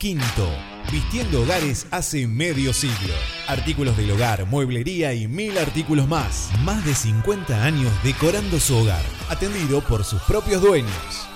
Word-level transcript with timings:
Quinto 0.00 0.48
Vistiendo 0.90 1.42
hogares 1.42 1.86
hace 1.90 2.26
medio 2.26 2.72
siglo. 2.72 3.12
Artículos 3.46 3.98
del 3.98 4.10
hogar, 4.10 4.46
mueblería 4.46 5.12
y 5.12 5.28
mil 5.28 5.58
artículos 5.58 6.08
más. 6.08 6.50
Más 6.64 6.84
de 6.86 6.94
50 6.94 7.62
años 7.62 7.92
decorando 8.02 8.58
su 8.58 8.76
hogar. 8.76 9.04
Atendido 9.28 9.82
por 9.82 10.02
sus 10.02 10.20
propios 10.22 10.62
dueños. 10.62 11.19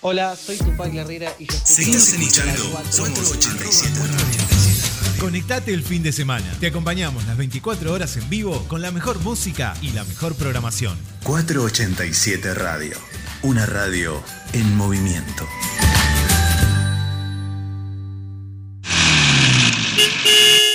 Hola, 0.00 0.36
soy 0.36 0.56
Tupac 0.56 0.94
Herrera 0.94 1.34
y 1.40 1.46
yo 1.46 1.56
escucho... 1.56 1.74
Seguimos 1.74 2.08
escuchando 2.12 2.70
487 2.70 3.98
Radio. 3.98 5.18
Conectate 5.18 5.74
el 5.74 5.82
fin 5.82 6.04
de 6.04 6.12
semana. 6.12 6.46
Te 6.60 6.68
acompañamos 6.68 7.26
las 7.26 7.36
24 7.36 7.92
horas 7.92 8.16
en 8.16 8.30
vivo 8.30 8.64
con 8.68 8.80
la 8.80 8.92
mejor 8.92 9.18
música 9.18 9.74
y 9.82 9.90
la 9.90 10.04
mejor 10.04 10.36
programación. 10.36 10.96
487 11.24 12.54
Radio. 12.54 12.96
Una 13.42 13.66
radio 13.66 14.22
en 14.52 14.76
movimiento. 14.76 15.48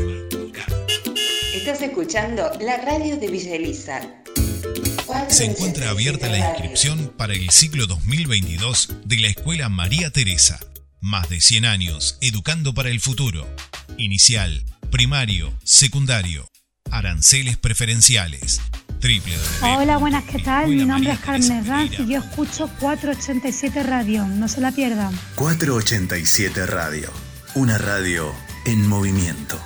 Estás 1.53 1.81
escuchando 1.81 2.49
la 2.61 2.77
radio 2.77 3.17
de 3.17 3.27
Villa 3.27 3.55
Elisa. 3.55 4.23
Se 5.27 5.43
encuentra 5.45 5.89
abierta 5.89 6.29
la 6.29 6.39
inscripción 6.39 7.11
para 7.17 7.33
el 7.33 7.49
ciclo 7.49 7.87
2022 7.87 8.93
de 9.05 9.17
la 9.17 9.27
Escuela 9.27 9.67
María 9.69 10.11
Teresa. 10.11 10.59
Más 11.01 11.29
de 11.29 11.41
100 11.41 11.65
años 11.65 12.17
educando 12.21 12.73
para 12.73 12.89
el 12.89 12.99
futuro. 12.99 13.47
Inicial, 13.97 14.63
primario, 14.91 15.53
secundario. 15.63 16.47
Aranceles 16.91 17.57
preferenciales. 17.57 18.61
www. 19.01 19.77
Hola, 19.77 19.97
buenas, 19.97 20.23
¿qué 20.23 20.39
tal? 20.39 20.69
Mi 20.69 20.85
nombre 20.85 21.11
es 21.11 21.19
Carmen 21.19 21.51
Herranz 21.51 21.99
y 21.99 22.07
yo 22.07 22.19
escucho 22.19 22.67
487 22.79 23.83
Radio. 23.83 24.25
No 24.25 24.47
se 24.47 24.61
la 24.61 24.71
pierdan. 24.71 25.13
487 25.35 26.65
Radio. 26.65 27.11
Una 27.55 27.77
radio 27.77 28.33
en 28.65 28.87
movimiento. 28.87 29.59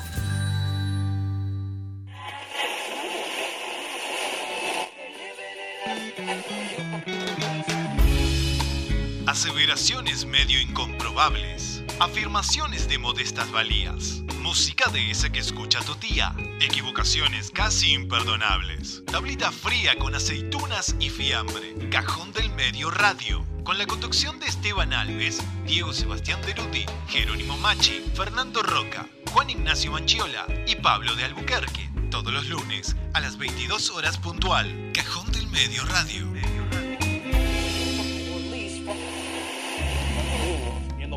Aseveraciones 9.25 10.25
medio 10.25 10.59
incomprobables. 10.61 11.72
Afirmaciones 11.99 12.87
de 12.89 12.97
modestas 12.97 13.51
valías. 13.51 14.23
Música 14.39 14.89
de 14.89 15.11
esa 15.11 15.31
que 15.31 15.39
escucha 15.39 15.79
tu 15.81 15.95
tía. 15.95 16.35
Equivocaciones 16.59 17.51
casi 17.51 17.93
imperdonables. 17.93 19.03
Tablita 19.05 19.51
fría 19.51 19.95
con 19.97 20.15
aceitunas 20.15 20.95
y 20.99 21.09
fiambre. 21.09 21.89
Cajón 21.89 22.33
del 22.33 22.49
medio 22.51 22.89
radio. 22.89 23.45
Con 23.63 23.77
la 23.77 23.85
conducción 23.85 24.39
de 24.39 24.47
Esteban 24.47 24.91
Alves, 24.91 25.39
Diego 25.65 25.93
Sebastián 25.93 26.41
Deruti, 26.45 26.85
Jerónimo 27.07 27.57
Machi, 27.59 28.03
Fernando 28.13 28.61
Roca, 28.61 29.07
Juan 29.31 29.51
Ignacio 29.51 29.91
Manchiola 29.91 30.45
y 30.67 30.75
Pablo 30.75 31.15
de 31.15 31.23
Albuquerque. 31.25 31.89
Todos 32.09 32.33
los 32.33 32.47
lunes 32.47 32.95
a 33.13 33.21
las 33.21 33.37
22 33.37 33.91
horas 33.91 34.17
puntual. 34.17 34.91
Cajón 34.93 35.31
del 35.31 35.47
medio 35.47 35.85
radio. 35.85 36.32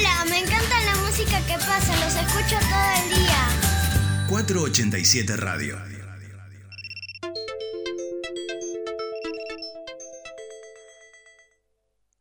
Hola, 0.00 0.24
me 0.30 0.38
encanta 0.38 0.80
la 0.80 0.96
música 0.96 1.44
que 1.46 1.52
pasa, 1.58 1.94
los 2.02 2.14
escucho 2.14 2.56
todo 2.70 2.90
el 3.02 3.18
día. 3.18 3.48
487 4.30 5.36
Radio. 5.36 5.78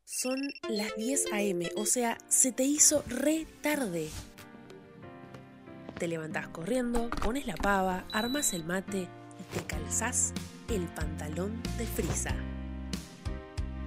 Son 0.03 0.37
las 0.67 0.93
10 0.97 1.31
a.m., 1.31 1.71
o 1.77 1.85
sea, 1.85 2.17
se 2.27 2.51
te 2.51 2.63
hizo 2.63 3.05
re 3.07 3.47
tarde. 3.61 4.09
Te 5.97 6.09
levantás 6.09 6.49
corriendo, 6.49 7.09
pones 7.09 7.47
la 7.47 7.55
pava, 7.55 8.03
armas 8.11 8.51
el 8.51 8.65
mate 8.65 9.07
y 9.39 9.57
te 9.57 9.65
calzás 9.65 10.33
el 10.67 10.85
pantalón 10.87 11.63
de 11.77 11.87
frisa. 11.87 12.35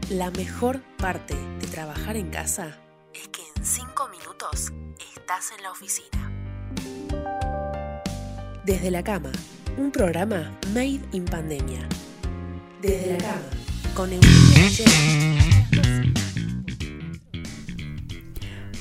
La 0.08 0.30
mejor 0.30 0.80
parte 0.96 1.34
de 1.34 1.66
trabajar 1.66 2.16
en 2.16 2.30
casa 2.30 2.81
es 3.14 3.28
que 3.28 3.42
en 3.56 3.64
5 3.64 4.08
minutos 4.08 4.72
estás 5.14 5.52
en 5.56 5.62
la 5.62 5.70
oficina. 5.70 6.30
Desde 8.64 8.90
la 8.90 9.02
cama, 9.02 9.32
un 9.76 9.90
programa 9.90 10.58
made 10.72 11.00
in 11.12 11.24
pandemia. 11.24 11.88
Desde 12.80 13.12
la 13.12 13.18
cama, 13.18 13.94
con 13.94 14.12
Eugenia. 14.12 15.42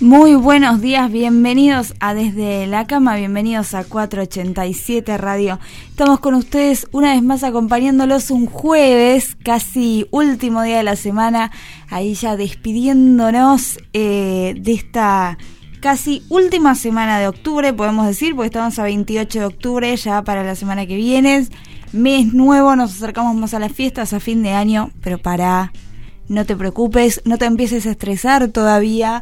Muy 0.02 0.34
buenos 0.34 0.82
días, 0.82 1.12
bienvenidos 1.12 1.94
a 2.00 2.16
Desde 2.16 2.66
la 2.66 2.88
Cama, 2.88 3.18
bienvenidos 3.18 3.76
a 3.76 3.84
487 3.84 5.16
Radio. 5.20 5.60
Estamos 5.90 6.20
con 6.20 6.34
ustedes 6.34 6.88
una 6.92 7.14
vez 7.14 7.22
más 7.22 7.44
acompañándolos 7.44 8.32
un 8.32 8.48
jueves, 8.48 9.38
casi 9.44 10.08
último 10.10 10.64
día 10.64 10.78
de 10.78 10.84
la 10.84 10.96
semana, 10.96 11.52
ahí 11.88 12.16
ya 12.16 12.36
despidiéndonos 12.36 13.78
eh, 13.94 14.56
de 14.60 14.74
esta 14.74 15.38
casi 15.82 16.24
última 16.30 16.74
semana 16.74 17.20
de 17.20 17.28
octubre, 17.28 17.72
podemos 17.72 18.08
decir, 18.08 18.36
porque 18.36 18.48
estamos 18.48 18.80
a 18.80 18.84
28 18.84 19.38
de 19.38 19.46
octubre 19.46 19.96
ya 19.96 20.24
para 20.24 20.44
la 20.44 20.56
semana 20.56 20.88
que 20.88 20.96
viene. 20.96 21.46
Mes 21.92 22.34
nuevo, 22.34 22.76
nos 22.76 22.92
acercamos 22.96 23.36
más 23.36 23.54
a 23.54 23.60
las 23.60 23.72
fiestas 23.72 24.14
a 24.14 24.20
fin 24.20 24.42
de 24.42 24.54
año, 24.54 24.90
pero 25.04 25.20
para, 25.20 25.72
no 26.28 26.44
te 26.48 26.56
preocupes, 26.56 27.22
no 27.24 27.38
te 27.38 27.46
empieces 27.46 27.86
a 27.86 27.92
estresar 27.92 28.48
todavía. 28.48 29.22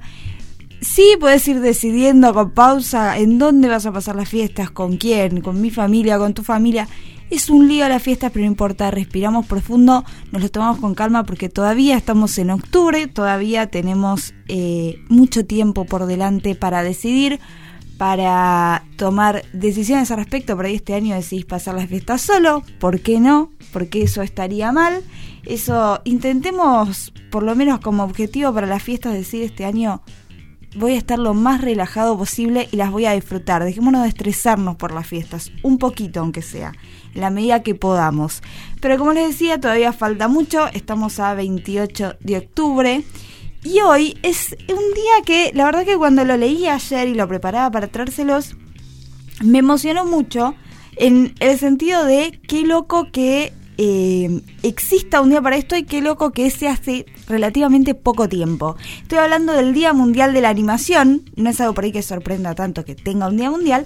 Sí, 0.81 1.17
puedes 1.19 1.45
ir 1.47 1.59
decidiendo 1.59 2.33
con 2.33 2.51
pausa 2.51 3.17
en 3.17 3.37
dónde 3.37 3.67
vas 3.67 3.85
a 3.85 3.91
pasar 3.91 4.15
las 4.15 4.29
fiestas, 4.29 4.71
con 4.71 4.95
quién, 4.95 5.41
con 5.41 5.59
mi 5.61 5.71
familia, 5.71 6.17
con 6.17 6.33
tu 6.33 6.41
familia. 6.41 6.87
Es 7.29 7.49
un 7.49 7.67
lío 7.67 7.87
las 7.89 8.01
fiestas, 8.01 8.31
pero 8.31 8.45
no 8.45 8.51
importa, 8.51 8.89
respiramos 8.89 9.45
profundo, 9.45 10.05
nos 10.31 10.41
lo 10.41 10.49
tomamos 10.49 10.79
con 10.79 10.95
calma 10.95 11.25
porque 11.25 11.49
todavía 11.49 11.97
estamos 11.97 12.37
en 12.37 12.49
octubre, 12.49 13.07
todavía 13.07 13.67
tenemos 13.67 14.33
eh, 14.47 15.03
mucho 15.09 15.45
tiempo 15.45 15.85
por 15.85 16.05
delante 16.05 16.55
para 16.55 16.81
decidir, 16.81 17.39
para 17.97 18.85
tomar 18.95 19.43
decisiones 19.51 20.09
al 20.11 20.17
respecto. 20.17 20.55
Por 20.55 20.65
ahí 20.65 20.75
este 20.75 20.93
año 20.93 21.13
decidís 21.13 21.45
pasar 21.45 21.75
las 21.75 21.89
fiestas 21.89 22.21
solo, 22.21 22.63
¿por 22.79 23.01
qué 23.01 23.19
no? 23.19 23.51
Porque 23.73 24.01
eso 24.03 24.21
estaría 24.21 24.71
mal. 24.71 25.03
Eso 25.45 25.99
intentemos, 26.05 27.13
por 27.29 27.43
lo 27.43 27.55
menos 27.55 27.79
como 27.79 28.03
objetivo 28.03 28.53
para 28.53 28.65
las 28.65 28.81
fiestas, 28.81 29.13
decir 29.13 29.43
este 29.43 29.65
año 29.65 30.01
voy 30.75 30.93
a 30.93 30.97
estar 30.97 31.19
lo 31.19 31.33
más 31.33 31.61
relajado 31.61 32.17
posible 32.17 32.67
y 32.71 32.77
las 32.77 32.91
voy 32.91 33.05
a 33.05 33.13
disfrutar. 33.13 33.63
Dejémonos 33.63 34.03
de 34.03 34.09
estresarnos 34.09 34.75
por 34.75 34.93
las 34.93 35.07
fiestas, 35.07 35.51
un 35.63 35.77
poquito 35.77 36.19
aunque 36.19 36.41
sea, 36.41 36.73
en 37.13 37.21
la 37.21 37.29
medida 37.29 37.63
que 37.63 37.75
podamos. 37.75 38.41
Pero 38.81 38.97
como 38.97 39.13
les 39.13 39.29
decía, 39.29 39.59
todavía 39.59 39.93
falta 39.93 40.27
mucho, 40.27 40.67
estamos 40.73 41.19
a 41.19 41.33
28 41.33 42.17
de 42.19 42.37
octubre. 42.37 43.03
Y 43.63 43.81
hoy 43.81 44.17
es 44.23 44.55
un 44.69 44.93
día 44.93 45.25
que, 45.25 45.51
la 45.53 45.65
verdad 45.65 45.85
que 45.85 45.97
cuando 45.97 46.23
lo 46.23 46.37
leí 46.37 46.67
ayer 46.67 47.09
y 47.09 47.15
lo 47.15 47.27
preparaba 47.27 47.69
para 47.71 47.87
traérselos, 47.87 48.55
me 49.41 49.59
emocionó 49.59 50.05
mucho 50.05 50.55
en 50.95 51.33
el 51.39 51.57
sentido 51.57 52.05
de 52.05 52.39
qué 52.47 52.61
loco 52.61 53.07
que 53.11 53.53
eh, 53.81 54.41
exista 54.61 55.21
un 55.21 55.29
día 55.29 55.41
para 55.41 55.55
esto 55.55 55.77
y 55.77 55.83
qué 55.83 56.01
loco 56.01 56.31
que 56.31 56.51
se 56.51 56.67
hace 56.67 57.05
relativamente 57.29 57.95
poco 57.95 58.27
tiempo. 58.27 58.75
Estoy 59.01 59.19
hablando 59.19 59.53
del 59.53 59.73
Día 59.73 59.93
Mundial 59.93 60.33
de 60.33 60.41
la 60.41 60.49
Animación, 60.49 61.21
no 61.37 61.49
es 61.49 61.61
algo 61.61 61.75
por 61.75 61.85
ahí 61.85 61.93
que 61.93 62.01
sorprenda 62.01 62.53
tanto 62.55 62.83
que 62.83 62.95
tenga 62.95 63.29
un 63.29 63.37
Día 63.37 63.49
Mundial, 63.49 63.85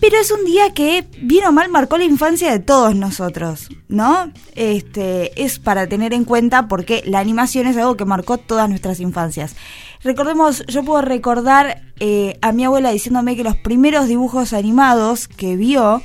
pero 0.00 0.16
es 0.16 0.30
un 0.30 0.46
día 0.46 0.72
que, 0.72 1.04
bien 1.20 1.44
o 1.44 1.52
mal, 1.52 1.68
marcó 1.68 1.98
la 1.98 2.04
infancia 2.04 2.50
de 2.50 2.60
todos 2.60 2.96
nosotros, 2.96 3.68
¿no? 3.88 4.32
Este, 4.54 5.42
es 5.42 5.58
para 5.58 5.86
tener 5.86 6.14
en 6.14 6.24
cuenta 6.24 6.66
porque 6.66 7.02
la 7.04 7.18
animación 7.18 7.66
es 7.66 7.76
algo 7.76 7.98
que 7.98 8.06
marcó 8.06 8.38
todas 8.38 8.70
nuestras 8.70 9.00
infancias. 9.00 9.54
Recordemos, 10.02 10.64
yo 10.66 10.82
puedo 10.82 11.02
recordar 11.02 11.82
eh, 12.00 12.38
a 12.40 12.52
mi 12.52 12.64
abuela 12.64 12.90
diciéndome 12.90 13.36
que 13.36 13.44
los 13.44 13.56
primeros 13.56 14.08
dibujos 14.08 14.54
animados 14.54 15.28
que 15.28 15.56
vio 15.56 16.00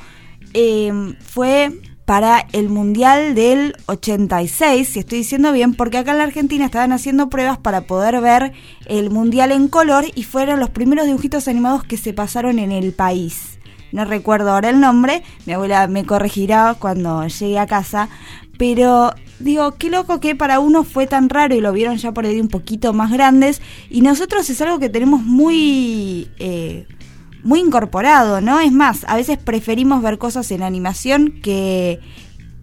eh, 0.53 1.15
fue 1.21 1.79
para 2.11 2.45
el 2.51 2.67
Mundial 2.67 3.35
del 3.35 3.73
86, 3.85 4.85
si 4.85 4.99
estoy 4.99 5.19
diciendo 5.19 5.53
bien, 5.53 5.73
porque 5.73 5.97
acá 5.97 6.11
en 6.11 6.17
la 6.17 6.25
Argentina 6.25 6.65
estaban 6.65 6.91
haciendo 6.91 7.29
pruebas 7.29 7.57
para 7.57 7.87
poder 7.87 8.19
ver 8.19 8.51
el 8.87 9.11
Mundial 9.11 9.53
en 9.53 9.69
color 9.69 10.03
y 10.13 10.23
fueron 10.23 10.59
los 10.59 10.69
primeros 10.71 11.05
dibujitos 11.05 11.47
animados 11.47 11.85
que 11.85 11.95
se 11.95 12.11
pasaron 12.11 12.59
en 12.59 12.73
el 12.73 12.91
país. 12.91 13.59
No 13.93 14.03
recuerdo 14.03 14.51
ahora 14.51 14.71
el 14.71 14.81
nombre, 14.81 15.23
mi 15.45 15.53
abuela 15.53 15.87
me 15.87 16.05
corregirá 16.05 16.75
cuando 16.77 17.25
llegue 17.27 17.57
a 17.57 17.65
casa, 17.65 18.09
pero 18.57 19.13
digo, 19.39 19.75
qué 19.77 19.89
loco 19.89 20.19
que 20.19 20.35
para 20.35 20.59
uno 20.59 20.83
fue 20.83 21.07
tan 21.07 21.29
raro 21.29 21.55
y 21.55 21.61
lo 21.61 21.71
vieron 21.71 21.95
ya 21.95 22.11
por 22.11 22.25
ahí 22.25 22.41
un 22.41 22.49
poquito 22.49 22.91
más 22.91 23.09
grandes 23.09 23.61
y 23.89 24.01
nosotros 24.01 24.49
es 24.49 24.61
algo 24.61 24.79
que 24.79 24.89
tenemos 24.89 25.23
muy... 25.23 26.27
Eh, 26.39 26.85
muy 27.43 27.59
incorporado, 27.59 28.41
¿no? 28.41 28.59
Es 28.59 28.71
más, 28.71 29.05
a 29.07 29.15
veces 29.15 29.37
preferimos 29.37 30.01
ver 30.01 30.17
cosas 30.17 30.51
en 30.51 30.63
animación 30.63 31.39
que, 31.41 31.99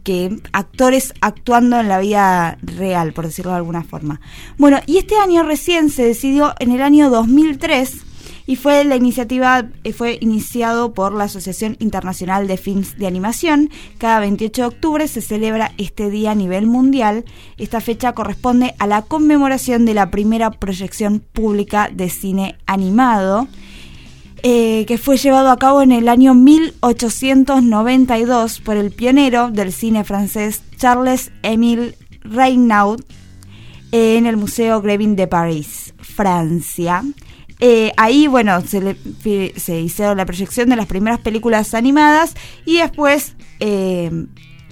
que 0.04 0.40
actores 0.52 1.14
actuando 1.20 1.78
en 1.80 1.88
la 1.88 1.98
vida 1.98 2.58
real, 2.62 3.12
por 3.12 3.26
decirlo 3.26 3.52
de 3.52 3.58
alguna 3.58 3.82
forma. 3.82 4.20
Bueno, 4.56 4.78
y 4.86 4.98
este 4.98 5.16
año 5.18 5.42
recién 5.42 5.90
se 5.90 6.04
decidió 6.04 6.54
en 6.58 6.72
el 6.72 6.82
año 6.82 7.10
2003 7.10 8.04
y 8.48 8.56
fue 8.56 8.82
la 8.84 8.96
iniciativa 8.96 9.68
eh, 9.84 9.92
fue 9.92 10.16
iniciado 10.22 10.94
por 10.94 11.12
la 11.12 11.24
Asociación 11.24 11.76
Internacional 11.80 12.48
de 12.48 12.56
Films 12.56 12.96
de 12.96 13.06
Animación. 13.06 13.68
Cada 13.98 14.20
28 14.20 14.62
de 14.62 14.68
octubre 14.68 15.06
se 15.06 15.20
celebra 15.20 15.72
este 15.76 16.08
día 16.08 16.30
a 16.30 16.34
nivel 16.34 16.66
mundial. 16.66 17.26
Esta 17.58 17.82
fecha 17.82 18.14
corresponde 18.14 18.74
a 18.78 18.86
la 18.86 19.02
conmemoración 19.02 19.84
de 19.84 19.92
la 19.92 20.10
primera 20.10 20.50
proyección 20.50 21.20
pública 21.20 21.90
de 21.92 22.08
cine 22.08 22.56
animado. 22.64 23.48
Eh, 24.44 24.84
que 24.86 24.98
fue 24.98 25.16
llevado 25.16 25.50
a 25.50 25.58
cabo 25.58 25.82
en 25.82 25.90
el 25.90 26.08
año 26.08 26.32
1892 26.32 28.60
por 28.60 28.76
el 28.76 28.92
pionero 28.92 29.50
del 29.50 29.72
cine 29.72 30.04
francés 30.04 30.62
Charles 30.76 31.32
Émile 31.42 31.96
Reynaud 32.22 33.00
eh, 33.90 34.16
en 34.16 34.26
el 34.26 34.36
Museo 34.36 34.80
Grevin 34.80 35.16
de 35.16 35.26
París, 35.26 35.92
Francia. 35.98 37.02
Eh, 37.58 37.90
ahí, 37.96 38.28
bueno, 38.28 38.60
se, 38.60 38.96
se, 39.56 39.80
hizo 39.80 40.14
la 40.14 40.24
proyección 40.24 40.68
de 40.68 40.76
las 40.76 40.86
primeras 40.86 41.18
películas 41.18 41.74
animadas 41.74 42.34
y 42.64 42.78
después, 42.78 43.34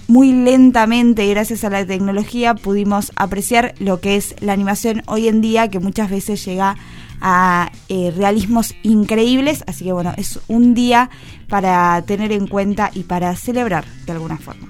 muy 0.07 0.31
lentamente, 0.31 1.27
gracias 1.27 1.65
a 1.65 1.69
la 1.69 1.85
tecnología, 1.85 2.55
pudimos 2.55 3.11
apreciar 3.17 3.75
lo 3.79 3.99
que 3.99 4.15
es 4.15 4.33
la 4.39 4.53
animación 4.53 5.03
hoy 5.07 5.27
en 5.27 5.41
día, 5.41 5.67
que 5.67 5.79
muchas 5.79 6.09
veces 6.09 6.45
llega 6.45 6.69
a 6.69 6.77
a 7.21 7.71
eh, 7.89 8.13
realismos 8.15 8.75
increíbles, 8.83 9.63
así 9.67 9.85
que 9.85 9.93
bueno, 9.93 10.13
es 10.17 10.39
un 10.47 10.73
día 10.73 11.09
para 11.49 12.01
tener 12.03 12.31
en 12.31 12.47
cuenta 12.47 12.91
y 12.93 13.03
para 13.03 13.35
celebrar 13.35 13.85
de 14.05 14.11
alguna 14.11 14.37
forma. 14.37 14.67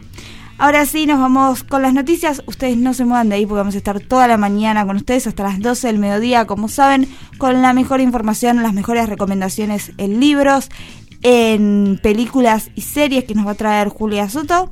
Ahora 0.59 0.87
sí, 0.87 1.05
nos 1.05 1.19
vamos 1.19 1.63
con 1.63 1.83
las 1.83 1.93
noticias. 1.93 2.41
Ustedes 2.47 2.77
no 2.77 2.95
se 2.95 3.05
muevan 3.05 3.29
de 3.29 3.35
ahí 3.35 3.45
porque 3.45 3.59
vamos 3.59 3.75
a 3.75 3.77
estar 3.77 3.99
toda 3.99 4.27
la 4.27 4.37
mañana 4.37 4.87
con 4.87 4.95
ustedes 4.95 5.27
hasta 5.27 5.43
las 5.43 5.59
12 5.59 5.85
del 5.85 5.99
mediodía, 5.99 6.45
como 6.45 6.67
saben, 6.67 7.07
con 7.37 7.61
la 7.61 7.73
mejor 7.73 8.01
información, 8.01 8.63
las 8.63 8.73
mejores 8.73 9.07
recomendaciones 9.07 9.91
en 9.97 10.19
libros, 10.19 10.69
en 11.21 11.99
películas 12.01 12.71
y 12.73 12.81
series 12.81 13.25
que 13.25 13.35
nos 13.35 13.45
va 13.45 13.51
a 13.51 13.55
traer 13.55 13.89
Julia 13.89 14.29
Soto. 14.29 14.71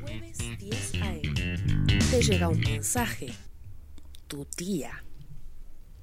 Jueves 0.03 0.39
10 0.59 0.93
AM. 1.01 1.23
Te 2.11 2.21
llega 2.21 2.51
un 2.51 2.61
mensaje. 2.61 3.33
Tu 4.27 4.45
tía. 4.45 5.05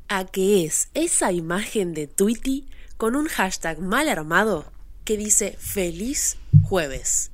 ¿A 0.08 0.26
qué 0.26 0.66
es 0.66 0.90
esa 0.96 1.32
imagen 1.32 1.94
de 1.94 2.08
Tweety 2.08 2.66
con 2.98 3.16
un 3.16 3.28
hashtag 3.28 3.80
mal 3.82 4.10
armado 4.10 4.74
que 5.06 5.18
dice 5.18 5.56
feliz 5.60 6.38
jueves. 6.64 7.32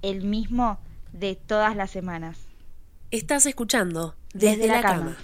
El 0.00 0.22
mismo 0.22 0.78
de 1.12 1.34
todas 1.34 1.76
las 1.76 1.90
semanas. 1.90 2.38
Estás 3.10 3.44
escuchando 3.46 4.14
desde, 4.32 4.68
la, 4.68 4.80
cama. 4.80 5.18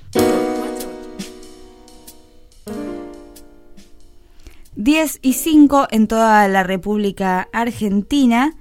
10 4.75 5.19
y 5.23 5.33
5 5.33 5.87
en 5.91 6.09
toda 6.09 6.49
la 6.49 6.65
República 6.65 7.49
Argentina. 7.53 8.57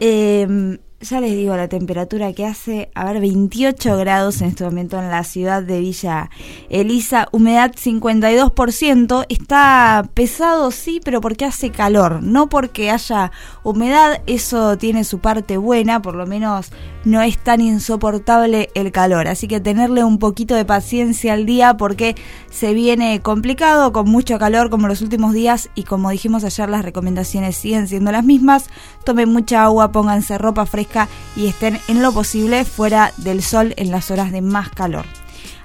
Eh, 0.00 0.78
ya 1.00 1.20
les 1.20 1.32
digo 1.32 1.54
la 1.56 1.68
temperatura 1.68 2.32
que 2.32 2.46
hace, 2.46 2.90
a 2.94 3.04
ver, 3.04 3.20
28 3.20 3.98
grados 3.98 4.40
en 4.40 4.48
este 4.48 4.64
momento 4.64 4.98
en 4.98 5.10
la 5.10 5.24
ciudad 5.24 5.62
de 5.62 5.80
Villa 5.80 6.30
Elisa, 6.70 7.28
humedad 7.32 7.72
52%, 7.72 9.26
está 9.28 10.08
pesado 10.14 10.70
sí, 10.70 11.00
pero 11.04 11.20
porque 11.20 11.44
hace 11.44 11.70
calor, 11.70 12.22
no 12.22 12.48
porque 12.48 12.90
haya 12.90 13.30
humedad, 13.62 14.22
eso 14.26 14.78
tiene 14.78 15.04
su 15.04 15.18
parte 15.18 15.58
buena, 15.58 16.00
por 16.00 16.14
lo 16.14 16.26
menos 16.26 16.70
no 17.04 17.20
es 17.22 17.38
tan 17.38 17.60
insoportable 17.60 18.70
el 18.74 18.90
calor, 18.90 19.28
así 19.28 19.48
que 19.48 19.60
tenerle 19.60 20.02
un 20.02 20.18
poquito 20.18 20.54
de 20.54 20.64
paciencia 20.64 21.34
al 21.34 21.44
día 21.44 21.76
porque 21.76 22.16
se 22.50 22.72
viene 22.72 23.20
complicado, 23.20 23.92
con 23.92 24.08
mucho 24.08 24.38
calor 24.38 24.70
como 24.70 24.88
los 24.88 25.02
últimos 25.02 25.34
días 25.34 25.68
y 25.74 25.84
como 25.84 26.10
dijimos 26.10 26.42
ayer 26.42 26.68
las 26.70 26.84
recomendaciones 26.84 27.56
siguen 27.56 27.86
siendo 27.86 28.10
las 28.12 28.24
mismas, 28.24 28.70
tomen 29.04 29.28
mucha 29.28 29.62
agua, 29.62 29.92
pónganse 29.92 30.38
ropa 30.38 30.64
fresca, 30.66 30.85
y 31.34 31.46
estén 31.46 31.78
en 31.88 32.02
lo 32.02 32.12
posible 32.12 32.64
fuera 32.64 33.12
del 33.16 33.42
sol 33.42 33.74
en 33.76 33.90
las 33.90 34.10
horas 34.10 34.32
de 34.32 34.42
más 34.42 34.70
calor. 34.70 35.04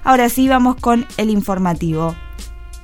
Ahora 0.04 0.28
sí 0.28 0.48
vamos 0.48 0.76
con 0.76 1.06
el 1.16 1.30
informativo. 1.30 2.14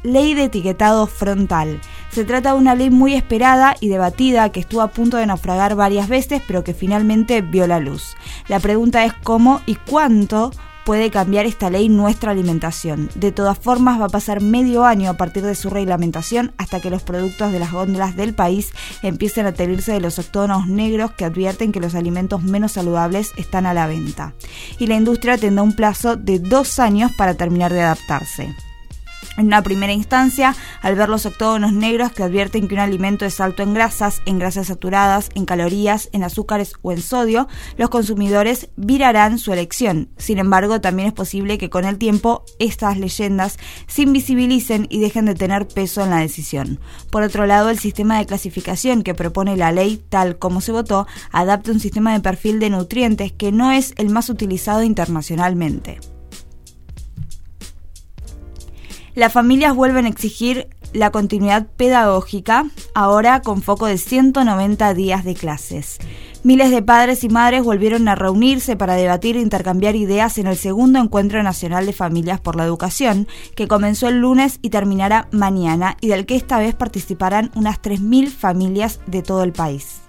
Ley 0.03 0.35
de 0.35 0.45
etiquetado 0.45 1.07
frontal. 1.07 1.81
Se 2.11 2.25
trata 2.25 2.53
de 2.53 2.59
una 2.59 2.75
ley 2.75 2.91
muy 2.91 3.15
esperada 3.15 3.77
y 3.81 3.89
debatida 3.89 4.51
que 4.51 4.61
estuvo 4.61 4.81
a 4.81 4.89
punto 4.89 5.17
de 5.17 5.27
naufragar 5.27 5.75
varias 5.75 6.09
veces 6.09 6.41
pero 6.47 6.65
que 6.65 6.75
finalmente 6.75 7.43
vio 7.43 7.67
la 7.67 7.81
luz. 7.81 8.17
La 8.47 8.61
pregunta 8.61 9.05
es 9.05 9.13
cómo 9.13 9.61
y 9.67 9.75
cuánto 9.75 10.53
puede 10.89 11.11
cambiar 11.11 11.45
esta 11.45 11.69
ley 11.69 11.91
nuestra 11.91 12.31
alimentación. 12.31 13.11
De 13.15 13.31
todas 13.31 13.59
formas, 13.59 14.01
va 14.01 14.07
a 14.07 14.09
pasar 14.09 14.41
medio 14.41 14.87
año 14.87 15.11
a 15.11 15.19
partir 15.19 15.43
de 15.43 15.55
su 15.55 15.69
reglamentación 15.69 16.55
hasta 16.57 16.81
que 16.81 16.89
los 16.89 17.03
productos 17.03 17.53
de 17.53 17.59
las 17.59 17.73
góndolas 17.73 18.17
del 18.17 18.33
país 18.33 18.73
empiecen 19.03 19.45
a 19.45 19.53
tenerse 19.53 19.93
de 19.93 20.01
los 20.01 20.19
octógonos 20.19 20.67
negros 20.67 21.11
que 21.11 21.27
advierten 21.27 21.73
que 21.73 21.81
los 21.81 21.95
alimentos 21.95 22.43
menos 22.43 22.73
saludables 22.73 23.33
están 23.37 23.67
a 23.67 23.75
la 23.75 23.87
venta. 23.87 24.33
Y 24.79 24.87
la 24.87 24.95
industria 24.95 25.37
tendrá 25.37 25.63
un 25.63 25.77
plazo 25.77 26.17
de 26.17 26.39
dos 26.39 26.79
años 26.79 27.13
para 27.19 27.35
terminar 27.35 27.71
de 27.71 27.83
adaptarse. 27.83 28.55
En 29.37 29.47
una 29.47 29.63
primera 29.63 29.93
instancia, 29.93 30.57
al 30.83 30.97
ver 30.97 31.09
los 31.09 31.25
octógonos 31.25 31.73
negros 31.73 32.11
que 32.11 32.25
advierten 32.25 32.67
que 32.67 32.75
un 32.75 32.81
alimento 32.81 33.25
es 33.25 33.41
alto 33.41 33.63
en 33.63 33.73
grasas, 33.73 34.21
en 34.27 34.41
grasas 34.41 34.67
saturadas, 34.67 35.29
en 35.37 35.45
calorías, 35.45 36.09
en 36.13 36.25
azúcares 36.25 36.73
o 36.83 36.91
en 36.91 37.01
sodio, 37.01 37.47
los 37.77 37.89
consumidores 37.89 38.69
virarán 38.77 39.39
su 39.39 39.53
elección. 39.53 40.09
Sin 40.17 40.39
embargo, 40.39 40.81
también 40.81 41.09
es 41.09 41.15
posible 41.15 41.57
que 41.57 41.71
con 41.71 41.85
el 41.85 41.99
tiempo 41.99 42.45
estas 42.59 42.99
leyendas 42.99 43.59
se 43.87 44.03
invisibilicen 44.03 44.89
y 44.91 44.99
dejen 44.99 45.27
de 45.27 45.37
tener 45.37 45.69
peso 45.69 46.03
en 46.03 46.11
la 46.11 46.19
decisión. 46.19 46.81
Por 47.11 47.23
otro 47.23 47.47
lado, 47.47 47.71
el 47.71 47.79
sistema 47.79 48.19
de 48.19 48.27
clasificación 48.27 49.05
que 49.05 49.15
propone 49.15 49.57
la 49.57 49.71
ley, 49.71 50.03
tal 50.09 50.39
como 50.39 50.61
se 50.61 50.73
votó, 50.73 51.07
adapta 51.31 51.71
un 51.71 51.81
sistema 51.81 52.13
de 52.13 52.21
perfil 52.21 52.59
de 52.59 52.71
nutrientes 52.71 53.31
que 53.31 53.53
no 53.53 53.71
es 53.71 53.95
el 53.99 54.11
más 54.11 54.31
utilizado 54.31 54.83
internacionalmente. 54.83 56.01
Las 59.19 59.33
familias 59.33 59.75
vuelven 59.75 60.07
a 60.07 60.09
exigir 60.11 60.69
la 60.93 61.11
continuidad 61.11 61.67
pedagógica, 61.77 62.67
ahora 62.95 63.43
con 63.43 63.63
foco 63.63 63.87
de 63.87 63.99
190 63.99 64.95
días 64.95 65.25
de 65.25 65.35
clases. 65.35 65.99
Miles 66.45 66.71
de 66.71 66.83
padres 66.83 67.25
y 67.25 67.29
madres 67.29 67.65
volvieron 67.65 68.07
a 68.07 68.15
reunirse 68.15 68.77
para 68.77 68.95
debatir 68.95 69.37
e 69.37 69.41
intercambiar 69.41 69.97
ideas 69.97 70.39
en 70.39 70.47
el 70.47 70.57
segundo 70.57 71.01
Encuentro 71.01 71.43
Nacional 71.43 71.85
de 71.85 71.93
Familias 71.93 72.39
por 72.39 72.55
la 72.55 72.65
Educación, 72.65 73.27
que 73.57 73.67
comenzó 73.67 74.07
el 74.07 74.21
lunes 74.21 74.61
y 74.63 74.71
terminará 74.71 75.27
mañana, 75.33 75.97
y 76.01 76.07
del 76.07 76.25
que 76.25 76.37
esta 76.37 76.61
vez 76.61 76.77
participarán 76.77 77.51
unas 77.57 77.83
3.000 77.83 78.29
familias 78.29 79.01
de 79.09 79.23
todo 79.23 79.43
el 79.43 79.53
país. 79.53 80.03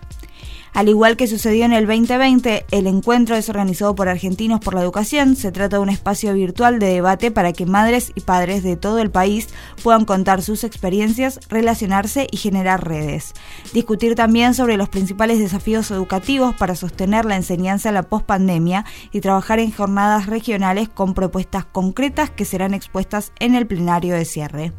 Al 0.73 0.88
igual 0.88 1.17
que 1.17 1.27
sucedió 1.27 1.65
en 1.65 1.73
el 1.73 1.88
2020, 1.88 2.65
el 2.71 2.88
encuentro 2.88 3.36
es 3.36 3.49
organizado 3.49 3.95
por 3.95 4.08
Argentinos 4.08 4.60
por 4.60 4.75
la 4.75 4.82
Educación. 4.82 5.36
Se 5.36 5.51
trata 5.51 5.77
de 5.77 5.84
un 5.84 5.89
espacio 5.89 6.34
virtual 6.34 6.79
de 6.79 6.88
debate 6.88 7.32
para 7.32 7.53
que 7.53 7.65
madres 7.65 8.12
y 8.15 8.21
padres 8.21 8.63
de 8.63 8.77
todo 8.77 8.99
el 8.99 9.12
país 9.12 9.49
puedan 9.84 10.05
contar 10.05 10.41
sus 10.41 10.63
experiencias, 10.63 11.39
relacionarse 11.49 12.27
y 12.32 12.38
generar 12.38 12.88
redes. 12.88 13.34
Discutir 13.73 14.15
también 14.15 14.53
sobre 14.53 14.77
los 14.77 14.89
principales 14.89 15.39
desafíos 15.39 15.91
educativos 15.91 16.55
para 16.55 16.75
sostener 16.75 17.25
la 17.25 17.36
enseñanza 17.36 17.89
en 17.89 17.95
la 17.95 18.03
pospandemia 18.03 18.86
y 19.12 19.21
trabajar 19.21 19.60
en 19.60 19.71
jornadas 19.71 20.27
regionales 20.27 20.89
con 20.89 21.13
propuestas 21.13 21.65
concretas 21.65 22.29
que 22.29 22.45
serán 22.45 22.73
expuestas 22.73 23.34
en 23.39 23.55
el 23.55 23.67
plenario 23.67 24.15
de 24.15 24.25
cierre. 24.25 24.73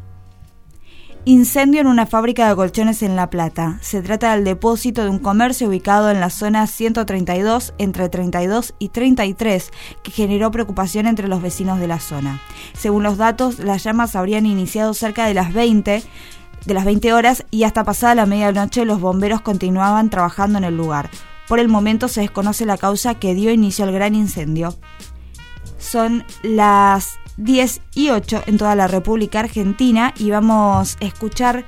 Incendio 1.23 1.81
en 1.81 1.85
una 1.85 2.07
fábrica 2.07 2.49
de 2.49 2.55
colchones 2.55 3.03
en 3.03 3.15
La 3.15 3.29
Plata. 3.29 3.77
Se 3.81 4.01
trata 4.01 4.33
del 4.33 4.43
depósito 4.43 5.03
de 5.03 5.09
un 5.11 5.19
comercio 5.19 5.67
ubicado 5.67 6.09
en 6.09 6.19
la 6.19 6.31
zona 6.31 6.65
132 6.65 7.75
entre 7.77 8.09
32 8.09 8.73
y 8.79 8.89
33 8.89 9.71
que 10.01 10.11
generó 10.11 10.49
preocupación 10.49 11.05
entre 11.05 11.27
los 11.27 11.43
vecinos 11.43 11.79
de 11.79 11.87
la 11.87 11.99
zona. 11.99 12.41
Según 12.73 13.03
los 13.03 13.17
datos, 13.17 13.59
las 13.59 13.83
llamas 13.83 14.15
habrían 14.15 14.47
iniciado 14.47 14.95
cerca 14.95 15.27
de 15.27 15.35
las 15.35 15.53
20 15.53 16.03
de 16.65 16.73
las 16.73 16.85
20 16.85 17.13
horas 17.13 17.45
y 17.51 17.63
hasta 17.65 17.83
pasada 17.83 18.15
la 18.15 18.25
medianoche 18.25 18.83
los 18.83 18.99
bomberos 18.99 19.41
continuaban 19.41 20.09
trabajando 20.09 20.57
en 20.57 20.63
el 20.63 20.75
lugar. 20.75 21.11
Por 21.47 21.59
el 21.59 21.67
momento 21.67 22.07
se 22.07 22.21
desconoce 22.21 22.65
la 22.65 22.77
causa 22.77 23.15
que 23.15 23.35
dio 23.35 23.51
inicio 23.51 23.85
al 23.85 23.91
gran 23.91 24.15
incendio. 24.15 24.75
Son 25.77 26.23
las 26.41 27.19
10 27.37 27.81
y 27.95 28.09
8 28.09 28.43
en 28.47 28.57
toda 28.57 28.75
la 28.75 28.87
República 28.87 29.39
Argentina 29.39 30.13
y 30.17 30.31
vamos 30.31 30.97
a 31.01 31.05
escuchar 31.05 31.65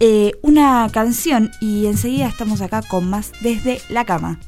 eh, 0.00 0.32
una 0.42 0.88
canción 0.92 1.50
y 1.60 1.86
enseguida 1.86 2.26
estamos 2.26 2.60
acá 2.60 2.82
con 2.82 3.08
más 3.08 3.32
desde 3.40 3.80
la 3.88 4.04
cama. 4.04 4.38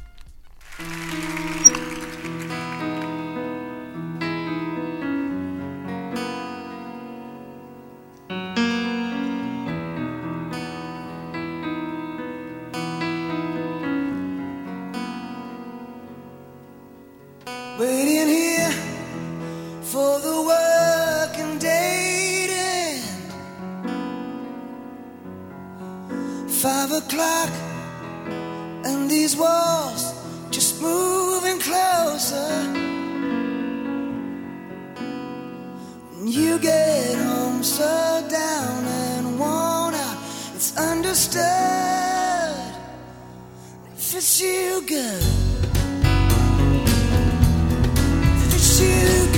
Five 26.99 27.07
o'clock, 27.13 27.49
and 28.83 29.09
these 29.09 29.37
walls 29.37 30.13
just 30.49 30.81
moving 30.81 31.59
closer. 31.59 32.51
When 36.11 36.27
you 36.27 36.59
get 36.59 37.15
home 37.15 37.63
so 37.63 38.27
down 38.29 38.85
and 38.85 39.39
worn 39.39 39.93
out, 39.93 40.17
it's 40.55 40.75
understood. 40.77 41.43
If 43.95 44.15
it's 44.15 44.41
you 44.41 44.83
good. 44.85 45.23
If 48.43 48.55
it's 48.55 48.81
you 48.81 49.28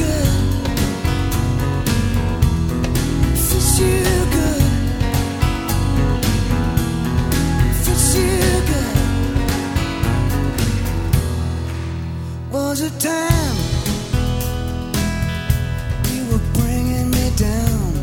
Was 12.82 12.94
it 12.94 13.00
time 13.00 13.58
you 16.12 16.22
were 16.32 16.44
bringing 16.54 17.12
me 17.12 17.30
down? 17.36 17.94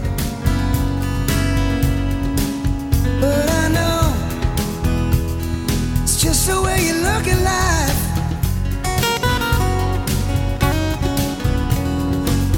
But 3.20 3.46
I 3.62 3.68
know 3.76 4.14
it's 6.02 6.22
just 6.22 6.46
the 6.46 6.62
way 6.62 6.78
you 6.86 6.94
look 7.08 7.26
at 7.26 7.40
life. 7.54 8.02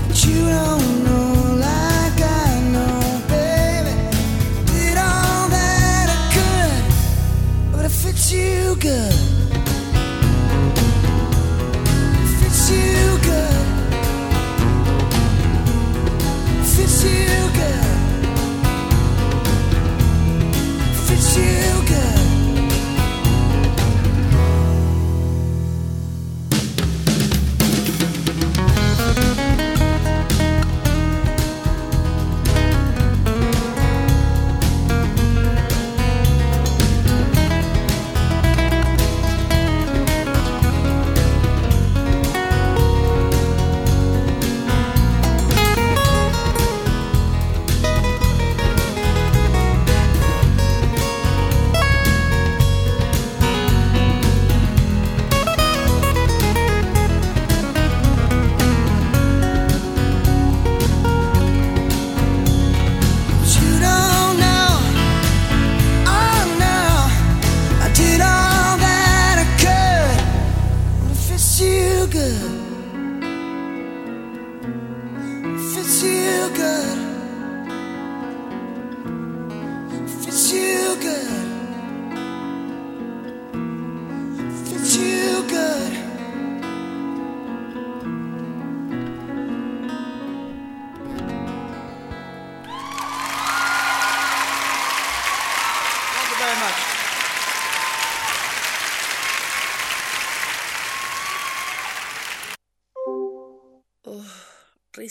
But 0.08 0.18
you 0.26 0.40
don't 0.58 1.04
know 1.06 1.28
like 1.68 2.20
I 2.20 2.60
know, 2.74 3.00
baby. 3.28 3.94
Did 4.66 4.96
all 4.98 5.48
that 5.56 6.06
I 6.16 6.20
could, 6.34 6.82
but 7.72 7.84
if 7.86 8.04
it's 8.04 8.30
you 8.30 8.76
good, 8.76 9.19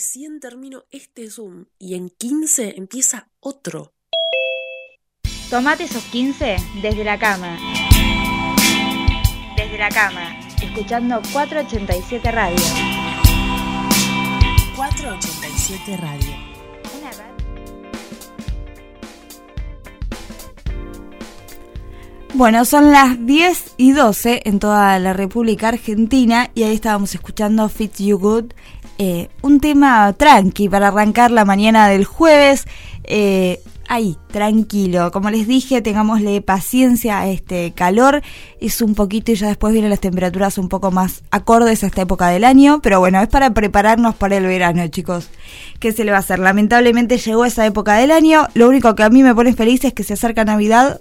recién 0.00 0.40
termino 0.40 0.84
este 0.90 1.28
Zoom 1.30 1.66
y 1.78 1.94
en 1.94 2.08
15 2.08 2.76
empieza 2.78 3.28
otro. 3.38 3.92
Tomate 5.50 5.84
esos 5.84 6.02
15 6.04 6.56
desde 6.80 7.04
la 7.04 7.18
cama. 7.18 7.58
Desde 9.58 9.76
la 9.76 9.90
cama, 9.90 10.40
escuchando 10.62 11.20
487 11.34 12.32
Radio. 12.32 12.56
487 14.74 15.96
Radio. 15.98 16.50
Bueno, 22.32 22.64
son 22.64 22.90
las 22.90 23.26
10 23.26 23.74
y 23.76 23.92
12 23.92 24.42
en 24.46 24.60
toda 24.60 24.98
la 24.98 25.12
República 25.12 25.68
Argentina 25.68 26.50
y 26.54 26.62
ahí 26.62 26.74
estábamos 26.74 27.14
escuchando 27.14 27.68
Fit 27.68 27.96
You 27.98 28.18
Good, 28.18 28.52
eh, 29.02 29.30
un 29.40 29.60
tema 29.60 30.12
tranqui 30.12 30.68
para 30.68 30.88
arrancar 30.88 31.30
la 31.30 31.46
mañana 31.46 31.88
del 31.88 32.04
jueves. 32.04 32.66
eh, 33.04 33.62
ahí, 33.88 34.18
tranquilo. 34.30 35.10
Como 35.10 35.30
les 35.30 35.48
dije, 35.48 35.80
tengámosle 35.80 36.42
paciencia 36.42 37.18
a 37.18 37.28
este 37.28 37.72
calor. 37.72 38.20
Es 38.60 38.82
un 38.82 38.94
poquito 38.94 39.32
y 39.32 39.36
ya 39.36 39.48
después 39.48 39.72
vienen 39.72 39.88
las 39.88 40.00
temperaturas 40.00 40.58
un 40.58 40.68
poco 40.68 40.90
más 40.90 41.22
acordes 41.30 41.82
a 41.82 41.86
esta 41.86 42.02
época 42.02 42.28
del 42.28 42.44
año. 42.44 42.80
Pero 42.82 43.00
bueno, 43.00 43.22
es 43.22 43.28
para 43.28 43.54
prepararnos 43.54 44.14
para 44.16 44.36
el 44.36 44.44
verano, 44.44 44.86
chicos. 44.88 45.30
¿Qué 45.78 45.92
se 45.92 46.04
le 46.04 46.10
va 46.10 46.18
a 46.18 46.20
hacer? 46.20 46.38
Lamentablemente 46.38 47.16
llegó 47.16 47.46
esa 47.46 47.64
época 47.64 47.94
del 47.94 48.10
año. 48.10 48.48
Lo 48.52 48.68
único 48.68 48.94
que 48.94 49.02
a 49.02 49.08
mí 49.08 49.22
me 49.22 49.34
pone 49.34 49.54
feliz 49.54 49.82
es 49.84 49.94
que 49.94 50.04
se 50.04 50.12
acerca 50.12 50.44
Navidad 50.44 51.00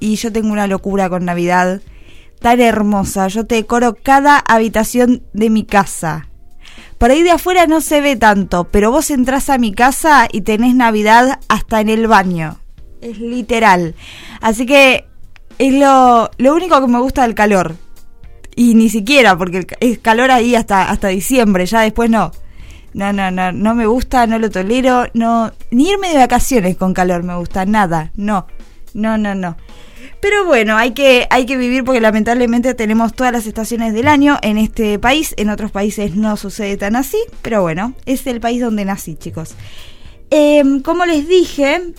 y 0.00 0.16
yo 0.16 0.30
tengo 0.30 0.52
una 0.52 0.66
locura 0.66 1.08
con 1.08 1.24
Navidad 1.24 1.80
tan 2.40 2.60
hermosa. 2.60 3.26
Yo 3.28 3.46
te 3.46 3.54
decoro 3.54 3.96
cada 4.00 4.38
habitación 4.38 5.22
de 5.32 5.48
mi 5.48 5.64
casa. 5.64 6.27
Por 6.98 7.12
ahí 7.12 7.22
de 7.22 7.30
afuera 7.30 7.66
no 7.66 7.80
se 7.80 8.00
ve 8.00 8.16
tanto, 8.16 8.64
pero 8.64 8.90
vos 8.90 9.10
entrás 9.10 9.50
a 9.50 9.58
mi 9.58 9.72
casa 9.72 10.26
y 10.30 10.40
tenés 10.40 10.74
Navidad 10.74 11.38
hasta 11.48 11.80
en 11.80 11.88
el 11.88 12.08
baño. 12.08 12.58
Es 13.00 13.18
literal. 13.20 13.94
Así 14.40 14.66
que 14.66 15.06
es 15.58 15.74
lo, 15.74 16.30
lo 16.38 16.54
único 16.54 16.80
que 16.80 16.88
me 16.88 17.00
gusta 17.00 17.22
del 17.22 17.36
calor. 17.36 17.76
Y 18.56 18.74
ni 18.74 18.88
siquiera, 18.88 19.38
porque 19.38 19.64
es 19.78 19.98
calor 19.98 20.32
ahí 20.32 20.56
hasta, 20.56 20.90
hasta 20.90 21.08
diciembre, 21.08 21.66
ya 21.66 21.82
después 21.82 22.10
no. 22.10 22.32
No, 22.94 23.12
no, 23.12 23.30
no, 23.30 23.52
no 23.52 23.74
me 23.76 23.86
gusta, 23.86 24.26
no 24.26 24.40
lo 24.40 24.50
tolero, 24.50 25.06
no. 25.14 25.52
Ni 25.70 25.90
irme 25.90 26.08
de 26.08 26.18
vacaciones 26.18 26.76
con 26.76 26.94
calor 26.94 27.22
me 27.22 27.36
gusta, 27.36 27.64
nada, 27.64 28.10
no. 28.16 28.48
No, 28.94 29.16
no, 29.16 29.36
no. 29.36 29.56
Pero 30.20 30.44
bueno, 30.44 30.76
hay 30.76 30.92
que, 30.92 31.26
hay 31.30 31.46
que 31.46 31.56
vivir 31.56 31.84
porque 31.84 32.00
lamentablemente 32.00 32.74
tenemos 32.74 33.14
todas 33.14 33.32
las 33.32 33.46
estaciones 33.46 33.94
del 33.94 34.08
año 34.08 34.38
en 34.42 34.58
este 34.58 34.98
país. 34.98 35.34
En 35.36 35.48
otros 35.48 35.70
países 35.70 36.16
no 36.16 36.36
sucede 36.36 36.76
tan 36.76 36.96
así, 36.96 37.18
pero 37.42 37.62
bueno, 37.62 37.94
es 38.04 38.26
el 38.26 38.40
país 38.40 38.60
donde 38.60 38.84
nací, 38.84 39.14
chicos. 39.14 39.54
Em, 40.30 40.82
como 40.82 41.06
les 41.06 41.28
dije, 41.28 41.94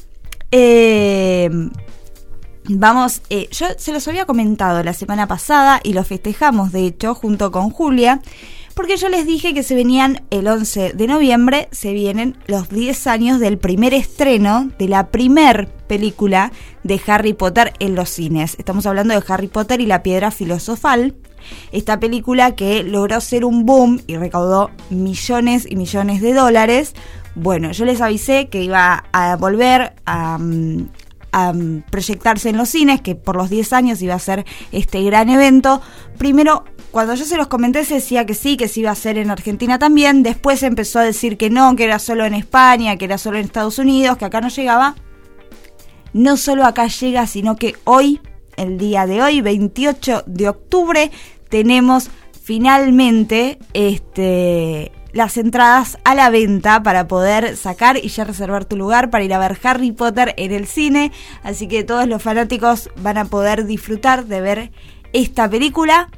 em, 0.51 1.71
vamos, 2.65 3.21
eh, 3.29 3.47
yo 3.51 3.67
se 3.77 3.93
los 3.93 4.07
había 4.07 4.25
comentado 4.25 4.83
la 4.83 4.93
semana 4.93 5.25
pasada 5.27 5.79
y 5.83 5.93
lo 5.93 6.03
festejamos, 6.03 6.71
de 6.73 6.85
hecho, 6.87 7.15
junto 7.15 7.51
con 7.51 7.69
Julia. 7.69 8.21
Porque 8.79 8.95
yo 8.95 9.09
les 9.09 9.25
dije 9.25 9.53
que 9.53 9.61
se 9.61 9.75
venían 9.75 10.21
el 10.29 10.47
11 10.47 10.93
de 10.93 11.05
noviembre, 11.05 11.67
se 11.69 11.91
vienen 11.91 12.37
los 12.47 12.69
10 12.69 13.07
años 13.07 13.41
del 13.41 13.57
primer 13.57 13.93
estreno 13.93 14.71
de 14.79 14.87
la 14.87 15.09
primer 15.09 15.67
película 15.67 16.53
de 16.85 17.01
Harry 17.07 17.33
Potter 17.33 17.73
en 17.79 17.95
los 17.95 18.09
cines. 18.09 18.55
Estamos 18.57 18.85
hablando 18.85 19.13
de 19.13 19.21
Harry 19.27 19.49
Potter 19.49 19.81
y 19.81 19.85
la 19.85 20.01
piedra 20.01 20.31
filosofal. 20.31 21.13
Esta 21.73 21.99
película 21.99 22.55
que 22.55 22.83
logró 22.83 23.19
ser 23.19 23.43
un 23.43 23.65
boom 23.65 24.01
y 24.07 24.15
recaudó 24.15 24.71
millones 24.89 25.67
y 25.69 25.75
millones 25.75 26.21
de 26.21 26.33
dólares. 26.33 26.93
Bueno, 27.35 27.73
yo 27.73 27.83
les 27.83 27.99
avisé 27.99 28.47
que 28.47 28.63
iba 28.63 29.03
a 29.11 29.35
volver 29.35 29.93
a, 30.05 30.37
mm, 30.37 30.87
mm, 31.31 31.89
proyectarse 31.89 32.49
en 32.49 32.57
los 32.57 32.69
cines, 32.69 33.01
que 33.01 33.15
por 33.15 33.35
los 33.35 33.49
10 33.49 33.73
años 33.73 34.01
iba 34.01 34.15
a 34.15 34.19
ser 34.19 34.45
este 34.71 35.03
gran 35.03 35.29
evento. 35.29 35.81
Primero, 36.17 36.63
cuando 36.91 37.13
yo 37.13 37.25
se 37.25 37.37
los 37.37 37.47
comenté, 37.47 37.85
se 37.85 37.95
decía 37.95 38.25
que 38.25 38.33
sí, 38.33 38.57
que 38.57 38.67
se 38.67 38.79
iba 38.79 38.89
a 38.89 38.93
hacer 38.93 39.17
en 39.17 39.29
Argentina 39.29 39.77
también. 39.77 40.23
Después 40.23 40.63
empezó 40.63 40.99
a 40.99 41.03
decir 41.03 41.37
que 41.37 41.49
no, 41.49 41.75
que 41.75 41.83
era 41.83 41.99
solo 41.99 42.25
en 42.25 42.33
España, 42.33 42.97
que 42.97 43.05
era 43.05 43.17
solo 43.17 43.37
en 43.37 43.45
Estados 43.45 43.77
Unidos, 43.77 44.17
que 44.17 44.25
acá 44.25 44.41
no 44.41 44.49
llegaba. 44.49 44.95
No 46.13 46.37
solo 46.37 46.65
acá 46.65 46.87
llega, 46.87 47.27
sino 47.27 47.55
que 47.55 47.75
hoy, 47.83 48.19
el 48.57 48.77
día 48.79 49.05
de 49.05 49.21
hoy, 49.21 49.41
28 49.41 50.23
de 50.25 50.49
octubre, 50.49 51.11
tenemos 51.49 52.09
finalmente 52.41 53.59
este 53.73 54.91
las 55.13 55.37
entradas 55.37 55.97
a 56.03 56.15
la 56.15 56.29
venta 56.29 56.83
para 56.83 57.07
poder 57.07 57.57
sacar 57.57 57.97
y 57.97 58.09
ya 58.09 58.23
reservar 58.23 58.65
tu 58.65 58.77
lugar 58.77 59.09
para 59.09 59.23
ir 59.23 59.33
a 59.33 59.39
ver 59.39 59.57
Harry 59.63 59.91
Potter 59.91 60.33
en 60.37 60.51
el 60.51 60.67
cine. 60.67 61.11
Así 61.43 61.67
que 61.67 61.83
todos 61.83 62.07
los 62.07 62.21
fanáticos 62.21 62.89
van 62.97 63.17
a 63.17 63.25
poder 63.25 63.65
disfrutar 63.65 64.25
de 64.25 64.41
ver 64.41 64.71
esta 65.13 65.49
película. 65.49 66.09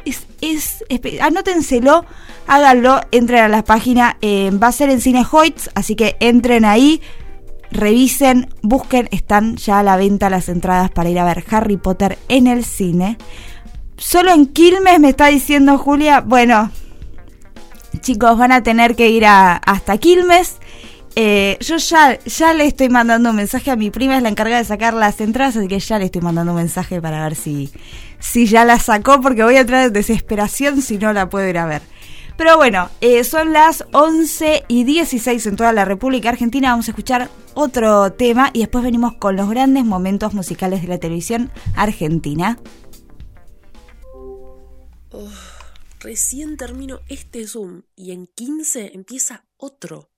Es, 0.05 0.25
es, 0.41 0.83
espe- 0.89 1.19
anótenselo, 1.21 2.05
háganlo, 2.47 3.01
entren 3.11 3.43
a 3.43 3.47
la 3.47 3.63
página, 3.63 4.17
eh, 4.21 4.51
va 4.51 4.67
a 4.67 4.71
ser 4.71 4.89
en 4.89 5.01
Cine 5.01 5.25
Hoyts, 5.29 5.69
así 5.75 5.95
que 5.95 6.15
entren 6.19 6.65
ahí, 6.65 7.01
revisen, 7.71 8.49
busquen, 8.61 9.07
están 9.11 9.57
ya 9.57 9.79
a 9.79 9.83
la 9.83 9.97
venta 9.97 10.29
las 10.29 10.49
entradas 10.49 10.89
para 10.91 11.09
ir 11.09 11.19
a 11.19 11.25
ver 11.25 11.43
Harry 11.49 11.77
Potter 11.77 12.17
en 12.29 12.47
el 12.47 12.63
cine. 12.65 13.17
Solo 14.01 14.33
en 14.33 14.47
Quilmes 14.47 14.99
me 14.99 15.09
está 15.09 15.27
diciendo 15.27 15.77
Julia, 15.77 16.21
bueno, 16.21 16.71
chicos, 18.01 18.35
van 18.35 18.51
a 18.51 18.63
tener 18.63 18.95
que 18.95 19.09
ir 19.09 19.27
a, 19.27 19.57
hasta 19.57 19.99
Quilmes. 19.99 20.57
Eh, 21.15 21.55
yo 21.61 21.77
ya, 21.77 22.17
ya 22.17 22.53
le 22.55 22.65
estoy 22.65 22.89
mandando 22.89 23.29
un 23.29 23.35
mensaje 23.35 23.69
a 23.69 23.75
mi 23.75 23.91
prima, 23.91 24.17
es 24.17 24.23
la 24.23 24.29
encargada 24.29 24.57
de 24.57 24.65
sacar 24.65 24.95
las 24.95 25.21
entradas, 25.21 25.55
así 25.55 25.67
que 25.67 25.79
ya 25.79 25.99
le 25.99 26.05
estoy 26.05 26.21
mandando 26.21 26.51
un 26.51 26.57
mensaje 26.57 26.99
para 26.99 27.23
ver 27.23 27.35
si, 27.35 27.69
si 28.17 28.47
ya 28.47 28.65
la 28.65 28.79
sacó, 28.79 29.21
porque 29.21 29.43
voy 29.43 29.57
a 29.57 29.61
entrar 29.61 29.85
en 29.85 29.93
desesperación 29.93 30.81
si 30.81 30.97
no 30.97 31.13
la 31.13 31.29
puedo 31.29 31.47
ir 31.47 31.59
a 31.59 31.67
ver. 31.67 31.83
Pero 32.37 32.57
bueno, 32.57 32.89
eh, 33.01 33.23
son 33.23 33.53
las 33.53 33.85
11 33.91 34.63
y 34.67 34.83
16 34.83 35.45
en 35.45 35.55
toda 35.55 35.73
la 35.73 35.85
República 35.85 36.29
Argentina. 36.29 36.71
Vamos 36.71 36.87
a 36.87 36.91
escuchar 36.91 37.29
otro 37.53 38.11
tema 38.13 38.49
y 38.51 38.61
después 38.61 38.83
venimos 38.83 39.13
con 39.13 39.35
los 39.35 39.47
grandes 39.47 39.85
momentos 39.85 40.33
musicales 40.33 40.81
de 40.81 40.87
la 40.87 40.97
televisión 40.97 41.51
argentina. 41.75 42.57
Oh, 45.13 45.27
recién 45.99 46.55
termino 46.55 47.01
este 47.09 47.45
Zoom 47.45 47.81
y 47.97 48.13
en 48.13 48.27
15 48.27 48.91
empieza 48.93 49.43
otro. 49.57 50.09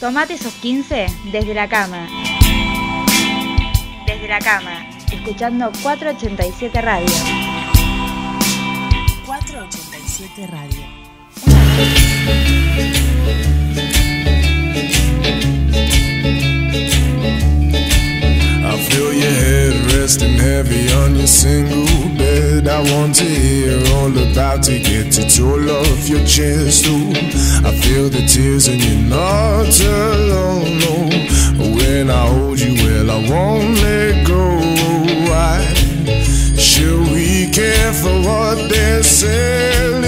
Tomate 0.00 0.32
esos 0.34 0.54
15 0.54 1.06
desde 1.30 1.52
la 1.52 1.68
cama. 1.68 2.08
Desde 4.06 4.28
la 4.28 4.38
cama, 4.38 4.88
escuchando 5.12 5.70
487 5.82 6.80
Radio. 6.80 7.06
487 9.26 10.46
Radio. 10.46 11.04
I 18.74 18.76
feel 18.88 19.12
your 19.12 19.30
head 19.30 19.92
resting 19.92 20.32
heavy 20.32 20.92
on 20.94 21.14
your 21.14 21.28
single 21.28 21.86
bed. 22.18 22.66
I 22.66 22.80
want 22.92 23.14
to 23.14 23.24
hear 23.24 23.78
all 23.94 24.10
about 24.10 24.64
to 24.64 24.80
get 24.80 25.16
it 25.16 25.40
all 25.40 25.70
off 25.70 26.08
your 26.08 26.26
chest. 26.26 26.84
Ooh, 26.88 27.12
I 27.64 27.70
feel 27.82 28.08
the 28.08 28.26
tears 28.26 28.66
and 28.66 28.82
you're 28.82 29.08
not 29.08 29.78
alone. 29.80 30.80
No. 30.80 31.76
When 31.76 32.10
I 32.10 32.26
hold 32.26 32.58
you, 32.58 32.74
well, 32.82 33.12
I 33.12 33.30
won't 33.30 33.78
let 33.80 34.26
go. 34.26 34.42
Why 35.30 35.62
should 36.58 37.12
we 37.12 37.52
care 37.52 37.92
for 37.92 38.22
what 38.26 38.68
they're 38.68 39.04
selling 39.04 40.03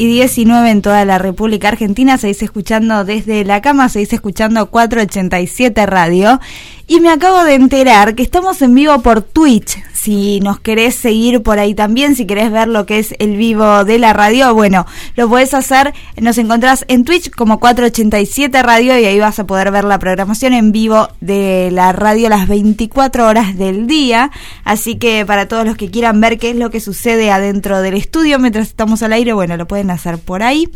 y 0.00 0.06
19 0.06 0.70
en 0.70 0.80
toda 0.80 1.04
la 1.04 1.18
República 1.18 1.68
Argentina. 1.68 2.16
Seguís 2.16 2.42
escuchando 2.42 3.04
desde 3.04 3.44
la 3.44 3.60
cama, 3.60 3.90
seguís 3.90 4.14
escuchando 4.14 4.70
487 4.70 5.84
Radio. 5.84 6.40
Y 6.86 7.00
me 7.00 7.10
acabo 7.10 7.44
de 7.44 7.52
enterar 7.52 8.14
que 8.14 8.22
estamos 8.22 8.62
en 8.62 8.74
vivo 8.74 9.02
por 9.02 9.20
Twitch. 9.20 9.76
Si 9.92 10.40
nos 10.40 10.58
querés 10.58 10.94
seguir 10.94 11.42
por 11.42 11.58
ahí 11.58 11.74
también, 11.74 12.16
si 12.16 12.26
querés 12.26 12.50
ver 12.50 12.66
lo 12.66 12.86
que 12.86 12.98
es 12.98 13.14
el 13.18 13.36
vivo 13.36 13.84
de 13.84 13.98
la 13.98 14.14
radio, 14.14 14.54
bueno, 14.54 14.86
lo 15.16 15.28
podés 15.28 15.54
hacer. 15.54 15.92
Nos 16.20 16.38
encontrás 16.38 16.84
en 16.88 17.04
Twitch 17.04 17.30
como 17.30 17.60
487 17.60 18.62
Radio 18.62 18.98
y 18.98 19.04
ahí 19.04 19.18
vas 19.18 19.38
a 19.38 19.46
poder 19.46 19.70
ver 19.70 19.84
la 19.84 19.98
programación 19.98 20.52
en 20.52 20.72
vivo 20.72 21.08
de 21.20 21.70
la 21.72 21.92
radio 21.92 22.28
las 22.28 22.48
24 22.48 23.26
horas 23.26 23.56
del 23.56 23.86
día. 23.86 24.30
Así 24.64 24.96
que 24.96 25.24
para 25.26 25.48
todos 25.48 25.64
los 25.64 25.76
que 25.76 25.90
quieran 25.90 26.20
ver 26.20 26.38
qué 26.38 26.50
es 26.50 26.56
lo 26.56 26.70
que 26.70 26.80
sucede 26.80 27.30
adentro 27.30 27.80
del 27.82 27.94
estudio 27.94 28.38
mientras 28.38 28.68
estamos 28.68 29.02
al 29.02 29.12
aire, 29.12 29.32
bueno, 29.32 29.56
lo 29.56 29.66
pueden 29.66 29.90
hacer 29.90 30.18
por 30.18 30.42
ahí. 30.42 30.68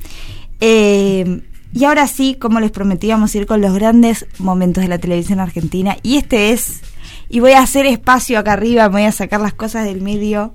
Eh, 0.60 1.42
y 1.74 1.84
ahora 1.84 2.06
sí, 2.06 2.36
como 2.36 2.60
les 2.60 2.70
prometí, 2.70 3.08
vamos 3.08 3.34
a 3.34 3.38
ir 3.38 3.46
con 3.46 3.60
los 3.60 3.74
grandes 3.74 4.26
momentos 4.38 4.82
de 4.82 4.88
la 4.88 4.98
televisión 4.98 5.40
argentina. 5.40 5.96
Y 6.04 6.18
este 6.18 6.52
es, 6.52 6.82
y 7.28 7.40
voy 7.40 7.50
a 7.52 7.62
hacer 7.62 7.84
espacio 7.86 8.38
acá 8.38 8.52
arriba, 8.52 8.88
me 8.88 9.00
voy 9.00 9.04
a 9.04 9.12
sacar 9.12 9.40
las 9.40 9.54
cosas 9.54 9.84
del 9.84 10.00
medio. 10.00 10.52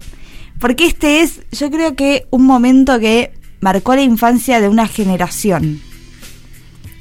Porque 0.59 0.85
este 0.85 1.21
es, 1.21 1.41
yo 1.51 1.69
creo 1.71 1.95
que 1.95 2.25
un 2.31 2.45
momento 2.45 2.99
que 2.99 3.33
marcó 3.59 3.95
la 3.95 4.01
infancia 4.01 4.59
de 4.61 4.69
una 4.69 4.87
generación. 4.87 5.81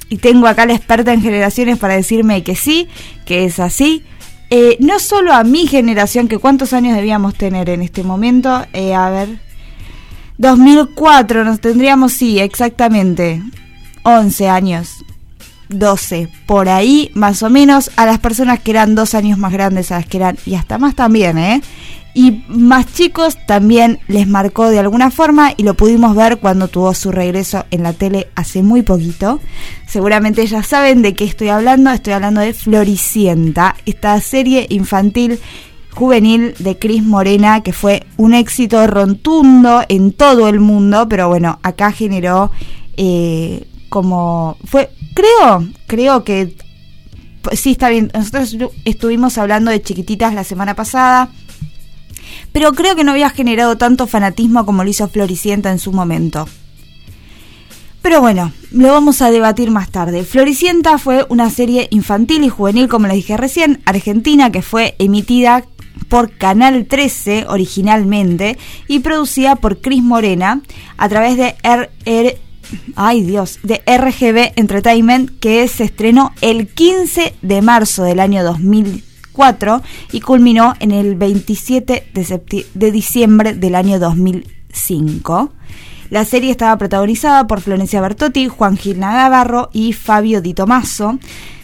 Y 0.09 0.17
tengo 0.17 0.47
acá 0.47 0.65
la 0.65 0.73
experta 0.73 1.13
en 1.13 1.21
generaciones 1.21 1.77
para 1.77 1.95
decirme 1.95 2.43
que 2.43 2.55
sí, 2.55 2.87
que 3.25 3.45
es 3.45 3.59
así. 3.59 4.03
Eh, 4.49 4.77
no 4.79 4.97
solo 4.97 5.33
a 5.33 5.43
mi 5.43 5.67
generación, 5.67 6.27
que 6.27 6.39
cuántos 6.39 6.73
años 6.73 6.95
debíamos 6.95 7.35
tener 7.35 7.69
en 7.69 7.83
este 7.83 8.03
momento. 8.03 8.65
Eh, 8.73 8.95
a 8.95 9.09
ver, 9.11 9.39
2004 10.39 11.45
nos 11.45 11.59
tendríamos, 11.59 12.13
sí, 12.13 12.39
exactamente. 12.39 13.43
11 14.03 14.49
años, 14.49 15.05
12, 15.67 16.29
por 16.47 16.69
ahí 16.69 17.11
más 17.13 17.43
o 17.43 17.49
menos, 17.51 17.91
a 17.95 18.07
las 18.07 18.17
personas 18.17 18.59
que 18.59 18.71
eran 18.71 18.95
dos 18.95 19.13
años 19.13 19.37
más 19.37 19.51
grandes, 19.51 19.91
a 19.91 19.97
las 19.97 20.07
que 20.07 20.17
eran, 20.17 20.37
y 20.45 20.55
hasta 20.55 20.79
más 20.79 20.95
también, 20.95 21.37
¿eh? 21.37 21.61
Y 22.13 22.43
más 22.47 22.91
chicos 22.93 23.37
también 23.45 23.99
les 24.07 24.27
marcó 24.27 24.69
de 24.69 24.79
alguna 24.79 25.11
forma 25.11 25.53
y 25.55 25.63
lo 25.63 25.75
pudimos 25.75 26.15
ver 26.15 26.39
cuando 26.39 26.67
tuvo 26.67 26.93
su 26.93 27.11
regreso 27.11 27.65
en 27.71 27.83
la 27.83 27.93
tele 27.93 28.27
hace 28.35 28.63
muy 28.63 28.81
poquito. 28.81 29.39
Seguramente 29.87 30.45
ya 30.47 30.63
saben 30.63 31.01
de 31.01 31.13
qué 31.13 31.23
estoy 31.23 31.49
hablando, 31.49 31.91
estoy 31.91 32.13
hablando 32.13 32.41
de 32.41 32.53
Floricienta, 32.53 33.75
esta 33.85 34.19
serie 34.21 34.65
infantil 34.69 35.39
juvenil 35.91 36.53
de 36.59 36.77
Cris 36.77 37.03
Morena 37.03 37.61
que 37.61 37.73
fue 37.73 38.03
un 38.17 38.33
éxito 38.33 38.85
rotundo 38.87 39.81
en 39.89 40.11
todo 40.13 40.47
el 40.49 40.59
mundo, 40.59 41.07
pero 41.09 41.29
bueno, 41.29 41.59
acá 41.63 41.91
generó... 41.91 42.51
Eh, 42.97 43.65
como 43.87 44.57
fue 44.65 44.91
creo, 45.15 45.67
creo 45.87 46.23
que 46.23 46.53
pues, 47.41 47.59
sí 47.59 47.71
está 47.71 47.89
bien. 47.89 48.11
Nosotros 48.13 48.53
estu- 48.53 48.71
estuvimos 48.85 49.39
hablando 49.39 49.71
de 49.71 49.81
chiquititas 49.81 50.33
la 50.35 50.43
semana 50.43 50.75
pasada, 50.75 51.29
pero 52.51 52.73
creo 52.73 52.95
que 52.95 53.03
no 53.03 53.11
había 53.11 53.29
generado 53.29 53.77
tanto 53.77 54.07
fanatismo 54.07 54.65
como 54.65 54.83
lo 54.83 54.89
hizo 54.89 55.07
Floricienta 55.07 55.71
en 55.71 55.79
su 55.79 55.91
momento. 55.91 56.47
Pero 58.01 58.21
bueno, 58.21 58.53
lo 58.71 58.91
vamos 58.91 59.21
a 59.21 59.29
debatir 59.29 59.71
más 59.71 59.89
tarde. 59.91 60.23
Floricienta 60.23 60.97
fue 60.97 61.25
una 61.29 61.49
serie 61.49 61.87
infantil 61.91 62.43
y 62.43 62.49
juvenil, 62.49 62.87
como 62.87 63.07
les 63.07 63.17
dije 63.17 63.35
recién, 63.35 63.81
argentina, 63.85 64.51
que 64.51 64.61
fue 64.61 64.95
emitida 64.99 65.65
por 66.07 66.31
Canal 66.37 66.85
13 66.85 67.45
originalmente 67.49 68.57
y 68.87 68.99
producida 68.99 69.57
por 69.57 69.81
Cris 69.81 70.01
Morena 70.01 70.61
a 70.97 71.09
través 71.09 71.35
de 71.37 71.55
R- 71.61 71.89
R- 72.05 72.37
ay 72.95 73.21
Dios, 73.21 73.59
de 73.63 73.81
RGB 73.85 74.53
Entertainment 74.55 75.37
que 75.39 75.67
se 75.67 75.83
estrenó 75.83 76.31
el 76.41 76.67
15 76.67 77.35
de 77.41 77.61
marzo 77.61 78.03
del 78.03 78.21
año 78.21 78.43
2004 79.39 79.81
y 80.11 80.21
culminó 80.21 80.73
en 80.79 80.91
el 80.91 81.15
27 81.15 82.09
de, 82.13 82.21
septi- 82.25 82.65
de 82.73 82.91
diciembre 82.91 83.53
del 83.53 83.75
año 83.75 83.99
2005. 83.99 85.51
La 86.09 86.25
serie 86.25 86.51
estaba 86.51 86.77
protagonizada 86.77 87.45
por 87.47 87.61
Florencia 87.61 88.01
Bertotti, 88.01 88.47
Juan 88.47 88.77
Gil 88.77 88.99
Navarro 88.99 89.69
y 89.73 89.93
Fabio 89.93 90.41
Di 90.41 90.53
Tomaso. 90.53 91.19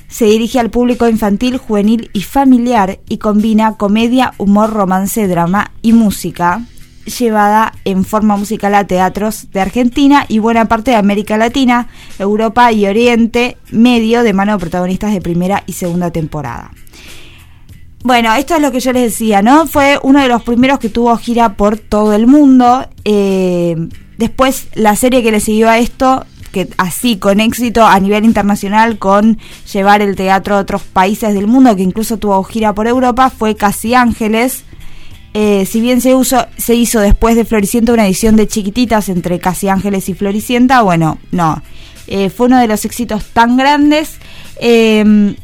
Se 0.07 0.25
dirige 0.25 0.59
al 0.59 0.69
público 0.69 1.09
infantil, 1.09 1.57
juvenil 1.57 2.09
y 2.13 2.21
familiar 2.21 2.99
y 3.09 3.17
combina 3.17 3.73
comedia, 3.75 4.33
humor, 4.37 4.71
romance, 4.71 5.27
drama 5.27 5.71
y 5.81 5.93
música, 5.93 6.61
llevada 7.19 7.73
en 7.85 8.05
forma 8.05 8.37
musical 8.37 8.75
a 8.75 8.85
teatros 8.85 9.51
de 9.51 9.61
Argentina 9.61 10.25
y 10.27 10.37
buena 10.39 10.67
parte 10.67 10.91
de 10.91 10.97
América 10.97 11.37
Latina, 11.37 11.87
Europa 12.19 12.71
y 12.71 12.85
Oriente 12.85 13.57
Medio 13.71 14.21
de 14.21 14.33
mano 14.33 14.53
de 14.53 14.59
protagonistas 14.59 15.11
de 15.11 15.21
primera 15.21 15.63
y 15.65 15.73
segunda 15.73 16.11
temporada. 16.11 16.71
Bueno, 18.05 18.35
esto 18.35 18.53
es 18.53 18.61
lo 18.61 18.71
que 18.71 18.79
yo 18.81 18.93
les 18.93 19.01
decía, 19.01 19.41
¿no? 19.41 19.65
Fue 19.65 19.97
uno 20.03 20.21
de 20.21 20.27
los 20.27 20.43
primeros 20.43 20.77
que 20.77 20.89
tuvo 20.89 21.17
gira 21.17 21.55
por 21.55 21.79
todo 21.79 22.13
el 22.13 22.27
mundo. 22.27 22.87
Eh, 23.03 23.75
después, 24.19 24.67
la 24.75 24.95
serie 24.95 25.23
que 25.23 25.31
le 25.31 25.39
siguió 25.39 25.71
a 25.71 25.79
esto, 25.79 26.23
que 26.51 26.69
así 26.77 27.17
con 27.17 27.39
éxito 27.39 27.83
a 27.83 27.99
nivel 27.99 28.23
internacional, 28.23 28.99
con 28.99 29.39
llevar 29.73 30.03
el 30.03 30.15
teatro 30.15 30.55
a 30.55 30.59
otros 30.59 30.83
países 30.83 31.33
del 31.33 31.47
mundo, 31.47 31.75
que 31.75 31.81
incluso 31.81 32.17
tuvo 32.17 32.43
gira 32.43 32.75
por 32.75 32.85
Europa, 32.85 33.31
fue 33.31 33.55
Casi 33.55 33.95
Ángeles. 33.95 34.65
Eh, 35.33 35.65
si 35.65 35.81
bien 35.81 35.99
se, 35.99 36.13
se 36.57 36.75
hizo 36.75 36.99
después 36.99 37.35
de 37.35 37.43
Floricienta 37.43 37.91
una 37.91 38.05
edición 38.05 38.35
de 38.35 38.47
chiquititas 38.47 39.09
entre 39.09 39.39
Casi 39.39 39.67
Ángeles 39.67 40.09
y 40.09 40.13
Floricienta, 40.13 40.83
bueno, 40.83 41.17
no. 41.31 41.63
Eh, 42.05 42.29
fue 42.29 42.45
uno 42.45 42.59
de 42.59 42.67
los 42.67 42.85
éxitos 42.85 43.25
tan 43.33 43.57
grandes. 43.57 44.19
Eh, 44.61 45.35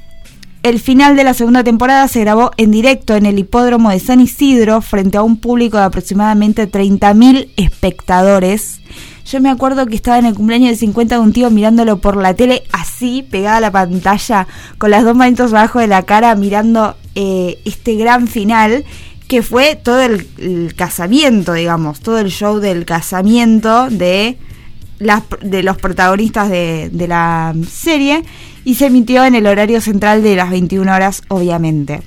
el 0.63 0.79
final 0.79 1.15
de 1.15 1.23
la 1.23 1.33
segunda 1.33 1.63
temporada 1.63 2.07
se 2.07 2.19
grabó 2.21 2.51
en 2.57 2.71
directo 2.71 3.15
en 3.15 3.25
el 3.25 3.39
hipódromo 3.39 3.89
de 3.89 3.99
San 3.99 4.19
Isidro 4.19 4.81
frente 4.81 5.17
a 5.17 5.23
un 5.23 5.37
público 5.37 5.77
de 5.77 5.83
aproximadamente 5.83 6.69
30.000 6.69 7.49
espectadores. 7.57 8.79
Yo 9.25 9.41
me 9.41 9.49
acuerdo 9.49 9.87
que 9.87 9.95
estaba 9.95 10.19
en 10.19 10.25
el 10.25 10.35
cumpleaños 10.35 10.71
de 10.71 10.75
50 10.75 11.15
de 11.15 11.21
un 11.21 11.33
tío 11.33 11.49
mirándolo 11.49 11.97
por 11.97 12.15
la 12.15 12.35
tele 12.35 12.63
así, 12.71 13.23
pegada 13.23 13.57
a 13.57 13.61
la 13.61 13.71
pantalla, 13.71 14.47
con 14.77 14.91
las 14.91 15.03
dos 15.03 15.15
manitos 15.15 15.51
abajo 15.51 15.79
de 15.79 15.87
la 15.87 16.03
cara 16.03 16.35
mirando 16.35 16.95
eh, 17.15 17.59
este 17.65 17.95
gran 17.95 18.27
final 18.27 18.85
que 19.27 19.41
fue 19.41 19.79
todo 19.81 20.01
el, 20.01 20.73
casamiento, 20.75 21.53
digamos, 21.53 22.01
todo 22.01 22.19
el 22.19 22.29
show 22.29 22.59
del 22.59 22.85
casamiento 22.85 23.89
de 23.89 24.37
las, 24.99 25.23
de 25.41 25.63
los 25.63 25.77
protagonistas 25.77 26.49
de, 26.49 26.89
de 26.91 27.07
la 27.07 27.55
serie 27.67 28.23
y 28.63 28.75
se 28.75 28.87
emitió 28.87 29.25
en 29.25 29.35
el 29.35 29.47
horario 29.47 29.81
central 29.81 30.23
de 30.23 30.35
las 30.35 30.49
21 30.49 30.93
horas, 30.93 31.23
obviamente. 31.27 32.01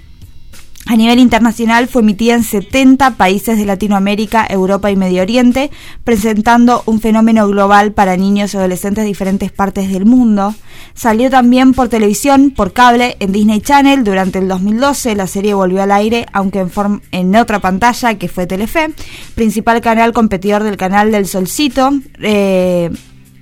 A 0.87 0.97
nivel 0.97 1.19
internacional 1.19 1.88
fue 1.88 2.03
emitida 2.03 2.35
en 2.35 2.43
70 2.43 3.12
países 3.12 3.57
de 3.57 3.64
Latinoamérica, 3.64 4.47
Europa 4.47 4.90
y 4.90 4.97
Medio 4.97 5.23
Oriente, 5.23 5.71
presentando 6.05 6.83
un 6.85 7.01
fenómeno 7.01 7.49
global 7.49 7.93
para 7.93 8.19
niños 8.19 8.53
y 8.53 8.59
adolescentes 8.59 9.05
de 9.05 9.09
diferentes 9.09 9.51
partes 9.51 9.90
del 9.90 10.05
mundo. 10.05 10.55
Salió 10.93 11.31
también 11.31 11.73
por 11.73 11.88
televisión, 11.88 12.51
por 12.51 12.75
cable, 12.75 13.17
en 13.21 13.33
Disney 13.33 13.62
Channel 13.62 14.05
durante 14.05 14.40
el 14.40 14.49
2012. 14.49 15.14
La 15.14 15.27
serie 15.27 15.55
volvió 15.55 15.83
al 15.83 15.90
aire, 15.90 16.27
aunque 16.35 16.61
en, 16.61 16.71
en 17.12 17.35
otra 17.35 17.61
pantalla, 17.61 18.19
que 18.19 18.29
fue 18.29 18.47
Telefe, 18.47 18.90
principal 19.35 19.81
canal 19.81 20.13
competidor 20.13 20.65
del 20.65 20.77
canal 20.77 21.11
del 21.11 21.27
Solcito. 21.27 21.92
eh, 22.21 22.90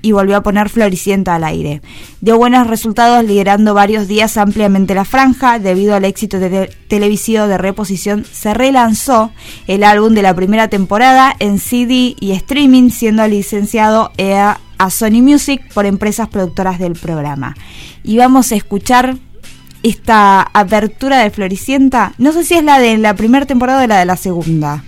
y 0.02 0.12
volvió 0.12 0.36
a 0.36 0.42
poner 0.42 0.68
Floricienta 0.68 1.36
al 1.36 1.44
aire. 1.44 1.80
Dio 2.20 2.36
buenos 2.36 2.66
resultados 2.66 3.24
liderando 3.24 3.72
varios 3.72 4.08
días 4.08 4.36
ampliamente 4.36 4.94
la 4.94 5.04
franja. 5.04 5.58
Debido 5.58 5.94
al 5.94 6.04
éxito 6.04 6.38
tele- 6.38 6.70
televisivo 6.88 7.46
de 7.46 7.56
reposición, 7.56 8.24
se 8.30 8.52
relanzó 8.52 9.30
el 9.68 9.84
álbum 9.84 10.12
de 10.14 10.22
la 10.22 10.34
primera 10.34 10.68
temporada 10.68 11.34
en 11.38 11.58
CD 11.58 12.16
y 12.20 12.32
streaming, 12.32 12.90
siendo 12.90 13.26
licenciado 13.28 14.10
a, 14.18 14.58
a 14.78 14.90
Sony 14.90 15.22
Music 15.22 15.62
por 15.72 15.86
empresas 15.86 16.28
productoras 16.28 16.78
del 16.80 16.94
programa. 16.94 17.54
Y 18.02 18.18
vamos 18.18 18.50
a 18.50 18.56
escuchar 18.56 19.16
esta 19.84 20.42
apertura 20.42 21.18
de 21.18 21.30
Floricienta. 21.30 22.12
No 22.18 22.32
sé 22.32 22.44
si 22.44 22.54
es 22.54 22.64
la 22.64 22.78
de 22.78 22.98
la 22.98 23.14
primera 23.14 23.46
temporada 23.46 23.84
o 23.84 23.86
la 23.86 23.98
de 23.98 24.04
la 24.04 24.16
segunda. 24.16 24.84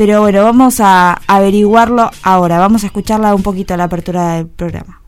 Pero 0.00 0.22
bueno, 0.22 0.42
vamos 0.42 0.80
a 0.80 1.20
averiguarlo 1.26 2.10
ahora. 2.22 2.58
Vamos 2.58 2.84
a 2.84 2.86
escucharla 2.86 3.34
un 3.34 3.42
poquito 3.42 3.76
la 3.76 3.84
apertura 3.84 4.36
del 4.36 4.46
programa. 4.46 5.02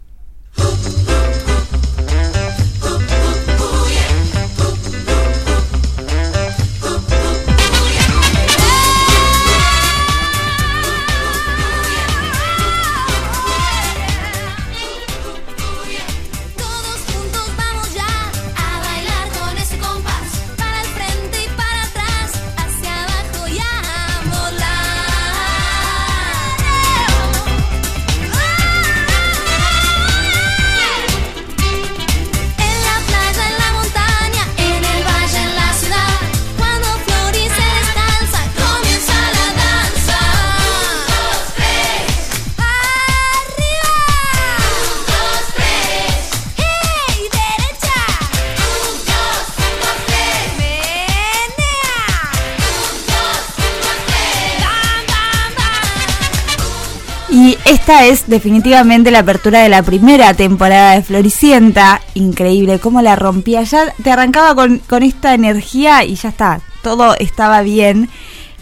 Esta 57.73 58.05
es 58.05 58.27
definitivamente 58.27 59.11
la 59.11 59.21
apertura 59.21 59.63
de 59.63 59.71
la 59.71 59.83
primera 59.83 60.35
temporada 60.35 60.95
de 60.95 61.03
Floricienta. 61.03 62.03
Increíble 62.13 62.79
cómo 62.79 63.01
la 63.01 63.17
rompía. 63.17 63.63
Ya 63.63 63.95
te 64.03 64.11
arrancaba 64.11 64.55
con, 64.55 65.03
esta 65.03 65.33
energía 65.33 66.05
y 66.05 66.17
ya 66.17 66.29
está. 66.29 66.61
Todo 66.83 67.17
estaba 67.17 67.63
bien. 67.63 68.11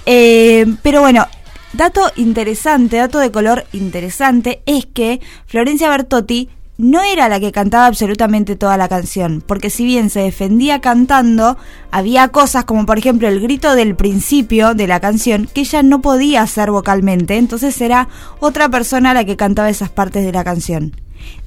Eh, 0.06 0.64
pero 0.82 1.00
bueno, 1.00 1.26
dato 1.72 2.12
interesante, 2.14 2.98
dato 2.98 3.18
de 3.18 3.32
color 3.32 3.66
interesante, 3.72 4.62
es 4.64 4.86
que 4.86 5.20
Florencia 5.46 5.90
Bertotti 5.90 6.48
no 6.81 7.03
era 7.03 7.28
la 7.28 7.41
que 7.41 7.53
cantaba 7.53 7.87
absolutamente 7.87 8.57
toda 8.57 8.76
la 8.76 8.89
canción, 8.89 9.43
porque 9.47 9.70
si 9.70 9.85
bien 9.85 10.11
se 10.11 10.20
defendía 10.20 10.81
cantando, 10.81 11.57
había 11.91 12.28
cosas 12.28 12.64
como 12.64 12.87
por 12.87 12.99
ejemplo 12.99 13.28
el 13.28 13.41
grito 13.41 13.74
del 13.74 13.95
principio 13.95 14.74
de 14.74 14.87
la 14.87 14.99
canción 14.99 15.49
que 15.53 15.61
ella 15.61 15.83
no 15.83 16.01
podía 16.01 16.43
hacer 16.43 16.70
vocalmente, 16.70 17.37
entonces 17.37 17.81
era 17.81 18.09
otra 18.41 18.68
persona 18.68 19.14
la 19.14 19.24
que 19.24 19.37
cantaba 19.37 19.68
esas 19.68 19.91
partes 19.91 20.24
de 20.24 20.33
la 20.33 20.43
canción. 20.43 20.97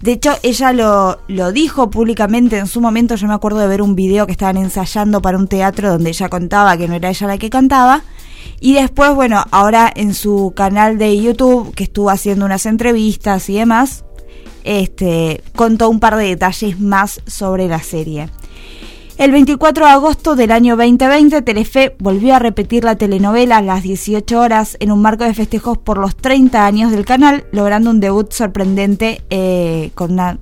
De 0.01 0.11
hecho, 0.11 0.33
ella 0.43 0.71
lo, 0.71 1.19
lo 1.27 1.51
dijo 1.51 1.89
públicamente 1.89 2.59
en 2.59 2.67
su 2.67 2.79
momento, 2.79 3.15
yo 3.15 3.27
me 3.27 3.33
acuerdo 3.33 3.59
de 3.59 3.67
ver 3.67 3.81
un 3.81 3.95
video 3.95 4.27
que 4.27 4.31
estaban 4.31 4.57
ensayando 4.57 5.21
para 5.21 5.37
un 5.37 5.47
teatro 5.47 5.89
donde 5.89 6.11
ella 6.11 6.29
contaba 6.29 6.77
que 6.77 6.87
no 6.87 6.93
era 6.93 7.09
ella 7.09 7.27
la 7.27 7.37
que 7.39 7.49
cantaba, 7.49 8.03
y 8.59 8.73
después, 8.73 9.13
bueno, 9.15 9.43
ahora 9.51 9.91
en 9.93 10.13
su 10.13 10.53
canal 10.55 10.97
de 10.97 11.19
YouTube, 11.19 11.73
que 11.73 11.85
estuvo 11.85 12.09
haciendo 12.09 12.45
unas 12.45 12.65
entrevistas 12.65 13.49
y 13.49 13.55
demás, 13.55 14.05
este, 14.63 15.43
contó 15.55 15.89
un 15.89 15.99
par 15.99 16.15
de 16.15 16.25
detalles 16.25 16.79
más 16.79 17.21
sobre 17.25 17.67
la 17.67 17.81
serie. 17.81 18.29
El 19.17 19.31
24 19.31 19.85
de 19.85 19.91
agosto 19.91 20.35
del 20.35 20.51
año 20.51 20.75
2020, 20.75 21.43
Telefe 21.43 21.95
volvió 21.99 22.35
a 22.35 22.39
repetir 22.39 22.83
la 22.83 22.95
telenovela 22.95 23.57
a 23.57 23.61
las 23.61 23.83
18 23.83 24.39
horas 24.39 24.75
en 24.79 24.91
un 24.91 25.03
marco 25.03 25.23
de 25.23 25.35
festejos 25.35 25.77
por 25.77 25.99
los 25.99 26.15
30 26.15 26.65
años 26.65 26.91
del 26.91 27.05
canal, 27.05 27.45
logrando 27.51 27.91
un 27.91 27.99
debut 27.99 28.31
sorprendente 28.31 29.21
eh, 29.29 29.91
con 29.93 30.13
una 30.13 30.39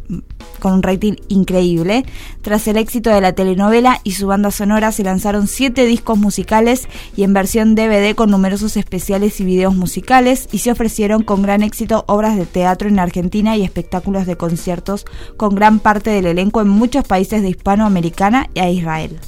con 0.60 0.74
un 0.74 0.84
rating 0.84 1.14
increíble. 1.28 2.06
Tras 2.42 2.68
el 2.68 2.78
éxito 2.78 3.10
de 3.10 3.22
la 3.22 3.34
telenovela 3.34 4.00
y 4.04 4.12
su 4.12 4.28
banda 4.28 4.52
sonora, 4.52 4.92
se 4.92 5.04
lanzaron 5.04 5.48
siete 5.48 5.86
discos 5.86 6.18
musicales 6.18 6.88
y 7.16 7.24
en 7.24 7.34
versión 7.34 7.76
DVD 7.76 8.16
con 8.16 8.32
numerosos 8.32 8.78
especiales 8.78 9.40
y 9.40 9.46
videos 9.46 9.76
musicales 9.76 10.48
y 10.52 10.60
se 10.60 10.72
ofrecieron 10.72 11.24
con 11.24 11.42
gran 11.42 11.64
éxito 11.64 12.06
obras 12.08 12.38
de 12.38 12.46
teatro 12.46 12.90
en 12.90 13.00
Argentina 13.00 13.58
y 13.58 13.64
espectáculos 13.64 14.26
de 14.26 14.38
conciertos 14.38 15.06
con 15.38 15.56
gran 15.56 15.80
parte 15.80 16.10
del 16.10 16.26
elenco 16.26 16.62
en 16.62 16.70
muchos 16.70 17.06
países 17.06 17.42
de 17.42 17.50
Hispanoamericana 17.50 18.50
y 18.54 18.60
a 18.60 18.70
Israel. 18.70 19.20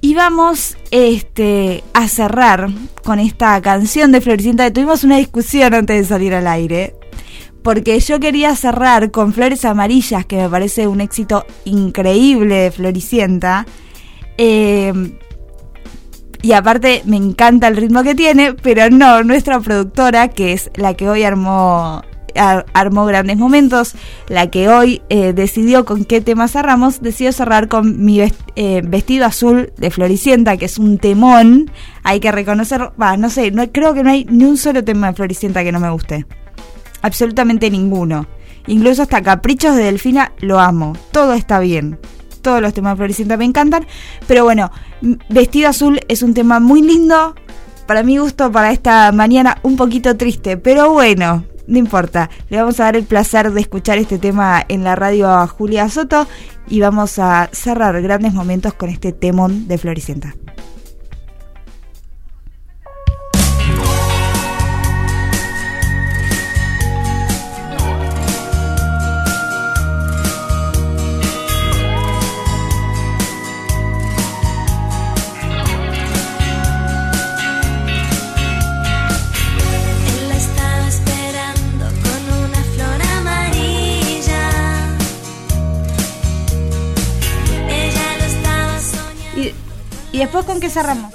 Y 0.00 0.14
vamos 0.14 0.76
este, 0.90 1.82
a 1.92 2.06
cerrar 2.06 2.68
con 3.02 3.18
esta 3.18 3.60
canción 3.60 4.12
de 4.12 4.20
Floricienta. 4.20 4.72
Tuvimos 4.72 5.04
una 5.04 5.16
discusión 5.16 5.74
antes 5.74 5.96
de 5.96 6.04
salir 6.04 6.34
al 6.34 6.46
aire 6.46 6.94
porque 7.66 7.98
yo 7.98 8.20
quería 8.20 8.54
cerrar 8.54 9.10
con 9.10 9.32
Flores 9.32 9.64
Amarillas, 9.64 10.24
que 10.24 10.36
me 10.36 10.48
parece 10.48 10.86
un 10.86 11.00
éxito 11.00 11.44
increíble 11.64 12.54
de 12.54 12.70
Floricienta. 12.70 13.66
Eh, 14.38 14.92
y 16.42 16.52
aparte 16.52 17.02
me 17.06 17.16
encanta 17.16 17.66
el 17.66 17.76
ritmo 17.76 18.04
que 18.04 18.14
tiene, 18.14 18.54
pero 18.54 18.88
no, 18.88 19.24
nuestra 19.24 19.58
productora, 19.58 20.28
que 20.28 20.52
es 20.52 20.70
la 20.76 20.94
que 20.94 21.08
hoy 21.08 21.24
armó, 21.24 22.02
ar- 22.36 22.66
armó 22.72 23.04
grandes 23.04 23.36
momentos, 23.36 23.96
la 24.28 24.48
que 24.48 24.68
hoy 24.68 25.02
eh, 25.08 25.32
decidió 25.32 25.84
con 25.84 26.04
qué 26.04 26.20
tema 26.20 26.46
cerramos, 26.46 27.02
decidió 27.02 27.32
cerrar 27.32 27.66
con 27.66 28.04
mi 28.04 28.20
eh, 28.54 28.82
vestido 28.86 29.26
azul 29.26 29.72
de 29.76 29.90
Floricienta, 29.90 30.56
que 30.56 30.66
es 30.66 30.78
un 30.78 30.98
temón. 30.98 31.68
Hay 32.04 32.20
que 32.20 32.30
reconocer, 32.30 32.92
no 33.18 33.28
sé, 33.28 33.50
no, 33.50 33.66
creo 33.72 33.92
que 33.92 34.04
no 34.04 34.10
hay 34.10 34.24
ni 34.30 34.44
un 34.44 34.56
solo 34.56 34.84
tema 34.84 35.08
de 35.08 35.14
Floricienta 35.14 35.64
que 35.64 35.72
no 35.72 35.80
me 35.80 35.90
guste 35.90 36.26
absolutamente 37.02 37.70
ninguno. 37.70 38.26
Incluso 38.66 39.02
hasta 39.02 39.22
Caprichos 39.22 39.76
de 39.76 39.84
Delfina 39.84 40.32
lo 40.40 40.58
amo. 40.58 40.94
Todo 41.12 41.34
está 41.34 41.60
bien. 41.60 41.98
Todos 42.42 42.60
los 42.60 42.74
temas 42.74 42.92
de 42.92 42.96
Floricienta 42.96 43.36
me 43.36 43.44
encantan. 43.44 43.86
Pero 44.26 44.44
bueno, 44.44 44.70
Vestido 45.28 45.68
Azul 45.68 46.00
es 46.08 46.22
un 46.22 46.34
tema 46.34 46.60
muy 46.60 46.82
lindo. 46.82 47.34
Para 47.86 48.02
mi 48.02 48.18
gusto, 48.18 48.50
para 48.50 48.72
esta 48.72 49.12
mañana 49.12 49.58
un 49.62 49.76
poquito 49.76 50.16
triste. 50.16 50.56
Pero 50.56 50.92
bueno, 50.92 51.44
no 51.66 51.78
importa. 51.78 52.30
Le 52.48 52.58
vamos 52.58 52.80
a 52.80 52.84
dar 52.84 52.96
el 52.96 53.04
placer 53.04 53.52
de 53.52 53.60
escuchar 53.60 53.98
este 53.98 54.18
tema 54.18 54.64
en 54.68 54.84
la 54.84 54.96
radio 54.96 55.30
a 55.30 55.46
Julia 55.46 55.88
Soto. 55.88 56.26
Y 56.68 56.80
vamos 56.80 57.18
a 57.20 57.48
cerrar 57.52 58.00
grandes 58.02 58.32
momentos 58.32 58.74
con 58.74 58.88
este 58.88 59.12
temón 59.12 59.68
de 59.68 59.78
Floricienta. 59.78 60.34
Y 90.16 90.20
después 90.20 90.46
con 90.46 90.60
qué 90.60 90.70
cerramos. 90.70 91.12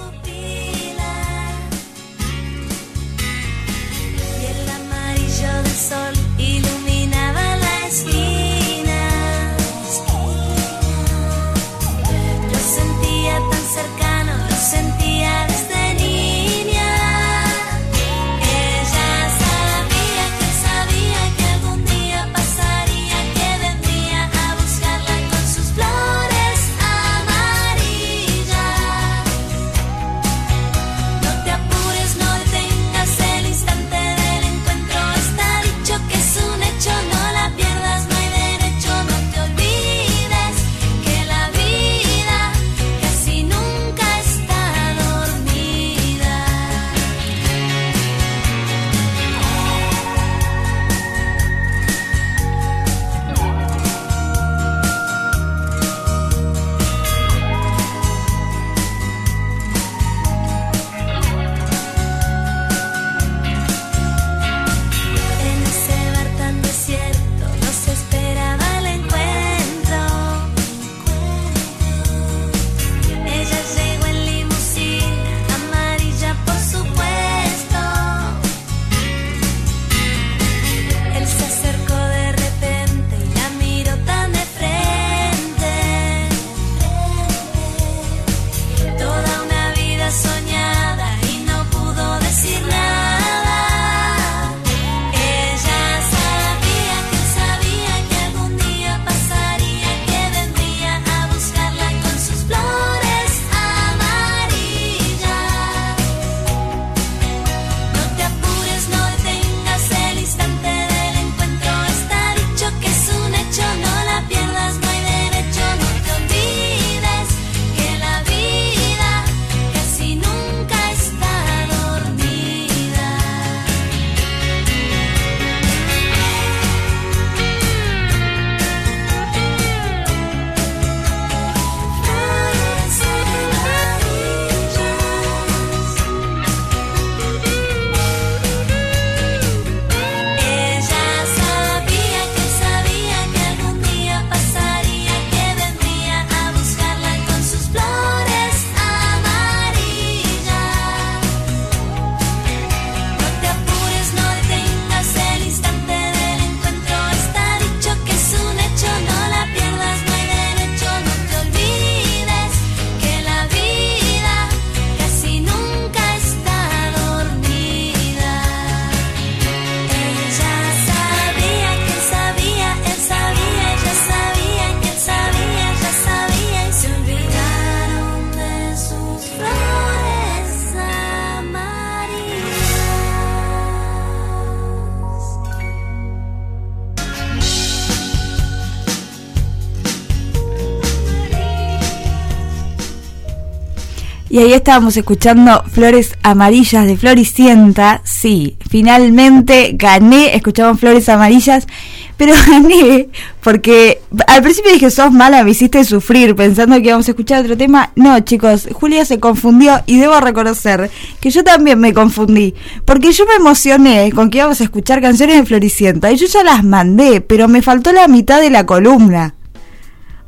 Y 194.31 194.39
ahí 194.39 194.53
estábamos 194.53 194.95
escuchando 194.95 195.61
Flores 195.73 196.15
Amarillas 196.23 196.87
de 196.87 196.95
Floricienta. 196.95 197.99
Sí, 198.05 198.55
finalmente 198.69 199.71
gané, 199.73 200.33
escuchamos 200.33 200.79
Flores 200.79 201.09
Amarillas, 201.09 201.67
pero 202.15 202.33
gané 202.47 203.09
porque 203.43 203.99
al 204.27 204.41
principio 204.41 204.71
dije, 204.71 204.89
sos 204.89 205.11
mala, 205.11 205.43
me 205.43 205.51
hiciste 205.51 205.83
sufrir 205.83 206.33
pensando 206.33 206.77
que 206.77 206.87
íbamos 206.87 207.09
a 207.09 207.11
escuchar 207.11 207.43
otro 207.43 207.57
tema. 207.57 207.91
No, 207.97 208.17
chicos, 208.21 208.69
Julia 208.71 209.03
se 209.03 209.19
confundió 209.19 209.81
y 209.85 209.97
debo 209.97 210.17
reconocer 210.21 210.89
que 211.19 211.29
yo 211.29 211.43
también 211.43 211.77
me 211.81 211.93
confundí, 211.93 212.55
porque 212.85 213.11
yo 213.11 213.25
me 213.25 213.33
emocioné 213.33 214.13
con 214.13 214.29
que 214.29 214.37
íbamos 214.37 214.61
a 214.61 214.63
escuchar 214.63 215.01
canciones 215.01 215.39
de 215.39 215.45
Floricienta 215.45 216.09
y 216.09 216.15
yo 216.15 216.27
ya 216.27 216.41
las 216.45 216.63
mandé, 216.63 217.19
pero 217.19 217.49
me 217.49 217.61
faltó 217.61 217.91
la 217.91 218.07
mitad 218.07 218.39
de 218.39 218.49
la 218.49 218.65
columna. 218.65 219.35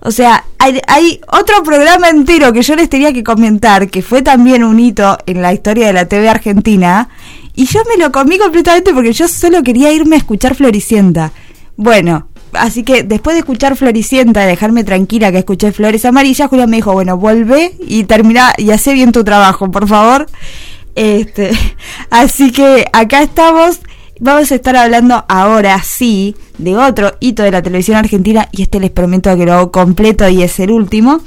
O 0.05 0.11
sea, 0.11 0.43
hay, 0.57 1.21
otro 1.29 1.63
programa 1.63 2.09
entero 2.09 2.51
que 2.51 2.61
yo 2.61 2.75
les 2.75 2.89
tenía 2.89 3.13
que 3.13 3.23
comentar, 3.23 3.89
que 3.89 4.01
fue 4.01 4.21
también 4.21 4.65
un 4.65 4.77
hito 4.77 5.17
en 5.25 5.41
la 5.41 5.53
historia 5.53 5.87
de 5.87 5.93
la 5.93 6.05
TV 6.09 6.27
argentina, 6.27 7.07
y 7.55 7.65
yo 7.67 7.81
me 7.89 8.03
lo 8.03 8.11
comí 8.11 8.37
completamente 8.37 8.93
porque 8.93 9.13
yo 9.13 9.29
solo 9.29 9.63
quería 9.63 9.93
irme 9.93 10.17
a 10.17 10.19
escuchar 10.19 10.55
Floricienta. 10.55 11.31
Bueno, 11.77 12.27
así 12.51 12.83
que 12.83 13.03
después 13.03 13.35
de 13.35 13.39
escuchar 13.39 13.77
Floricienta, 13.77 14.41
de 14.41 14.47
dejarme 14.47 14.83
tranquila 14.83 15.31
que 15.31 15.37
escuché 15.37 15.71
Flores 15.71 16.03
Amarillas, 16.03 16.49
Julia 16.49 16.67
me 16.67 16.75
dijo, 16.75 16.91
bueno, 16.91 17.15
vuelve 17.15 17.73
y 17.79 18.03
termina 18.03 18.53
y 18.57 18.71
hace 18.71 18.93
bien 18.93 19.13
tu 19.13 19.23
trabajo, 19.23 19.71
por 19.71 19.87
favor. 19.87 20.27
Este, 20.95 21.51
así 22.09 22.51
que 22.51 22.87
acá 22.91 23.21
estamos 23.21 23.79
vamos 24.19 24.51
a 24.51 24.55
estar 24.55 24.75
hablando 24.75 25.25
ahora 25.27 25.81
sí 25.83 26.35
de 26.57 26.77
otro 26.77 27.13
hito 27.19 27.43
de 27.43 27.51
la 27.51 27.61
televisión 27.61 27.97
argentina 27.97 28.47
y 28.51 28.63
este 28.63 28.79
les 28.79 28.91
prometo 28.91 29.35
que 29.35 29.45
lo 29.45 29.53
hago 29.53 29.71
completo 29.71 30.27
y 30.29 30.43
es 30.43 30.59
el 30.59 30.71
último. 30.71 31.21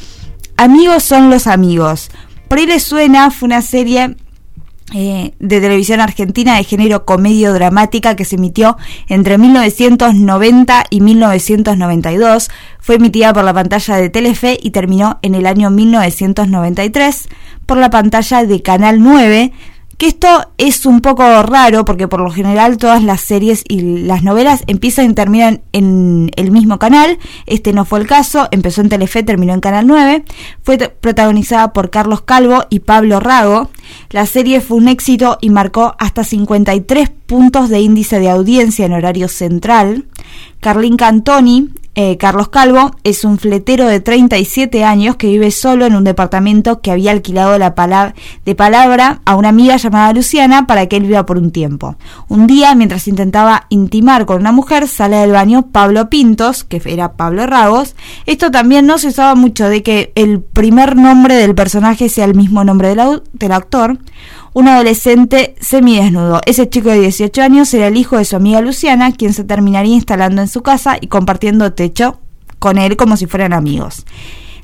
Amigos 0.56 1.02
son 1.02 1.30
los 1.30 1.46
amigos. 1.46 2.10
Por 2.48 2.58
ahí 2.58 2.66
les 2.66 2.82
suena, 2.82 3.30
fue 3.30 3.46
una 3.46 3.60
serie 3.62 4.16
eh, 4.94 5.32
de 5.40 5.60
televisión 5.60 6.00
argentina 6.00 6.56
de 6.56 6.62
género 6.62 7.04
comedio 7.04 7.52
dramática 7.52 8.14
que 8.14 8.24
se 8.24 8.36
emitió 8.36 8.76
entre 9.08 9.36
1990 9.36 10.84
y 10.90 11.00
1992. 11.00 12.50
Fue 12.78 12.94
emitida 12.94 13.32
por 13.32 13.42
la 13.42 13.52
pantalla 13.52 13.96
de 13.96 14.10
Telefe 14.10 14.56
y 14.62 14.70
terminó 14.70 15.18
en 15.22 15.34
el 15.34 15.46
año 15.46 15.70
1993 15.70 17.28
por 17.66 17.78
la 17.78 17.90
pantalla 17.90 18.44
de 18.44 18.62
Canal 18.62 19.02
9 19.02 19.52
que 19.98 20.06
esto 20.06 20.50
es 20.58 20.84
un 20.84 21.00
poco 21.00 21.42
raro 21.42 21.84
porque 21.84 22.08
por 22.08 22.20
lo 22.20 22.30
general 22.30 22.76
todas 22.76 23.02
las 23.02 23.20
series 23.20 23.64
y 23.66 23.80
las 23.80 24.22
novelas 24.22 24.62
empiezan 24.66 25.10
y 25.10 25.14
terminan 25.14 25.62
en 25.72 26.30
el 26.36 26.50
mismo 26.50 26.78
canal. 26.78 27.18
Este 27.46 27.72
no 27.72 27.84
fue 27.84 28.00
el 28.00 28.06
caso, 28.06 28.48
empezó 28.50 28.82
en 28.82 28.90
Telefe, 28.90 29.22
terminó 29.22 29.54
en 29.54 29.60
Canal 29.60 29.86
9. 29.86 30.24
Fue 30.62 30.76
protagonizada 30.76 31.72
por 31.72 31.90
Carlos 31.90 32.22
Calvo 32.22 32.64
y 32.68 32.80
Pablo 32.80 33.20
Rago. 33.20 33.70
La 34.10 34.26
serie 34.26 34.60
fue 34.60 34.76
un 34.76 34.88
éxito 34.88 35.38
y 35.40 35.50
marcó 35.50 35.94
hasta 35.98 36.24
53 36.24 37.10
puntos 37.26 37.68
de 37.68 37.80
índice 37.80 38.20
de 38.20 38.30
audiencia 38.30 38.86
en 38.86 38.92
horario 38.92 39.28
central. 39.28 40.04
Carlín 40.60 40.96
Cantoni 40.96 41.70
eh, 41.98 42.18
Carlos 42.18 42.50
Calvo 42.50 42.94
es 43.04 43.24
un 43.24 43.38
fletero 43.38 43.86
de 43.86 44.00
37 44.00 44.84
años 44.84 45.16
que 45.16 45.28
vive 45.28 45.50
solo 45.50 45.86
en 45.86 45.96
un 45.96 46.04
departamento 46.04 46.82
que 46.82 46.90
había 46.90 47.10
alquilado 47.10 47.58
la 47.58 47.74
de 48.44 48.54
palabra 48.54 49.22
a 49.24 49.34
una 49.34 49.48
amiga 49.48 49.78
llamada 49.78 50.12
Luciana 50.12 50.66
para 50.66 50.88
que 50.88 50.96
él 50.96 51.04
viva 51.04 51.24
por 51.24 51.38
un 51.38 51.52
tiempo. 51.52 51.96
Un 52.28 52.46
día, 52.46 52.74
mientras 52.74 53.08
intentaba 53.08 53.64
intimar 53.70 54.26
con 54.26 54.40
una 54.40 54.52
mujer, 54.52 54.88
sale 54.88 55.16
del 55.16 55.32
baño 55.32 55.68
Pablo 55.72 56.10
Pintos, 56.10 56.64
que 56.64 56.82
era 56.84 57.14
Pablo 57.14 57.46
Ragos. 57.46 57.96
Esto 58.26 58.50
también 58.50 58.84
no 58.84 58.98
se 58.98 59.08
usaba 59.08 59.34
mucho 59.34 59.66
de 59.66 59.82
que 59.82 60.12
el 60.16 60.42
primer 60.42 60.96
nombre 60.96 61.36
del 61.36 61.54
personaje 61.54 62.10
sea 62.10 62.26
el 62.26 62.34
mismo 62.34 62.62
nombre 62.62 62.94
del, 62.94 63.22
del 63.32 63.52
actor 63.52 63.98
un 64.56 64.68
adolescente 64.68 65.54
semidesnudo. 65.60 66.40
Ese 66.46 66.66
chico 66.66 66.88
de 66.88 67.00
18 67.00 67.42
años 67.42 67.74
era 67.74 67.88
el 67.88 67.96
hijo 67.98 68.16
de 68.16 68.24
su 68.24 68.36
amiga 68.36 68.62
Luciana, 68.62 69.12
quien 69.12 69.34
se 69.34 69.44
terminaría 69.44 69.94
instalando 69.94 70.40
en 70.40 70.48
su 70.48 70.62
casa 70.62 70.96
y 70.98 71.08
compartiendo 71.08 71.74
techo 71.74 72.20
con 72.58 72.78
él 72.78 72.96
como 72.96 73.18
si 73.18 73.26
fueran 73.26 73.52
amigos. 73.52 74.06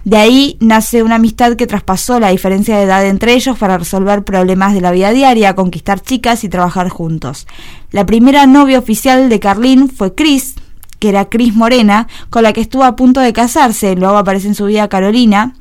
De 0.05 0.17
ahí 0.17 0.57
nace 0.61 1.03
una 1.03 1.17
amistad 1.17 1.57
que 1.57 1.67
traspasó 1.67 2.19
la 2.21 2.31
diferencia 2.31 2.79
de 2.79 2.85
edad 2.85 3.07
entre 3.07 3.35
ellos 3.35 3.59
para 3.59 3.77
resolver 3.77 4.25
problemas 4.25 4.73
de 4.73 4.81
la 4.81 4.93
vida 4.93 5.11
diaria, 5.11 5.55
conquistar 5.55 6.01
chicas 6.01 6.43
y 6.43 6.49
trabajar 6.49 6.89
juntos. 6.89 7.47
La 7.91 8.07
primera 8.07 8.47
novia 8.47 8.79
oficial 8.79 9.29
de 9.29 9.41
Carlín 9.41 9.91
fue 9.91 10.15
Chris, 10.15 10.55
que 11.01 11.11
era 11.11 11.27
Chris 11.27 11.55
Morena, 11.55 12.09
con 12.31 12.45
la 12.45 12.55
que 12.55 12.63
estuvo 12.63 12.85
a 12.85 12.97
punto 12.97 13.21
de 13.21 13.35
casarse. 13.35 13.95
Luego 13.95 14.17
aparece 14.17 14.49
en 14.49 14.55
su 14.55 14.65
vida 14.65 14.89
Carolina, 14.89 15.55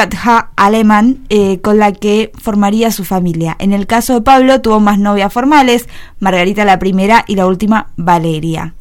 Katja 0.00 0.48
Alemán, 0.56 1.26
eh, 1.28 1.60
con 1.60 1.76
la 1.76 1.92
que 1.92 2.32
formaría 2.40 2.90
su 2.90 3.04
familia. 3.04 3.54
En 3.58 3.74
el 3.74 3.86
caso 3.86 4.14
de 4.14 4.22
Pablo 4.22 4.62
tuvo 4.62 4.80
más 4.80 4.98
novias 4.98 5.30
formales, 5.30 5.90
Margarita 6.20 6.64
la 6.64 6.78
primera 6.78 7.26
y 7.28 7.34
la 7.34 7.46
última 7.46 7.88
Valeria. 7.98 8.72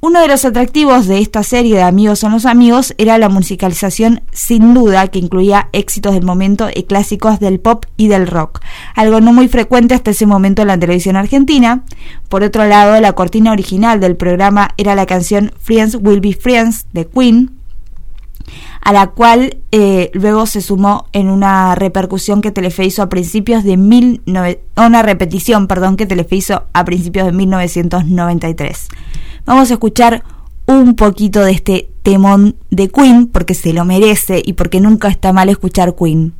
Uno 0.00 0.20
de 0.20 0.26
los 0.26 0.44
atractivos 0.44 1.06
de 1.06 1.20
esta 1.20 1.44
serie 1.44 1.76
de 1.76 1.82
Amigos 1.82 2.18
son 2.18 2.32
los 2.32 2.44
amigos 2.44 2.92
era 2.98 3.18
la 3.18 3.28
musicalización 3.28 4.22
sin 4.32 4.74
duda 4.74 5.06
que 5.06 5.20
incluía 5.20 5.68
éxitos 5.72 6.14
del 6.14 6.24
momento 6.24 6.68
y 6.74 6.82
clásicos 6.82 7.38
del 7.38 7.60
pop 7.60 7.84
y 7.96 8.08
del 8.08 8.26
rock, 8.26 8.60
algo 8.96 9.20
no 9.20 9.32
muy 9.32 9.46
frecuente 9.46 9.94
hasta 9.94 10.10
ese 10.10 10.26
momento 10.26 10.62
en 10.62 10.68
la 10.68 10.78
televisión 10.78 11.14
argentina. 11.14 11.84
Por 12.28 12.42
otro 12.42 12.64
lado, 12.66 13.00
la 13.00 13.12
cortina 13.12 13.52
original 13.52 14.00
del 14.00 14.16
programa 14.16 14.70
era 14.76 14.96
la 14.96 15.06
canción 15.06 15.52
Friends 15.60 15.98
Will 16.00 16.20
Be 16.20 16.32
Friends 16.32 16.86
de 16.92 17.06
Queen, 17.06 17.57
a 18.80 18.92
la 18.92 19.08
cual 19.08 19.58
eh, 19.72 20.10
luego 20.14 20.46
se 20.46 20.60
sumó 20.62 21.06
en 21.12 21.28
una 21.30 21.74
repercusión 21.74 22.40
que 22.40 22.50
Telefe 22.50 22.84
hizo 22.84 23.02
a 23.02 23.08
principios 23.08 23.64
de 23.64 23.76
mil 23.76 24.22
nove- 24.26 24.60
una 24.76 25.02
repetición, 25.02 25.66
perdón, 25.66 25.96
que 25.96 26.06
Telefe 26.06 26.36
hizo 26.36 26.64
a 26.72 26.84
principios 26.84 27.26
de 27.26 27.32
1993. 27.32 28.88
Vamos 29.44 29.70
a 29.70 29.74
escuchar 29.74 30.22
un 30.66 30.94
poquito 30.94 31.40
de 31.42 31.52
este 31.52 31.90
temón 32.02 32.56
de 32.70 32.88
Queen 32.88 33.26
porque 33.26 33.54
se 33.54 33.72
lo 33.72 33.84
merece 33.84 34.42
y 34.44 34.52
porque 34.54 34.80
nunca 34.80 35.08
está 35.08 35.32
mal 35.32 35.48
escuchar 35.48 35.94
Queen. 35.94 36.34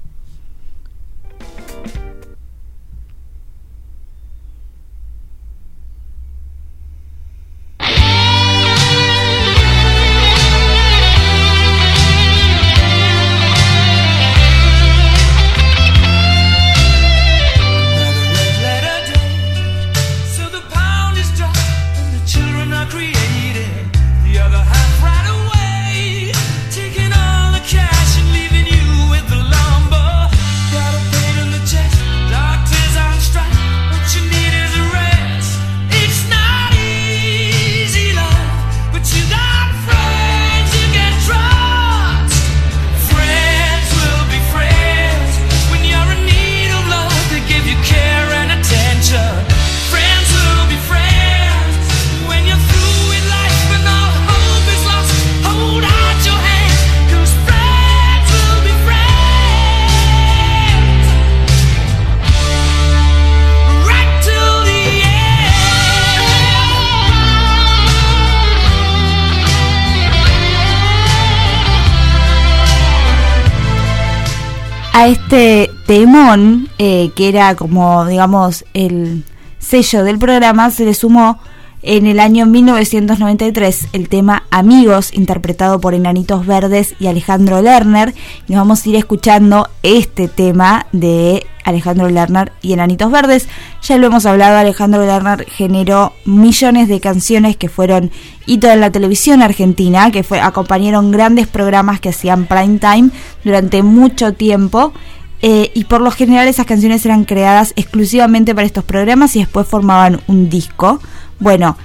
Este 75.09 75.70
temón, 75.86 76.68
eh, 76.78 77.11
que 77.16 77.28
era 77.28 77.54
como, 77.54 78.04
digamos, 78.06 78.64
el 78.74 79.24
sello 79.59 80.04
del 80.04 80.18
programa, 80.18 80.70
se 80.70 80.84
le 80.84 80.94
sumó 80.94 81.38
en 81.83 82.07
el 82.07 82.18
año 82.18 82.47
1993 82.47 83.89
el 83.93 84.09
tema 84.09 84.45
Amigos, 84.51 85.14
interpretado 85.14 85.81
por 85.81 85.95
Enanitos 85.95 86.47
Verdes 86.47 86.95
y 86.99 87.07
Alejandro 87.07 87.62
Lerner. 87.62 88.14
Y 88.49 88.53
nos 88.53 88.62
vamos 88.62 88.85
a 88.85 88.89
ir 88.89 88.97
escuchando 88.97 89.68
este 89.83 90.29
tema 90.29 90.87
de 90.93 91.47
Alejandro 91.64 92.09
Lerner 92.09 92.53
y 92.62 92.72
Enanitos 92.72 93.12
Verdes. 93.12 93.49
Ya 93.83 93.97
lo 93.97 94.09
hemos 94.09 94.26
hablado, 94.26 94.57
Alejandro 94.57 95.05
Lerner 95.07 95.45
generó 95.45 96.12
millones 96.24 96.89
de 96.89 97.01
canciones 97.01 97.57
que 97.57 97.68
fueron 97.68 98.11
hito 98.47 98.70
en 98.70 98.81
la 98.81 98.91
televisión 98.91 99.43
argentina, 99.43 100.11
que 100.11 100.22
fue, 100.22 100.41
acompañaron 100.41 101.12
grandes 101.12 101.47
programas 101.47 102.01
que 102.01 102.09
hacían 102.09 102.47
prime 102.47 102.79
time 102.79 103.11
durante 103.45 103.83
mucho 103.83 104.33
tiempo. 104.35 104.93
eh, 105.41 105.70
y 105.72 105.85
por 105.85 106.01
lo 106.01 106.11
general 106.11 106.49
esas 106.49 106.66
canciones 106.66 107.07
eran 107.07 107.24
creadas 107.24 107.72
exclusivamente 107.76 108.57
para 108.57 108.66
estos 108.66 108.83
programas 108.83 109.37
y 109.37 109.39
después 109.39 109.68
formaban 109.68 110.20
un 110.26 110.51
disco. 110.51 111.01
Bueno, 111.41 111.76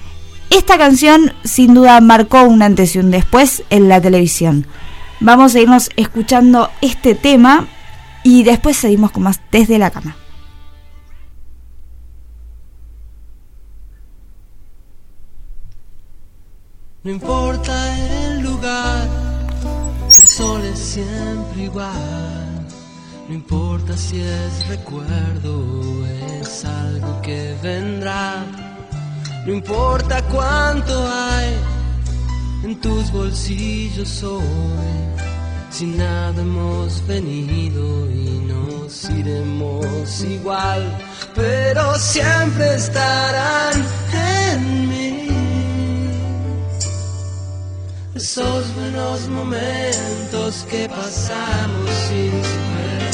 esta 0.49 0.78
canción 0.78 1.34
sin 1.43 1.74
duda 1.74 1.99
marcó 2.01 2.43
un 2.43 2.62
antes 2.62 2.95
y 2.95 2.99
un 2.99 3.12
después 3.12 3.64
en 3.70 3.89
la 3.89 4.01
televisión. 4.01 4.68
Vamos 5.20 5.56
a 5.56 5.60
irnos 5.60 5.89
escuchando 5.95 6.70
este 6.82 7.16
tema 7.16 7.68
y 8.24 8.43
después 8.43 8.78
seguimos 8.78 9.12
con 9.12 9.24
más 9.24 9.39
desde 9.51 9.78
la 9.78 9.91
cama. 9.91 10.16
No 17.04 17.12
importa 17.12 17.74
el 18.26 18.41
lugar, 18.41 19.08
el 20.06 20.12
sol 20.12 20.62
es 20.64 20.80
siempre 20.80 21.64
igual. 21.64 22.68
No 23.28 23.34
importa 23.34 23.97
si 23.97 24.22
es 24.22 24.68
recuerdo 24.68 26.06
es 26.41 26.64
algo 26.64 27.22
que 27.22 27.56
vendrá. 27.62 28.72
No 29.46 29.54
importa 29.54 30.22
cuánto 30.32 31.06
hay 31.06 31.54
en 32.64 32.80
tus 32.80 33.12
bolsillos 33.12 34.24
hoy. 34.24 34.41
Si 35.70 35.86
nada 35.86 36.41
hemos 36.41 37.06
venido 37.08 38.10
y 38.10 38.46
nos 38.48 39.10
iremos 39.10 40.22
igual, 40.22 40.84
pero 41.36 41.96
siempre 41.96 42.76
estarán 42.76 43.84
en 44.14 44.89
mí. 44.89 45.28
Esos 48.16 48.74
buenos 48.76 49.28
momentos 49.28 50.66
que 50.70 50.88
pasamos 50.88 51.89
sin 52.08 52.32
saber. 52.32 53.14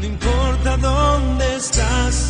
No 0.00 0.06
importa 0.06 0.76
dónde 0.76 1.56
estás, 1.56 2.29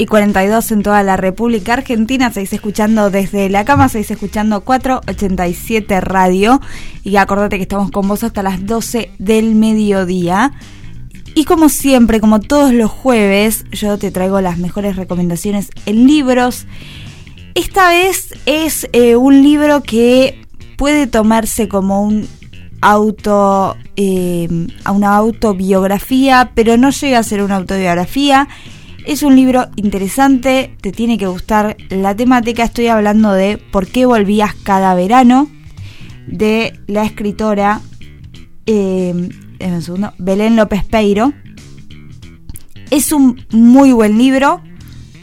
y 0.00 0.06
42 0.06 0.72
en 0.72 0.82
toda 0.82 1.02
la 1.02 1.18
República 1.18 1.74
Argentina. 1.74 2.32
Seguís 2.32 2.54
escuchando 2.54 3.10
desde 3.10 3.50
la 3.50 3.66
cama, 3.66 3.90
seguís 3.90 4.10
escuchando 4.10 4.62
487 4.62 6.00
Radio. 6.00 6.58
Y 7.04 7.16
acordate 7.16 7.58
que 7.58 7.64
estamos 7.64 7.90
con 7.90 8.08
vos 8.08 8.24
hasta 8.24 8.42
las 8.42 8.64
12 8.64 9.10
del 9.18 9.54
mediodía. 9.54 10.54
Y 11.34 11.44
como 11.44 11.68
siempre, 11.68 12.18
como 12.18 12.40
todos 12.40 12.72
los 12.72 12.90
jueves, 12.90 13.66
yo 13.72 13.98
te 13.98 14.10
traigo 14.10 14.40
las 14.40 14.56
mejores 14.56 14.96
recomendaciones 14.96 15.68
en 15.84 16.06
libros. 16.06 16.66
Esta 17.54 17.90
vez 17.90 18.32
es 18.46 18.88
eh, 18.94 19.16
un 19.16 19.42
libro 19.42 19.82
que 19.82 20.40
puede 20.78 21.08
tomarse 21.08 21.68
como 21.68 22.02
un 22.02 22.26
auto 22.80 23.76
eh, 23.96 24.48
una 24.90 25.14
autobiografía, 25.16 26.52
pero 26.54 26.78
no 26.78 26.88
llega 26.88 27.18
a 27.18 27.22
ser 27.22 27.42
una 27.42 27.56
autobiografía. 27.56 28.48
Es 29.10 29.24
un 29.24 29.34
libro 29.34 29.66
interesante, 29.74 30.76
te 30.80 30.92
tiene 30.92 31.18
que 31.18 31.26
gustar 31.26 31.76
la 31.88 32.14
temática. 32.14 32.62
Estoy 32.62 32.86
hablando 32.86 33.32
de 33.32 33.58
¿Por 33.58 33.88
qué 33.88 34.06
volvías 34.06 34.54
cada 34.54 34.94
verano? 34.94 35.50
de 36.28 36.78
la 36.86 37.02
escritora 37.02 37.80
segundo, 39.80 40.12
Belén 40.18 40.54
López 40.54 40.84
Peiro. 40.84 41.32
Es 42.92 43.10
un 43.10 43.44
muy 43.50 43.90
buen 43.90 44.16
libro. 44.16 44.60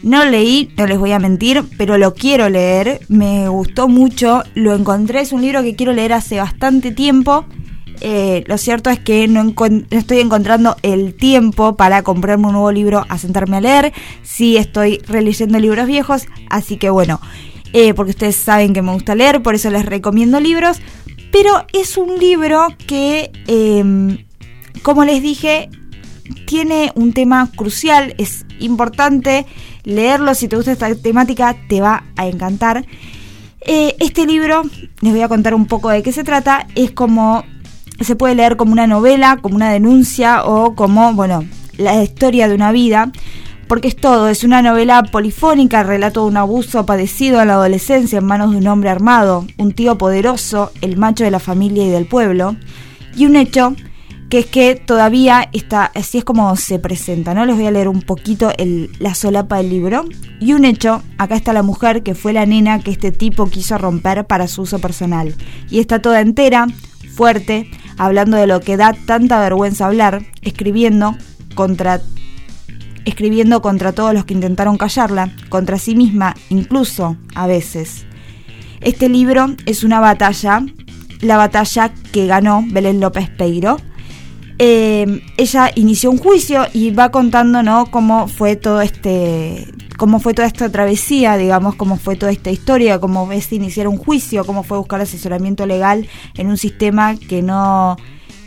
No 0.02 0.22
leí, 0.26 0.70
no 0.76 0.86
les 0.86 0.98
voy 0.98 1.12
a 1.12 1.18
mentir, 1.18 1.64
pero 1.78 1.96
lo 1.96 2.12
quiero 2.12 2.50
leer. 2.50 3.00
Me 3.08 3.48
gustó 3.48 3.88
mucho. 3.88 4.42
Lo 4.54 4.74
encontré, 4.74 5.22
es 5.22 5.32
un 5.32 5.40
libro 5.40 5.62
que 5.62 5.76
quiero 5.76 5.94
leer 5.94 6.12
hace 6.12 6.36
bastante 6.36 6.90
tiempo. 6.90 7.46
Eh, 8.00 8.44
lo 8.46 8.58
cierto 8.58 8.90
es 8.90 8.98
que 8.98 9.26
no, 9.28 9.54
estoy 9.90 10.20
encontrando 10.20 10.76
el 10.82 11.14
tiempo 11.14 11.76
para 11.76 12.02
comprarme 12.02 12.46
un 12.46 12.52
nuevo 12.52 12.72
libro 12.72 13.04
a 13.08 13.18
sentarme 13.18 13.56
a 13.58 13.60
leer. 13.60 13.92
Sí 14.22 14.56
estoy 14.56 14.98
releyendo 15.06 15.58
libros 15.58 15.86
viejos, 15.86 16.26
así 16.48 16.76
que 16.76 16.90
bueno, 16.90 17.20
eh, 17.72 17.94
porque 17.94 18.10
ustedes 18.10 18.36
saben 18.36 18.72
que 18.72 18.82
me 18.82 18.92
gusta 18.92 19.14
leer, 19.14 19.42
por 19.42 19.54
eso 19.54 19.70
les 19.70 19.84
recomiendo 19.84 20.40
libros. 20.40 20.78
Pero 21.32 21.66
es 21.72 21.96
un 21.96 22.18
libro 22.18 22.68
que, 22.86 23.30
eh, 23.46 24.24
como 24.82 25.04
les 25.04 25.22
dije, 25.22 25.68
tiene 26.46 26.92
un 26.94 27.12
tema 27.12 27.50
crucial, 27.54 28.14
es 28.18 28.44
importante 28.58 29.46
leerlo, 29.84 30.34
si 30.34 30.48
te 30.48 30.56
gusta 30.56 30.72
esta 30.72 30.94
temática 30.94 31.56
te 31.68 31.80
va 31.80 32.04
a 32.16 32.26
encantar. 32.26 32.84
Eh, 33.60 33.96
este 34.00 34.26
libro, 34.26 34.62
les 35.00 35.12
voy 35.12 35.22
a 35.22 35.28
contar 35.28 35.54
un 35.54 35.66
poco 35.66 35.90
de 35.90 36.02
qué 36.02 36.12
se 36.12 36.24
trata, 36.24 36.66
es 36.74 36.90
como, 36.92 37.44
se 38.00 38.16
puede 38.16 38.34
leer 38.34 38.56
como 38.56 38.72
una 38.72 38.86
novela, 38.86 39.38
como 39.40 39.56
una 39.56 39.70
denuncia 39.70 40.44
o 40.44 40.74
como, 40.74 41.12
bueno, 41.14 41.44
la 41.76 42.02
historia 42.02 42.48
de 42.48 42.54
una 42.54 42.72
vida, 42.72 43.10
porque 43.68 43.88
es 43.88 43.96
todo, 43.96 44.28
es 44.28 44.44
una 44.44 44.62
novela 44.62 45.02
polifónica, 45.02 45.82
relato 45.82 46.22
de 46.22 46.28
un 46.28 46.36
abuso 46.36 46.86
padecido 46.86 47.40
en 47.40 47.48
la 47.48 47.54
adolescencia 47.54 48.18
en 48.18 48.24
manos 48.24 48.52
de 48.52 48.58
un 48.58 48.66
hombre 48.66 48.90
armado, 48.90 49.46
un 49.58 49.72
tío 49.72 49.98
poderoso, 49.98 50.72
el 50.80 50.96
macho 50.96 51.24
de 51.24 51.30
la 51.30 51.38
familia 51.38 51.84
y 51.84 51.90
del 51.90 52.06
pueblo, 52.06 52.56
y 53.14 53.26
un 53.26 53.36
hecho 53.36 53.74
que 54.28 54.40
es 54.40 54.46
que 54.46 54.74
todavía 54.74 55.48
está, 55.52 55.90
así 55.94 56.18
es 56.18 56.24
como 56.24 56.54
se 56.56 56.78
presenta, 56.78 57.32
¿no? 57.32 57.46
Les 57.46 57.56
voy 57.56 57.66
a 57.66 57.70
leer 57.70 57.88
un 57.88 58.02
poquito 58.02 58.52
el, 58.58 58.90
la 58.98 59.14
solapa 59.14 59.56
del 59.56 59.70
libro. 59.70 60.04
Y 60.38 60.52
un 60.52 60.66
hecho, 60.66 61.02
acá 61.16 61.34
está 61.34 61.54
la 61.54 61.62
mujer 61.62 62.02
que 62.02 62.14
fue 62.14 62.34
la 62.34 62.44
nena 62.44 62.80
que 62.80 62.90
este 62.90 63.10
tipo 63.10 63.48
quiso 63.48 63.78
romper 63.78 64.26
para 64.26 64.46
su 64.46 64.62
uso 64.62 64.80
personal. 64.80 65.34
Y 65.70 65.78
está 65.78 66.02
toda 66.02 66.20
entera, 66.20 66.66
fuerte, 67.14 67.70
hablando 67.98 68.36
de 68.36 68.46
lo 68.46 68.60
que 68.60 68.76
da 68.76 68.92
tanta 68.92 69.40
vergüenza 69.40 69.86
hablar, 69.86 70.22
escribiendo 70.42 71.16
contra 71.54 72.00
escribiendo 73.04 73.62
contra 73.62 73.92
todos 73.92 74.12
los 74.12 74.26
que 74.26 74.34
intentaron 74.34 74.76
callarla, 74.76 75.30
contra 75.48 75.78
sí 75.78 75.94
misma, 75.94 76.34
incluso 76.50 77.16
a 77.34 77.46
veces. 77.46 78.04
Este 78.80 79.08
libro 79.08 79.54
es 79.64 79.82
una 79.82 79.98
batalla, 79.98 80.62
la 81.20 81.38
batalla 81.38 81.92
que 82.12 82.26
ganó 82.26 82.62
Belén 82.66 83.00
López 83.00 83.30
Peiro. 83.30 83.78
Eh, 84.58 85.22
ella 85.38 85.70
inició 85.74 86.10
un 86.10 86.18
juicio 86.18 86.66
y 86.74 86.90
va 86.90 87.10
contando 87.10 87.86
cómo 87.90 88.28
fue 88.28 88.56
todo 88.56 88.82
este 88.82 89.66
cómo 89.98 90.20
fue 90.20 90.32
toda 90.32 90.46
esta 90.46 90.70
travesía, 90.70 91.36
digamos, 91.36 91.74
cómo 91.74 91.96
fue 91.96 92.14
toda 92.14 92.30
esta 92.30 92.52
historia, 92.52 93.00
cómo 93.00 93.30
es 93.32 93.52
iniciar 93.52 93.88
un 93.88 93.98
juicio, 93.98 94.46
cómo 94.46 94.62
fue 94.62 94.78
buscar 94.78 95.00
asesoramiento 95.00 95.66
legal 95.66 96.08
en 96.36 96.46
un 96.46 96.56
sistema 96.56 97.16
que 97.16 97.42
no 97.42 97.96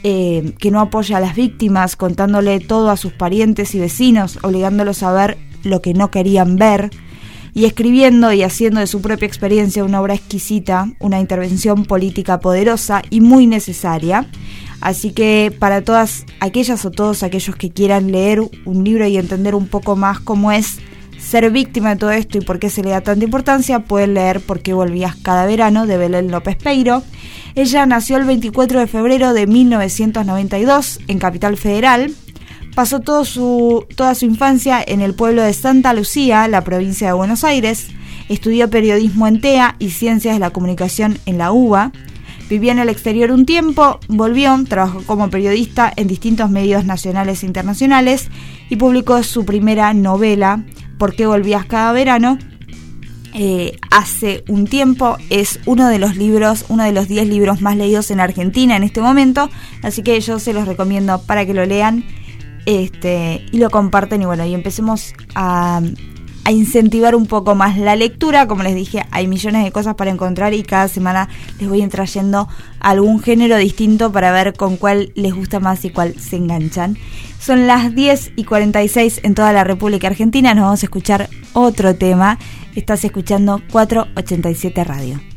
eh, 0.04 0.54
que 0.58 0.72
no 0.72 0.80
apoya 0.80 1.18
a 1.18 1.20
las 1.20 1.36
víctimas, 1.36 1.98
contándole 1.98 2.62
todo 2.62 2.90
a 2.90 2.96
sus 2.96 3.12
parientes 3.12 3.76
y 3.76 3.80
vecinos, 3.80 4.40
obligándolos 4.42 5.04
a 5.04 5.12
ver 5.12 5.38
lo 5.64 5.82
que 5.82 5.94
no 5.94 6.10
querían 6.10 6.56
ver, 6.56 6.90
y 7.54 7.66
escribiendo 7.66 8.32
y 8.32 8.44
haciendo 8.44 8.80
de 8.80 8.88
su 8.88 9.02
propia 9.02 9.28
experiencia 9.28 9.84
una 9.84 10.00
obra 10.00 10.14
exquisita, 10.14 10.88
una 11.00 11.20
intervención 11.20 11.84
política 11.84 12.40
poderosa 12.40 13.02
y 13.10 13.20
muy 13.20 13.46
necesaria. 13.46 14.26
Así 14.80 15.12
que 15.12 15.54
para 15.60 15.84
todas 15.84 16.26
aquellas 16.40 16.86
o 16.86 16.92
todos 16.92 17.24
aquellos 17.24 17.58
que 17.58 17.72
quieran 17.72 18.12
leer 18.12 18.40
un 18.66 18.84
libro 18.86 19.06
y 19.06 19.18
entender 19.18 19.54
un 19.54 19.68
poco 19.68 19.98
más 19.98 20.22
cómo 20.22 20.54
es 20.54 20.80
ser 21.22 21.50
víctima 21.52 21.92
de 21.92 21.96
todo 21.98 22.12
esto 22.12 22.38
y 22.38 22.42
por 22.42 22.60
qué 22.60 22.70
se 22.70 22.84
le 22.84 22.90
da 22.90 23.02
tanta 23.02 23.24
importancia, 23.24 23.80
pueden 23.80 24.16
leer 24.16 24.42
Por 24.42 24.62
qué 24.62 24.74
volvías 24.74 25.16
cada 25.16 25.46
verano 25.46 25.86
de 25.86 25.98
Belén 25.98 26.32
López 26.32 26.58
Peiro. 26.58 27.04
Ella 27.56 27.86
nació 27.86 28.18
el 28.18 28.26
24 28.26 28.80
de 28.80 28.88
febrero 28.88 29.34
de 29.34 29.48
1992 29.48 31.00
en 31.08 31.20
Capital 31.20 31.58
Federal. 31.58 32.12
Pasó 32.76 33.02
toda 33.02 33.26
su 33.26 33.86
infancia 34.22 34.84
en 34.86 35.02
el 35.02 35.14
pueblo 35.14 35.44
de 35.44 35.54
Santa 35.54 35.94
Lucía, 35.94 36.48
la 36.48 36.64
provincia 36.64 37.08
de 37.08 37.14
Buenos 37.14 37.44
Aires. 37.44 37.88
Estudió 38.30 38.70
periodismo 38.70 39.28
en 39.28 39.42
TEA 39.42 39.76
y 39.78 39.90
ciencias 39.90 40.36
de 40.36 40.40
la 40.40 40.52
comunicación 40.52 41.18
en 41.26 41.38
la 41.38 41.52
UBA. 41.52 41.92
Vivió 42.50 42.72
en 42.72 42.80
el 42.80 42.90
exterior 42.90 43.32
un 43.32 43.46
tiempo, 43.46 44.00
volvió, 44.08 44.58
trabajó 44.68 45.04
como 45.06 45.30
periodista 45.30 45.92
en 45.96 46.08
distintos 46.08 46.50
medios 46.50 46.86
nacionales 46.86 47.44
e 47.44 47.46
internacionales 47.46 48.30
y 48.70 48.78
publicó 48.78 49.22
su 49.24 49.46
primera 49.46 49.94
novela, 49.94 50.64
¿Por 51.02 51.16
qué 51.16 51.26
volvías 51.26 51.66
cada 51.66 51.94
verano? 51.94 52.38
Eh, 53.34 53.76
hace 53.90 54.44
un 54.48 54.68
tiempo 54.68 55.18
es 55.32 55.60
uno 55.66 55.88
de 55.88 55.98
los 55.98 56.16
libros, 56.16 56.66
uno 56.70 56.84
de 56.84 56.92
los 56.92 57.08
10 57.08 57.28
libros 57.28 57.60
más 57.60 57.76
leídos 57.76 58.12
en 58.12 58.20
Argentina 58.20 58.76
en 58.76 58.84
este 58.84 59.02
momento, 59.02 59.50
así 59.82 60.04
que 60.04 60.22
yo 60.22 60.38
se 60.38 60.54
los 60.54 60.68
recomiendo 60.68 61.20
para 61.24 61.44
que 61.48 61.56
lo 61.56 61.66
lean 61.66 62.06
este, 62.68 63.44
y 63.52 63.58
lo 63.58 63.72
comparten 63.72 64.22
y 64.22 64.26
bueno, 64.26 64.46
y 64.46 64.54
empecemos 64.54 65.16
a, 65.34 65.82
a 66.44 66.52
incentivar 66.52 67.16
un 67.16 67.26
poco 67.26 67.56
más 67.56 67.80
la 67.80 67.96
lectura. 67.96 68.48
Como 68.48 68.62
les 68.62 68.76
dije, 68.76 69.04
hay 69.10 69.26
millones 69.26 69.64
de 69.64 69.72
cosas 69.72 69.96
para 69.96 70.12
encontrar 70.12 70.54
y 70.54 70.62
cada 70.62 70.88
semana 70.88 71.30
les 71.60 71.68
voy 71.68 71.82
a 71.82 71.86
ir 71.86 71.90
trayendo 71.90 72.48
algún 72.80 73.22
género 73.22 73.58
distinto 73.58 74.12
para 74.12 74.32
ver 74.32 74.54
con 74.54 74.78
cuál 74.78 75.12
les 75.16 75.34
gusta 75.34 75.60
más 75.60 75.84
y 75.84 75.90
cuál 75.90 76.14
se 76.20 76.36
enganchan. 76.36 76.96
Son 77.42 77.66
las 77.66 77.96
10 77.96 78.34
y 78.36 78.44
46 78.44 79.22
en 79.24 79.34
toda 79.34 79.52
la 79.52 79.64
República 79.64 80.08
Argentina. 80.08 80.54
Nos 80.54 80.66
vamos 80.66 80.84
a 80.84 80.86
escuchar 80.86 81.28
otro 81.54 81.96
tema. 81.96 82.38
Estás 82.76 83.04
escuchando 83.04 83.60
487 83.72 84.84
Radio. 84.84 85.31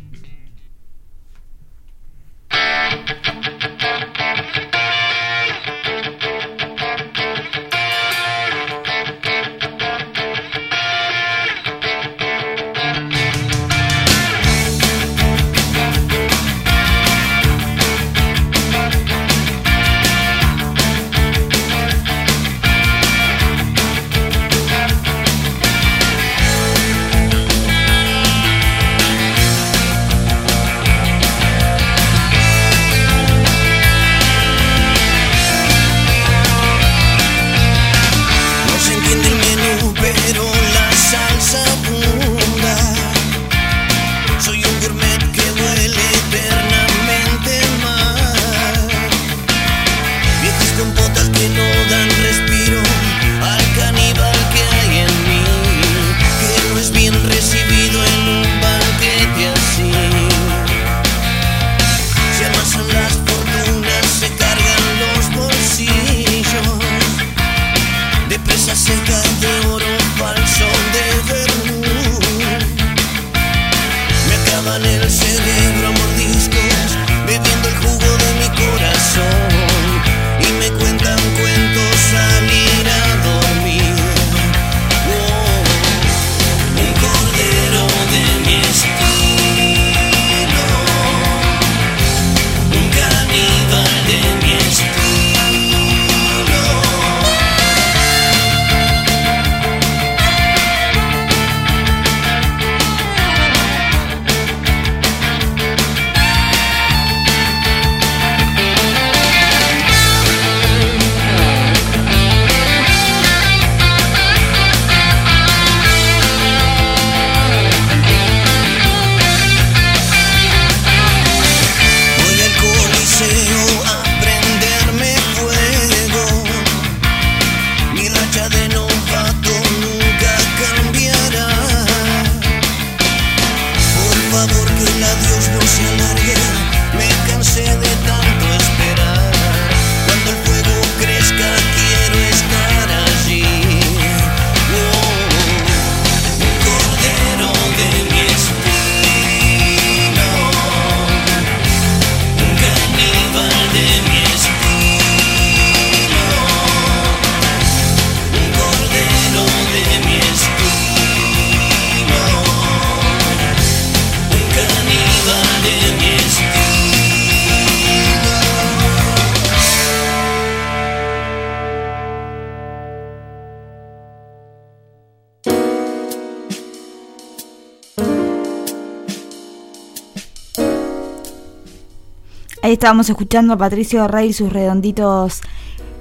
Estábamos 182.85 183.09
escuchando 183.09 183.55
a 183.55 183.57
Patricio 183.57 184.07
Rey 184.09 184.29
y 184.29 184.33
sus 184.35 184.53
redonditos. 184.53 185.41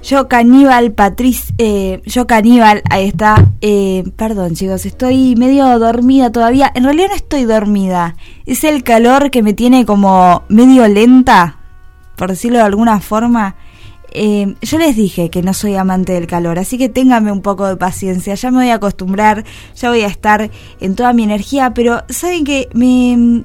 Yo 0.02 0.28
caníbal, 0.28 0.92
Patricio, 0.92 1.54
eh, 1.56 2.02
yo 2.04 2.26
caníbal, 2.26 2.82
ahí 2.90 3.08
está. 3.08 3.42
Eh, 3.62 4.04
perdón 4.16 4.54
chicos, 4.54 4.84
estoy 4.84 5.34
medio 5.34 5.78
dormida 5.78 6.30
todavía. 6.30 6.70
En 6.74 6.84
realidad 6.84 7.06
no 7.08 7.14
estoy 7.14 7.44
dormida. 7.44 8.16
Es 8.44 8.64
el 8.64 8.84
calor 8.84 9.30
que 9.30 9.42
me 9.42 9.54
tiene 9.54 9.86
como 9.86 10.42
medio 10.50 10.86
lenta, 10.88 11.56
por 12.16 12.28
decirlo 12.28 12.58
de 12.58 12.64
alguna 12.64 13.00
forma. 13.00 13.56
Eh, 14.12 14.54
yo 14.60 14.76
les 14.76 14.94
dije 14.94 15.30
que 15.30 15.40
no 15.40 15.54
soy 15.54 15.76
amante 15.76 16.12
del 16.12 16.26
calor, 16.26 16.58
así 16.58 16.76
que 16.76 16.90
ténganme 16.90 17.32
un 17.32 17.40
poco 17.40 17.66
de 17.66 17.78
paciencia. 17.78 18.34
Ya 18.34 18.50
me 18.50 18.58
voy 18.58 18.68
a 18.68 18.74
acostumbrar, 18.74 19.42
ya 19.74 19.88
voy 19.88 20.02
a 20.02 20.06
estar 20.06 20.50
en 20.80 20.94
toda 20.96 21.14
mi 21.14 21.22
energía, 21.22 21.72
pero 21.72 22.02
saben 22.10 22.44
que 22.44 22.68
me, 22.74 23.42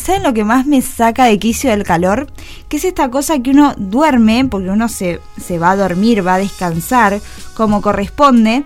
¿Saben 0.00 0.22
lo 0.22 0.34
que 0.34 0.44
más 0.44 0.66
me 0.66 0.80
saca 0.82 1.24
de 1.24 1.38
quicio 1.38 1.70
del 1.70 1.84
calor? 1.84 2.26
Que 2.68 2.76
es 2.76 2.84
esta 2.84 3.10
cosa 3.10 3.40
que 3.40 3.50
uno 3.50 3.74
duerme, 3.76 4.44
porque 4.44 4.70
uno 4.70 4.88
se, 4.88 5.20
se 5.40 5.58
va 5.58 5.70
a 5.70 5.76
dormir, 5.76 6.26
va 6.26 6.34
a 6.34 6.38
descansar 6.38 7.20
como 7.54 7.82
corresponde, 7.82 8.64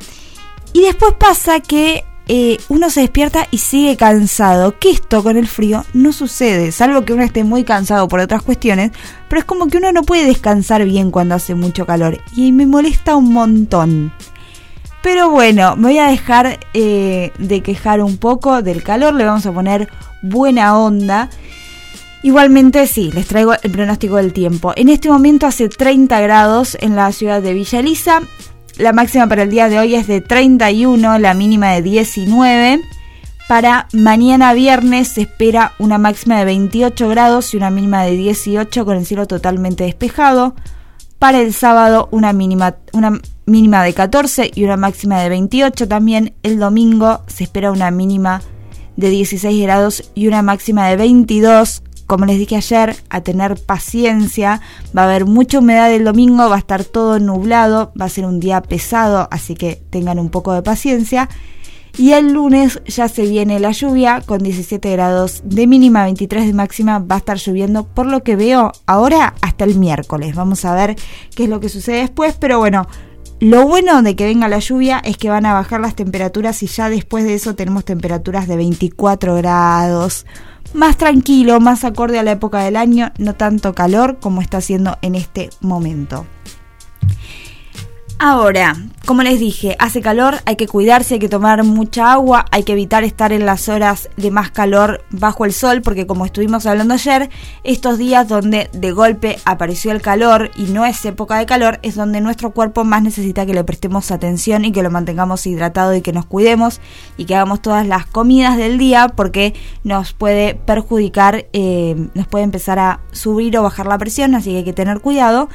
y 0.73 0.83
después 0.83 1.15
pasa 1.19 1.61
que 1.61 2.05
eh, 2.29 2.59
uno 2.69 2.91
se 2.91 3.01
despierta 3.01 3.49
y 3.51 3.59
sigue 3.59 3.97
cansado. 3.97 4.79
Que 4.79 4.91
esto 4.91 5.23
con 5.23 5.37
el 5.37 5.49
frío 5.49 5.85
no 5.95 6.13
sucede, 6.13 6.73
salvo 6.73 7.05
que 7.05 7.15
uno 7.15 7.23
esté 7.23 7.43
muy 7.43 7.65
cansado 7.65 8.07
por 8.07 8.21
otras 8.21 8.43
cuestiones, 8.43 8.93
pero 9.29 9.41
es 9.41 9.45
como 9.47 9.69
que 9.69 9.79
uno 9.79 9.93
no 9.93 10.03
puede 10.03 10.27
descansar 10.27 10.85
bien 10.85 11.11
cuando 11.11 11.35
hace 11.35 11.55
mucho 11.55 11.87
calor, 11.87 12.21
y 12.37 12.53
me 12.53 12.67
molesta 12.67 13.17
un 13.17 13.33
montón. 13.33 14.13
Pero 15.01 15.31
bueno, 15.31 15.77
me 15.77 15.89
voy 15.89 15.99
a 15.99 16.09
dejar 16.09 16.59
eh, 16.75 17.33
de 17.39 17.63
quejar 17.63 18.03
un 18.03 18.19
poco 18.19 18.63
del 18.63 18.83
calor, 18.83 19.15
le 19.15 19.25
vamos 19.25 19.47
a 19.47 19.53
poner 19.53 19.89
buena 20.23 20.79
onda. 20.79 21.31
Igualmente 22.23 22.87
sí, 22.87 23.13
les 23.13 23.27
traigo 23.27 23.55
el 23.63 23.71
pronóstico 23.71 24.17
del 24.17 24.33
tiempo. 24.33 24.73
En 24.77 24.89
este 24.89 25.09
momento 25.09 25.47
hace 25.47 25.69
30 25.69 26.21
grados 26.21 26.77
en 26.81 26.97
la 26.97 27.13
ciudad 27.13 27.41
de 27.41 27.55
Villa 27.55 27.79
Elisa. 27.79 28.23
La 28.77 28.93
máxima 28.93 29.27
para 29.29 29.43
el 29.43 29.51
día 29.51 29.69
de 29.69 29.79
hoy 29.79 29.95
es 29.95 30.07
de 30.07 30.21
31, 30.21 31.19
la 31.19 31.35
mínima 31.35 31.73
de 31.73 31.83
19. 31.83 32.81
Para 33.49 33.89
mañana 33.93 34.53
viernes 34.53 35.09
se 35.09 35.23
espera 35.23 35.73
una 35.79 35.97
máxima 35.97 36.39
de 36.39 36.45
28 36.45 37.09
grados 37.09 37.55
y 37.55 37.57
una 37.57 37.71
mínima 37.71 38.03
de 38.03 38.13
18 38.13 38.85
con 38.85 38.97
el 38.97 39.07
cielo 39.07 39.27
totalmente 39.27 39.85
despejado. 39.85 40.55
Para 41.19 41.41
el 41.41 41.55
sábado 41.55 42.09
una 42.11 42.33
mínima, 42.33 42.77
una 42.93 43.21
mínima 43.47 43.83
de 43.85 43.95
14 43.95 44.51
y 44.55 44.65
una 44.65 44.77
máxima 44.77 45.21
de 45.21 45.29
28 45.29 45.89
también. 45.89 46.35
El 46.43 46.59
domingo 46.59 47.23
se 47.27 47.45
espera 47.45 47.73
una 47.73 47.91
mínima 47.91 48.41
de 48.41 48.58
16 49.07 49.63
grados 49.63 50.11
y 50.15 50.27
una 50.27 50.43
máxima 50.43 50.89
de 50.89 50.97
22. 50.97 51.83
Como 52.07 52.27
les 52.27 52.39
dije 52.39 52.57
ayer, 52.57 52.97
a 53.11 53.21
tener 53.21 53.57
paciencia. 53.61 54.61
Va 54.97 55.03
a 55.03 55.05
haber 55.05 55.25
mucha 55.25 55.61
humedad 55.61 55.93
el 55.93 56.05
domingo, 56.05 56.49
va 56.49 56.57
a 56.57 56.59
estar 56.59 56.85
todo 56.85 57.19
nublado, 57.21 57.93
va 58.01 58.07
a 58.07 58.09
ser 58.09 58.25
un 58.25 58.41
día 58.41 58.61
pesado, 58.63 59.29
así 59.31 59.55
que 59.55 59.81
tengan 59.91 60.19
un 60.19 60.31
poco 60.31 60.53
de 60.53 60.63
paciencia. 60.63 61.29
Y 61.97 62.13
el 62.13 62.33
lunes 62.33 62.81
ya 62.87 63.09
se 63.09 63.23
viene 63.23 63.61
la 63.61 63.73
lluvia 63.73 64.23
con 64.25 64.39
17 64.39 64.91
grados 64.93 65.43
de 65.45 65.67
mínima, 65.67 66.05
23 66.05 66.47
de 66.47 66.53
máxima. 66.53 66.99
Va 66.99 67.17
a 67.17 67.19
estar 67.19 67.39
lloviendo 67.39 67.85
por 67.85 68.07
lo 68.07 68.23
que 68.23 68.37
veo 68.37 68.73
ahora 68.87 69.35
hasta 69.41 69.65
el 69.65 69.77
miércoles. 69.77 70.35
Vamos 70.35 70.65
a 70.65 70.75
ver 70.75 70.97
qué 71.35 71.45
es 71.45 71.49
lo 71.49 71.61
que 71.61 71.69
sucede 71.69 71.99
después. 71.99 72.37
Pero 72.39 72.59
bueno, 72.59 72.87
lo 73.41 73.69
bueno 73.69 74.03
de 74.03 74.17
que 74.17 74.27
venga 74.27 74.49
la 74.49 74.59
lluvia 74.59 74.99
es 74.99 75.17
que 75.17 75.31
van 75.31 75.47
a 75.47 75.53
bajar 75.53 75.81
las 75.81 75.95
temperaturas 75.95 76.63
y 76.63 76.67
ya 76.67 76.89
después 76.89 77.25
de 77.25 77.35
eso 77.35 77.55
tenemos 77.55 77.85
temperaturas 77.85 78.49
de 78.49 78.57
24 78.57 79.37
grados. 79.37 80.27
Más 80.75 80.97
tranquilo, 80.97 81.61
más 81.61 81.85
acorde 81.85 82.19
a 82.19 82.23
la 82.23 82.33
época 82.33 82.63
del 82.65 82.77
año, 82.77 83.13
no 83.19 83.35
tanto 83.35 83.75
calor 83.75 84.19
como 84.21 84.43
está 84.43 84.59
haciendo 84.59 84.99
en 85.03 85.15
este 85.15 85.51
momento. 85.61 86.27
Ahora, 88.21 88.75
como 89.07 89.23
les 89.23 89.39
dije, 89.39 89.77
hace 89.79 90.01
calor, 90.01 90.39
hay 90.45 90.57
que 90.57 90.67
cuidarse, 90.67 91.15
hay 91.15 91.21
que 91.21 91.29
tomar 91.29 91.63
mucha 91.63 92.11
agua, 92.11 92.47
hay 92.51 92.65
que 92.65 92.73
evitar 92.73 93.05
estar 93.05 93.33
en 93.33 93.47
las 93.47 93.69
horas 93.69 94.11
de 94.17 94.33
más 94.33 94.51
calor 94.51 95.05
bajo 95.11 95.45
el 95.45 95.53
sol, 95.53 95.83
porque 95.83 96.05
como 96.05 96.27
estuvimos 96.27 96.67
hablando 96.67 96.95
ayer, 96.95 97.31
estos 97.63 97.97
días 97.97 98.27
donde 98.27 98.71
de 98.73 98.91
golpe 98.91 99.39
apareció 99.45 99.93
el 99.93 100.03
calor 100.03 100.51
y 100.57 100.65
no 100.65 100.85
es 100.85 101.05
época 101.05 101.39
de 101.39 101.47
calor, 101.47 101.79
es 101.83 101.95
donde 101.95 102.21
nuestro 102.21 102.51
cuerpo 102.51 102.83
más 102.83 103.05
necesita 103.05 103.47
que 103.47 103.55
le 103.55 103.63
prestemos 103.63 104.11
atención 104.11 104.65
y 104.65 104.73
que 104.73 104.83
lo 104.83 104.91
mantengamos 104.91 105.47
hidratado 105.47 105.95
y 105.95 106.03
que 106.03 106.13
nos 106.13 106.27
cuidemos 106.27 106.81
y 107.17 107.25
que 107.25 107.37
hagamos 107.37 107.63
todas 107.63 107.87
las 107.87 108.05
comidas 108.07 108.57
del 108.57 108.79
día, 108.79 109.13
porque 109.15 109.55
nos 109.85 110.13
puede 110.13 110.57
perjudicar, 110.57 111.47
eh, 111.53 111.95
nos 112.15 112.27
puede 112.27 112.43
empezar 112.43 112.81
a 112.81 112.99
subir 113.13 113.57
o 113.59 113.63
bajar 113.63 113.87
la 113.87 113.97
presión, 113.97 114.35
así 114.35 114.51
que 114.51 114.57
hay 114.57 114.65
que 114.65 114.73
tener 114.73 114.99
cuidado. 114.99 115.49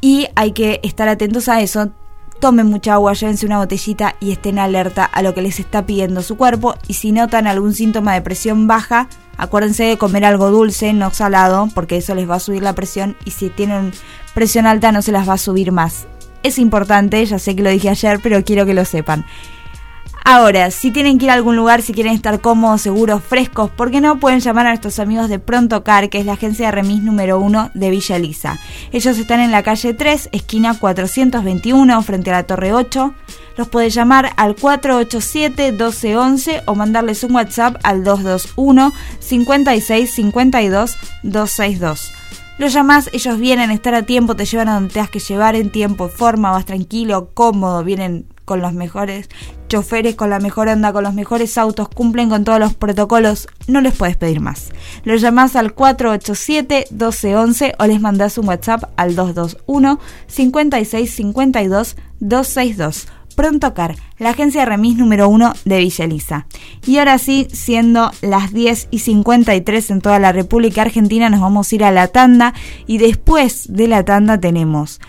Y 0.00 0.28
hay 0.36 0.52
que 0.52 0.80
estar 0.82 1.08
atentos 1.08 1.48
a 1.48 1.60
eso. 1.60 1.90
Tomen 2.40 2.66
mucha 2.66 2.94
agua, 2.94 3.14
llévense 3.14 3.46
una 3.46 3.58
botellita 3.58 4.14
y 4.20 4.30
estén 4.30 4.60
alerta 4.60 5.04
a 5.04 5.22
lo 5.22 5.34
que 5.34 5.42
les 5.42 5.58
está 5.58 5.86
pidiendo 5.86 6.22
su 6.22 6.36
cuerpo. 6.36 6.76
Y 6.86 6.94
si 6.94 7.10
notan 7.10 7.48
algún 7.48 7.74
síntoma 7.74 8.14
de 8.14 8.22
presión 8.22 8.68
baja, 8.68 9.08
acuérdense 9.36 9.84
de 9.84 9.98
comer 9.98 10.24
algo 10.24 10.50
dulce, 10.50 10.92
no 10.92 11.12
salado, 11.12 11.68
porque 11.74 11.96
eso 11.96 12.14
les 12.14 12.30
va 12.30 12.36
a 12.36 12.40
subir 12.40 12.62
la 12.62 12.74
presión. 12.74 13.16
Y 13.24 13.32
si 13.32 13.50
tienen 13.50 13.92
presión 14.34 14.66
alta, 14.66 14.92
no 14.92 15.02
se 15.02 15.10
las 15.10 15.28
va 15.28 15.32
a 15.32 15.38
subir 15.38 15.72
más. 15.72 16.06
Es 16.44 16.60
importante, 16.60 17.24
ya 17.26 17.40
sé 17.40 17.56
que 17.56 17.62
lo 17.62 17.70
dije 17.70 17.88
ayer, 17.88 18.20
pero 18.22 18.44
quiero 18.44 18.64
que 18.66 18.74
lo 18.74 18.84
sepan. 18.84 19.26
Ahora, 20.30 20.70
si 20.70 20.90
tienen 20.90 21.16
que 21.16 21.24
ir 21.24 21.30
a 21.30 21.34
algún 21.34 21.56
lugar, 21.56 21.80
si 21.80 21.94
quieren 21.94 22.12
estar 22.12 22.42
cómodos, 22.42 22.82
seguros, 22.82 23.24
frescos, 23.24 23.70
¿por 23.70 23.90
qué 23.90 24.02
no 24.02 24.20
pueden 24.20 24.40
llamar 24.40 24.66
a 24.66 24.68
nuestros 24.68 24.98
amigos 24.98 25.30
de 25.30 25.38
Pronto 25.38 25.82
Car, 25.84 26.10
que 26.10 26.18
es 26.18 26.26
la 26.26 26.34
agencia 26.34 26.66
de 26.66 26.72
remis 26.72 27.02
número 27.02 27.40
uno 27.40 27.70
de 27.72 27.88
Villa 27.88 28.16
Elisa? 28.16 28.60
Ellos 28.92 29.16
están 29.16 29.40
en 29.40 29.50
la 29.50 29.62
calle 29.62 29.94
3, 29.94 30.28
esquina 30.32 30.78
421, 30.78 32.02
frente 32.02 32.30
a 32.30 32.34
la 32.34 32.42
Torre 32.42 32.74
8. 32.74 33.14
Los 33.56 33.68
puede 33.68 33.88
llamar 33.88 34.34
al 34.36 34.54
487-1211 34.54 36.64
o 36.66 36.74
mandarles 36.74 37.24
un 37.24 37.34
WhatsApp 37.34 37.76
al 37.82 38.04
221 38.04 38.92
56 39.20 40.12
52 40.12 40.98
262. 41.22 42.12
Los 42.58 42.74
llamas, 42.74 43.08
ellos 43.14 43.38
vienen, 43.38 43.70
estar 43.70 43.94
a 43.94 44.02
tiempo, 44.02 44.36
te 44.36 44.44
llevan 44.44 44.68
a 44.68 44.74
donde 44.74 44.92
tengas 44.92 45.08
que 45.08 45.20
llevar 45.20 45.56
en 45.56 45.70
tiempo, 45.70 46.10
forma, 46.10 46.50
vas 46.50 46.66
tranquilo, 46.66 47.30
cómodo, 47.32 47.82
vienen 47.82 48.26
con 48.48 48.60
los 48.62 48.72
mejores 48.72 49.28
choferes, 49.68 50.16
con 50.16 50.30
la 50.30 50.40
mejor 50.40 50.66
onda, 50.68 50.92
con 50.92 51.04
los 51.04 51.12
mejores 51.12 51.58
autos, 51.58 51.88
cumplen 51.90 52.30
con 52.30 52.42
todos 52.44 52.58
los 52.58 52.72
protocolos, 52.74 53.46
no 53.66 53.82
les 53.82 53.94
puedes 53.94 54.16
pedir 54.16 54.40
más. 54.40 54.70
Los 55.04 55.20
llamás 55.20 55.54
al 55.54 55.76
487-1211 55.76 57.74
o 57.78 57.86
les 57.86 58.00
mandás 58.00 58.38
un 58.38 58.48
WhatsApp 58.48 58.84
al 58.96 59.14
221 59.14 60.00
56 60.26 61.14
52 61.14 61.96
262. 62.20 63.08
Pronto 63.36 63.74
Car, 63.74 63.94
la 64.18 64.30
agencia 64.30 64.64
remis 64.64 64.96
número 64.96 65.28
uno 65.28 65.52
de 65.64 65.78
Villa 65.78 66.06
Elisa. 66.06 66.46
Y 66.84 66.98
ahora 66.98 67.18
sí, 67.18 67.46
siendo 67.52 68.10
las 68.20 68.52
10 68.52 68.88
y 68.90 68.98
53 69.00 69.90
en 69.90 70.00
toda 70.00 70.18
la 70.18 70.32
República 70.32 70.82
Argentina, 70.82 71.30
nos 71.30 71.40
vamos 71.40 71.70
a 71.70 71.74
ir 71.76 71.84
a 71.84 71.92
la 71.92 72.08
tanda 72.08 72.54
y 72.88 72.98
después 72.98 73.72
de 73.72 73.86
la 73.86 74.04
tanda 74.04 74.40
tenemos 74.40 75.00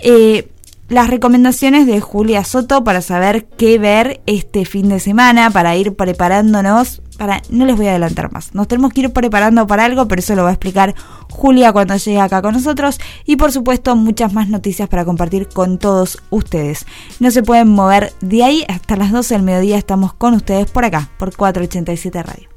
eh, 0.00 0.48
las 0.88 1.08
recomendaciones 1.08 1.86
de 1.86 2.00
Julia 2.00 2.44
Soto 2.44 2.84
para 2.84 3.00
saber 3.00 3.46
qué 3.46 3.78
ver 3.78 4.20
este 4.26 4.64
fin 4.64 4.88
de 4.88 5.00
semana, 5.00 5.50
para 5.50 5.76
ir 5.76 5.94
preparándonos, 5.94 7.00
para 7.16 7.42
no 7.48 7.64
les 7.64 7.76
voy 7.76 7.86
a 7.86 7.90
adelantar 7.90 8.30
más. 8.32 8.54
Nos 8.54 8.68
tenemos 8.68 8.92
que 8.92 9.02
ir 9.02 9.12
preparando 9.12 9.66
para 9.66 9.84
algo, 9.84 10.06
pero 10.08 10.20
eso 10.20 10.34
lo 10.34 10.42
va 10.42 10.50
a 10.50 10.52
explicar 10.52 10.94
Julia 11.30 11.72
cuando 11.72 11.96
llegue 11.96 12.20
acá 12.20 12.42
con 12.42 12.54
nosotros 12.54 13.00
y 13.24 13.36
por 13.36 13.50
supuesto 13.52 13.96
muchas 13.96 14.32
más 14.32 14.48
noticias 14.48 14.88
para 14.88 15.04
compartir 15.04 15.48
con 15.48 15.78
todos 15.78 16.18
ustedes. 16.30 16.86
No 17.18 17.30
se 17.30 17.42
pueden 17.42 17.68
mover 17.68 18.12
de 18.20 18.44
ahí 18.44 18.64
hasta 18.68 18.96
las 18.96 19.10
12 19.10 19.34
del 19.34 19.42
mediodía 19.42 19.78
estamos 19.78 20.12
con 20.12 20.34
ustedes 20.34 20.70
por 20.70 20.84
acá, 20.84 21.10
por 21.18 21.34
487 21.34 22.22
Radio. 22.22 22.48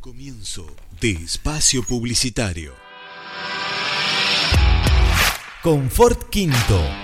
Comienzo 0.00 0.66
de 1.00 1.12
espacio 1.12 1.82
publicitario. 1.82 2.72
Confort 5.62 6.28
Quinto. 6.28 7.03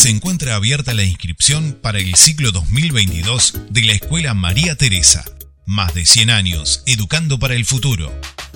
Se 0.00 0.08
encuentra 0.08 0.54
abierta 0.54 0.94
la 0.94 1.04
inscripción 1.04 1.78
para 1.82 1.98
el 1.98 2.14
ciclo 2.14 2.52
2022 2.52 3.66
de 3.68 3.82
la 3.82 3.92
Escuela 3.92 4.32
María 4.32 4.74
Teresa. 4.74 5.26
Más 5.66 5.92
de 5.92 6.06
100 6.06 6.30
años 6.30 6.82
educando 6.86 7.38
para 7.38 7.52
el 7.52 7.66
futuro. 7.66 8.10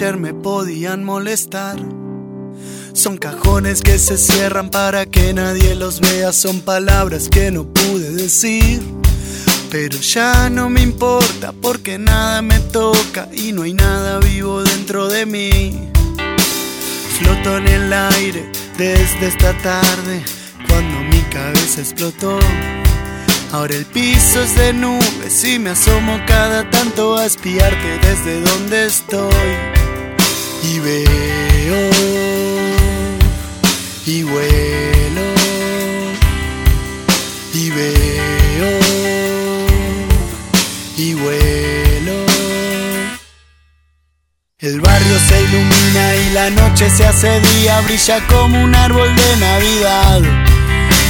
me 0.00 0.32
podían 0.32 1.04
molestar. 1.04 1.76
Son 2.94 3.18
cajones 3.18 3.82
que 3.82 3.98
se 3.98 4.16
cierran 4.16 4.70
para 4.70 5.04
que 5.04 5.34
nadie 5.34 5.74
los 5.74 6.00
vea, 6.00 6.32
son 6.32 6.62
palabras 6.62 7.28
que 7.28 7.50
no 7.50 7.64
pude 7.64 8.10
decir. 8.10 8.80
Pero 9.70 9.98
ya 9.98 10.48
no 10.48 10.70
me 10.70 10.80
importa 10.80 11.52
porque 11.52 11.98
nada 11.98 12.40
me 12.40 12.58
toca 12.60 13.28
y 13.30 13.52
no 13.52 13.62
hay 13.62 13.74
nada 13.74 14.20
vivo 14.20 14.62
dentro 14.62 15.08
de 15.08 15.26
mí. 15.26 15.90
Floto 17.18 17.58
en 17.58 17.68
el 17.68 17.92
aire 17.92 18.50
desde 18.78 19.26
esta 19.26 19.52
tarde 19.58 20.22
cuando 20.66 20.98
mi 21.14 21.20
cabeza 21.30 21.82
explotó. 21.82 22.38
Ahora 23.52 23.74
el 23.74 23.84
piso 23.84 24.42
es 24.42 24.56
de 24.56 24.72
nubes 24.72 25.44
y 25.44 25.58
me 25.58 25.70
asomo 25.70 26.18
cada 26.26 26.70
tanto 26.70 27.18
a 27.18 27.26
espiarte 27.26 27.98
desde 27.98 28.40
donde 28.40 28.86
estoy 28.86 29.69
y 30.62 30.78
veo 30.78 31.90
y 34.06 34.22
vuelo 34.22 35.22
y 37.52 37.70
veo 37.70 38.80
y 40.96 41.14
vuelo. 41.14 42.26
El 44.58 44.80
barrio 44.80 45.18
se 45.26 45.42
ilumina 45.42 46.14
y 46.16 46.30
la 46.34 46.50
noche 46.50 46.90
se 46.90 47.06
hace 47.06 47.40
día, 47.40 47.80
brilla 47.80 48.20
como 48.26 48.62
un 48.62 48.74
árbol 48.74 49.14
de 49.16 49.36
Navidad. 49.38 50.20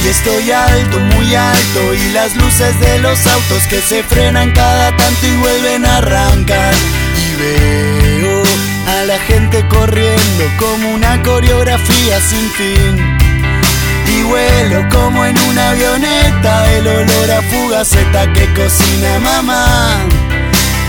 Y 0.03 0.07
estoy 0.07 0.51
alto, 0.51 0.99
muy 0.99 1.35
alto, 1.35 1.93
y 1.93 2.13
las 2.13 2.35
luces 2.35 2.79
de 2.79 2.99
los 2.99 3.27
autos 3.27 3.63
que 3.69 3.81
se 3.81 4.03
frenan 4.03 4.51
cada 4.51 4.95
tanto 4.95 5.27
y 5.27 5.35
vuelven 5.37 5.85
a 5.85 5.97
arrancar. 5.97 6.73
Y 7.17 7.41
veo 7.41 8.10
la 9.05 9.17
gente 9.19 9.67
corriendo 9.67 10.43
como 10.59 10.93
una 10.93 11.21
coreografía 11.23 12.19
sin 12.21 12.49
fin. 12.51 13.17
Y 14.07 14.23
vuelo 14.23 14.87
como 14.89 15.25
en 15.25 15.37
una 15.49 15.71
avioneta, 15.71 16.71
el 16.73 16.87
olor 16.87 17.31
a 17.31 17.41
fugaceta 17.41 18.31
que 18.33 18.45
cocina 18.53 19.19
mamá. 19.19 19.97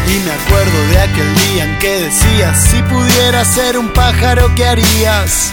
Y 0.09 0.19
me 0.25 0.33
acuerdo 0.33 0.89
de 0.89 0.99
aquel 0.99 1.35
día 1.35 1.65
en 1.65 1.79
que 1.79 2.01
decías, 2.01 2.63
si 2.71 2.83
pudieras 2.83 3.49
ser 3.49 3.79
un 3.79 3.89
pájaro, 3.93 4.53
¿qué 4.57 4.67
harías? 4.67 5.53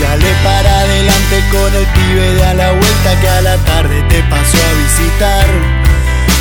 Dale 0.00 0.32
para 0.42 0.80
adelante 0.80 1.44
con 1.52 1.74
el 1.74 1.86
pibe 1.86 2.34
de 2.34 2.44
a 2.44 2.54
la 2.54 2.72
vuelta 2.72 3.20
que 3.20 3.28
a 3.28 3.42
la 3.42 3.56
tarde 3.58 4.02
te 4.08 4.22
pasó 4.24 4.56
a 4.56 4.72
visitar. 4.82 5.46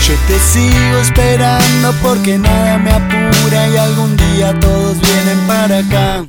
Yo 0.07 0.15
te 0.27 0.40
sigo 0.40 0.98
esperando 1.02 1.94
porque 2.02 2.38
nada 2.38 2.77
me 2.77 2.91
apura 2.91 3.68
y 3.68 3.77
algún 3.77 4.15
día 4.18 4.57
todos 4.60 4.98
vienen 5.02 5.40
para 5.48 5.80
acá. 5.80 6.26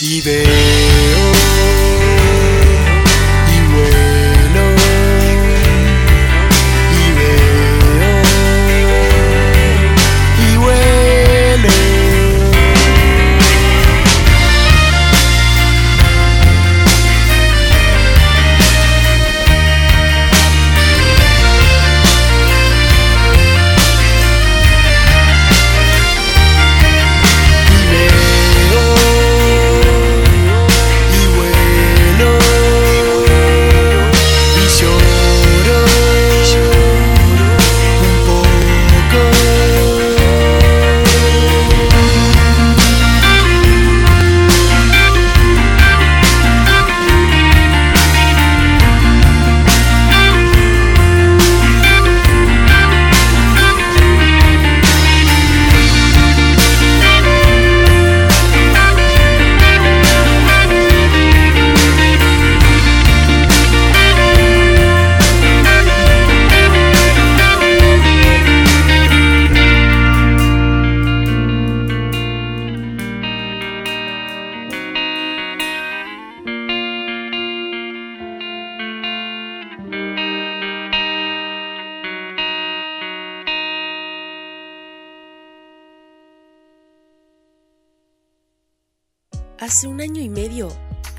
Y 0.00 0.20
veo 0.22 2.01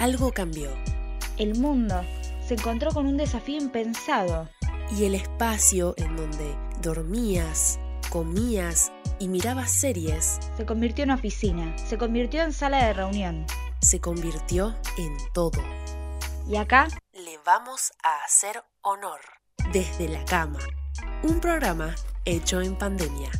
algo 0.03 0.33
cambió. 0.33 0.69
El 1.37 1.57
mundo 1.57 2.03
se 2.45 2.55
encontró 2.55 2.91
con 2.91 3.07
un 3.07 3.15
desafío 3.15 3.57
impensado. 3.57 4.49
Y 4.97 5.05
el 5.05 5.15
espacio 5.15 5.93
en 5.95 6.17
donde 6.17 6.57
dormías, 6.81 7.79
comías 8.09 8.91
y 9.17 9.29
mirabas 9.29 9.71
series 9.71 10.39
Se 10.57 10.65
convirtió 10.65 11.05
en 11.05 11.11
oficina, 11.11 11.73
se 11.77 11.97
convirtió 11.97 12.43
en 12.43 12.51
sala 12.51 12.85
de 12.85 12.93
reunión. 12.93 13.45
se 13.79 14.01
convirtió 14.01 14.75
en 14.97 15.15
todo. 15.33 15.63
Y 16.49 16.57
acá 16.57 16.89
Le 17.13 17.39
vamos 17.45 17.93
a 18.03 18.25
hacer 18.25 18.61
honor. 18.81 19.21
Desde 19.71 20.09
la 20.09 20.25
cama. 20.25 20.59
Un 21.23 21.39
programa 21.39 21.95
hecho 22.25 22.59
en 22.59 22.77
pandemia. 22.77 23.31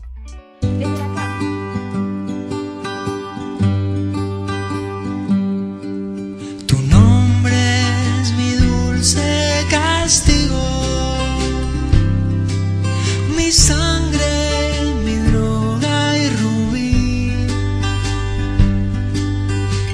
Castigo, 10.04 10.62
mi 13.38 13.50
sangre, 13.54 14.34
mi 15.06 15.16
droga 15.30 16.18
y 16.18 16.30
rubí, 16.42 17.32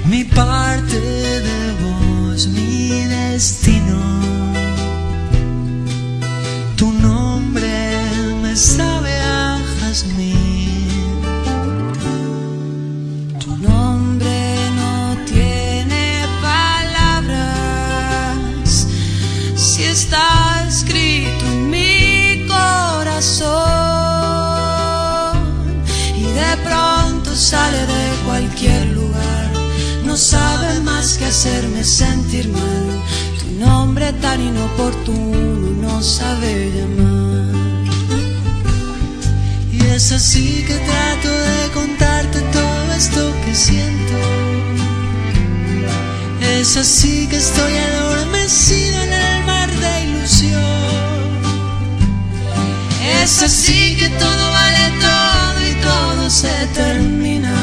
mi 0.06 0.24
parte 0.24 1.00
de 1.46 1.60
vos, 1.80 2.48
mi 2.48 3.04
destino. 3.04 3.79
Hacerme 31.40 31.82
sentir 31.82 32.48
mal. 32.48 33.02
Tu 33.38 33.64
nombre 33.64 34.12
tan 34.20 34.42
inoportuno 34.42 35.70
no 35.84 36.02
sabe 36.02 36.70
llamar. 36.76 37.84
Y 39.72 39.78
es 39.86 40.12
así 40.12 40.62
que 40.68 40.74
trato 40.74 41.30
de 41.48 41.60
contarte 41.72 42.40
todo 42.52 42.92
esto 42.92 43.32
que 43.42 43.54
siento. 43.54 44.16
Es 46.58 46.76
así 46.76 47.26
que 47.26 47.36
estoy 47.38 47.74
adormecido 47.74 49.02
en 49.04 49.12
el 49.14 49.44
mar 49.46 49.70
de 49.82 49.92
ilusión. 50.08 51.20
Es 53.22 53.42
así 53.42 53.96
que 53.96 54.10
todo 54.10 54.44
vale 54.58 54.86
todo 55.06 55.58
y 55.70 55.74
todo 55.88 56.28
se 56.28 56.54
termina. 56.74 57.56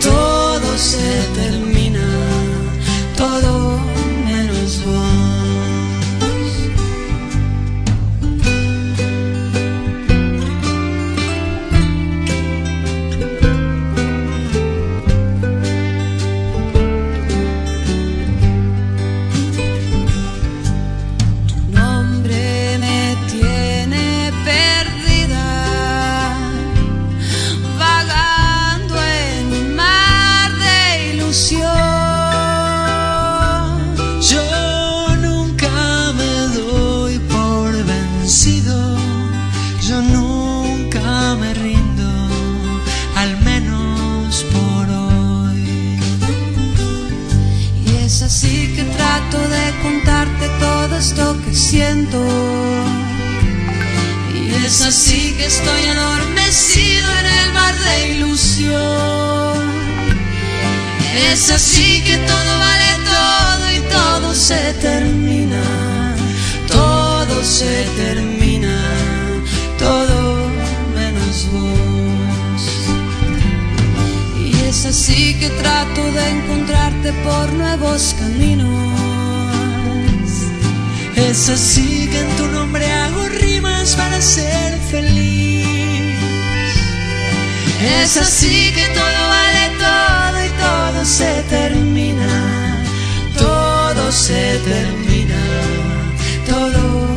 Todo 0.00 0.76
se 0.76 1.10
termina. 1.36 1.71
Todo 3.40 3.91
estoy 55.44 55.86
adormecido 55.86 57.08
en 57.20 57.26
el 57.26 57.52
mar 57.52 57.74
de 57.78 58.08
ilusión. 58.14 59.72
Es 61.30 61.50
así 61.50 62.02
que 62.02 62.16
todo 62.16 62.58
vale 62.58 62.92
todo 63.14 63.72
y 63.72 63.80
todo 63.98 64.34
se 64.34 64.74
termina. 64.74 65.62
Todo 66.68 67.44
se 67.44 67.84
termina. 67.96 68.78
Todo 69.78 70.48
menos 70.94 71.48
vos. 71.52 72.62
Y 74.38 74.54
es 74.68 74.86
así 74.86 75.38
que 75.40 75.50
trato 75.50 76.02
de 76.12 76.28
encontrarte 76.30 77.12
por 77.24 77.52
nuevos 77.52 78.14
caminos. 78.18 78.92
Es 81.16 81.48
así 81.48 82.08
que 82.10 82.20
en 82.20 82.36
tu 82.36 82.46
nombre 82.48 82.90
hago 82.92 83.28
rimas 83.28 83.94
para 83.96 84.20
ser 84.20 84.78
feliz. 84.90 85.31
Es 87.84 88.16
así 88.16 88.72
que 88.72 88.86
todo 88.94 89.28
vale 89.28 89.70
todo 89.76 90.44
y 90.44 90.48
todo 90.50 91.04
se 91.04 91.42
termina. 91.50 92.84
Todo 93.36 94.12
se 94.12 94.60
termina. 94.64 95.42
Todo 96.48 97.08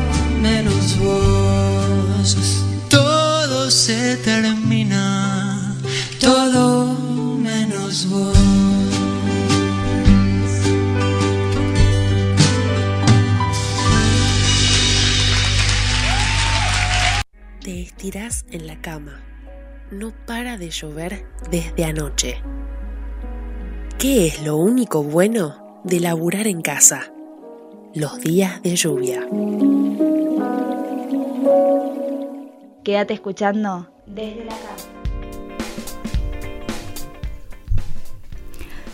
menos 0.42 0.98
vos. 0.98 2.64
Todo 2.90 3.70
se 3.70 4.18
termina. 4.18 5.76
Todo 6.20 6.96
menos 7.40 8.10
vos. 8.10 8.36
Te 17.62 17.84
estirás 17.84 18.46
en 18.50 18.66
la 18.66 18.82
cama. 18.82 19.25
No 19.92 20.12
para 20.26 20.58
de 20.58 20.72
llover 20.72 21.26
desde 21.52 21.86
anoche. 21.86 22.42
¿Qué 24.00 24.26
es 24.26 24.44
lo 24.44 24.58
único 24.58 25.04
bueno 25.04 25.82
de 25.84 26.00
laburar 26.00 26.48
en 26.48 26.64
casa? 26.64 27.12
Los 27.94 28.20
días 28.20 28.64
de 28.64 28.76
lluvia. 28.76 29.28
Quédate 32.84 33.14
escuchando 33.14 33.88
desde 34.08 34.46
la 34.46 34.56
cama. 34.56 34.96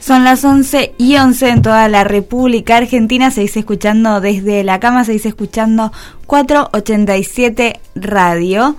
Son 0.02 0.26
las 0.26 0.44
11 0.44 0.96
y 0.98 1.16
11 1.16 1.50
en 1.50 1.62
toda 1.62 1.88
la 1.88 2.04
República 2.04 2.78
Argentina. 2.78 3.32
Se 3.32 3.42
dice 3.42 3.60
escuchando 3.60 4.20
desde 4.20 4.64
la 4.66 4.80
cama, 4.82 5.06
se 5.06 5.14
dice 5.14 5.30
escuchando 5.30 5.94
487 6.26 7.80
Radio. 7.96 8.76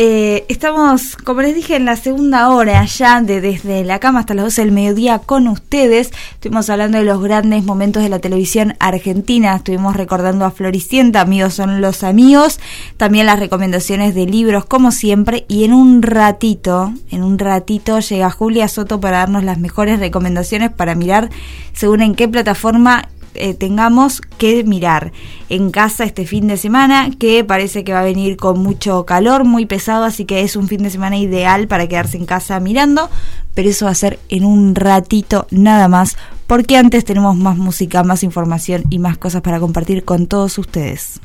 Eh, 0.00 0.46
estamos, 0.48 1.16
como 1.16 1.42
les 1.42 1.56
dije, 1.56 1.74
en 1.74 1.84
la 1.84 1.96
segunda 1.96 2.50
hora 2.50 2.84
ya 2.84 3.20
de 3.20 3.40
desde 3.40 3.82
la 3.82 3.98
cama 3.98 4.20
hasta 4.20 4.32
las 4.32 4.44
12 4.44 4.60
del 4.60 4.70
mediodía 4.70 5.18
con 5.18 5.48
ustedes. 5.48 6.12
Estuvimos 6.34 6.70
hablando 6.70 6.98
de 6.98 7.04
los 7.04 7.20
grandes 7.20 7.64
momentos 7.64 8.04
de 8.04 8.08
la 8.08 8.20
televisión 8.20 8.76
argentina. 8.78 9.56
Estuvimos 9.56 9.96
recordando 9.96 10.44
a 10.44 10.52
Floricienta, 10.52 11.20
amigos 11.20 11.54
son 11.54 11.80
los 11.80 12.04
amigos. 12.04 12.60
También 12.96 13.26
las 13.26 13.40
recomendaciones 13.40 14.14
de 14.14 14.26
libros, 14.26 14.66
como 14.66 14.92
siempre. 14.92 15.44
Y 15.48 15.64
en 15.64 15.72
un 15.72 16.00
ratito, 16.02 16.94
en 17.10 17.24
un 17.24 17.36
ratito 17.36 17.98
llega 17.98 18.30
Julia 18.30 18.68
Soto 18.68 19.00
para 19.00 19.18
darnos 19.18 19.42
las 19.42 19.58
mejores 19.58 19.98
recomendaciones 19.98 20.70
para 20.70 20.94
mirar 20.94 21.28
según 21.72 22.02
en 22.02 22.14
qué 22.14 22.28
plataforma 22.28 23.08
eh, 23.34 23.54
tengamos 23.54 24.20
que 24.20 24.64
mirar 24.64 25.12
en 25.48 25.70
casa 25.70 26.04
este 26.04 26.26
fin 26.26 26.48
de 26.48 26.56
semana, 26.56 27.10
que 27.18 27.44
parece 27.44 27.84
que 27.84 27.92
va 27.92 28.00
a 28.00 28.04
venir 28.04 28.36
con 28.36 28.60
mucho 28.60 29.04
calor, 29.06 29.44
muy 29.44 29.66
pesado, 29.66 30.04
así 30.04 30.24
que 30.24 30.42
es 30.42 30.56
un 30.56 30.68
fin 30.68 30.82
de 30.82 30.90
semana 30.90 31.16
ideal 31.16 31.68
para 31.68 31.86
quedarse 31.88 32.16
en 32.16 32.26
casa 32.26 32.60
mirando, 32.60 33.10
pero 33.54 33.68
eso 33.68 33.86
va 33.86 33.92
a 33.92 33.94
ser 33.94 34.18
en 34.28 34.44
un 34.44 34.74
ratito 34.74 35.46
nada 35.50 35.88
más, 35.88 36.16
porque 36.46 36.76
antes 36.76 37.04
tenemos 37.04 37.36
más 37.36 37.56
música, 37.56 38.02
más 38.02 38.22
información 38.22 38.84
y 38.90 38.98
más 38.98 39.18
cosas 39.18 39.42
para 39.42 39.60
compartir 39.60 40.04
con 40.04 40.26
todos 40.26 40.58
ustedes. 40.58 41.20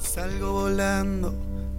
Salgo 0.00 0.52
volando 0.52 1.51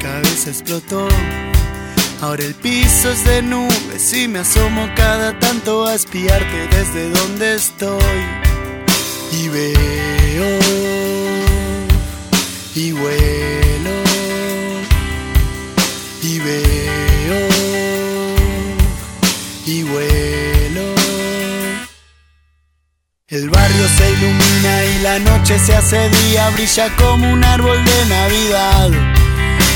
cabeza 0.00 0.50
explotó. 0.50 1.08
Ahora 2.20 2.44
el 2.44 2.54
piso 2.54 3.10
es 3.10 3.24
de 3.24 3.42
nubes 3.42 4.12
y 4.12 4.28
me 4.28 4.40
asomo 4.40 4.88
cada 4.96 5.38
tanto 5.38 5.86
a 5.86 5.94
espiarte 5.94 6.68
desde 6.68 7.10
donde 7.10 7.54
estoy. 7.54 8.20
Y 9.32 9.48
veo 9.48 10.58
y 12.74 12.92
vuelo 12.92 13.90
y 16.22 16.38
veo 16.40 17.48
y 19.66 19.82
vuelo. 19.84 20.94
El 23.28 23.48
barrio 23.48 23.88
se 23.96 24.10
ilumina 24.10 24.84
y 24.84 25.02
la 25.02 25.18
noche 25.20 25.58
se 25.58 25.76
hace 25.76 26.08
día, 26.08 26.50
brilla 26.50 26.88
como 26.96 27.32
un 27.32 27.44
árbol 27.44 27.78
de 27.84 28.06
Navidad. 28.06 29.19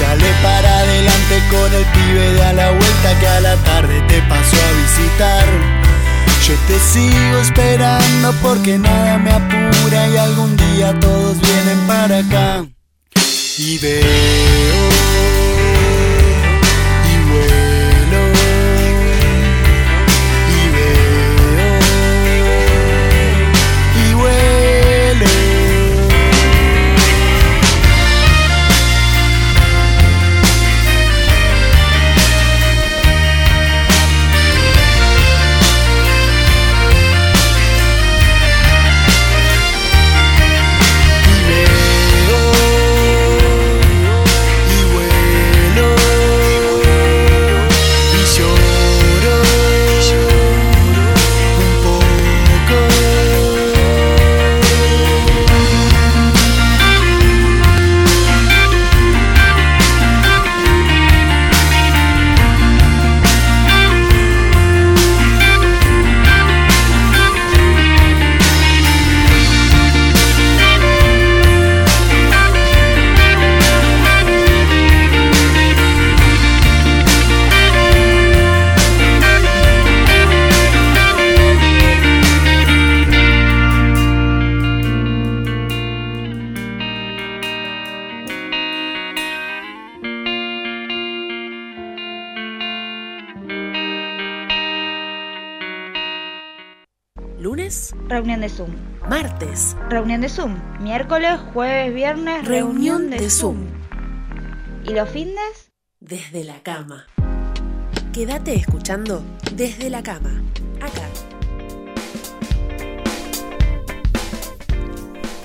Dale 0.00 0.30
para 0.42 0.78
adelante 0.78 1.42
con 1.50 1.74
el 1.74 1.84
pibe 1.84 2.32
de 2.32 2.42
a 2.42 2.52
la 2.54 2.70
vuelta 2.70 3.18
que 3.20 3.26
a 3.28 3.40
la 3.40 3.56
tarde 3.56 4.00
te 4.08 4.22
pasó 4.22 4.56
a 4.56 4.72
visitar. 4.82 5.46
Yo 6.48 6.54
te 6.66 6.78
sigo 6.80 7.38
esperando 7.38 8.32
porque 8.42 8.78
nada 8.78 9.18
me 9.18 9.30
apura 9.30 10.08
y 10.08 10.16
algún 10.16 10.56
día 10.56 10.98
todos 11.00 11.38
vienen 11.40 11.86
para 11.86 12.18
acá. 12.18 12.66
Y 13.58 13.78
veo 13.78 15.39
martes, 99.10 99.76
Reunión 99.88 100.20
de 100.20 100.28
Zoom. 100.28 100.54
Miércoles, 100.78 101.40
jueves, 101.52 101.92
viernes, 101.92 102.46
reunión, 102.46 103.10
de, 103.10 103.28
Zoom. 103.28 103.66
¿Y 104.84 104.92
los 104.92 105.08
fines? 105.10 105.72
desde 105.98 106.44
la 106.44 106.60
cama. 106.62 107.06
Quédate 108.12 108.54
escuchando 108.54 109.24
desde 109.56 109.90
la 109.90 110.04
cama. 110.04 110.44
Acá. 110.80 111.08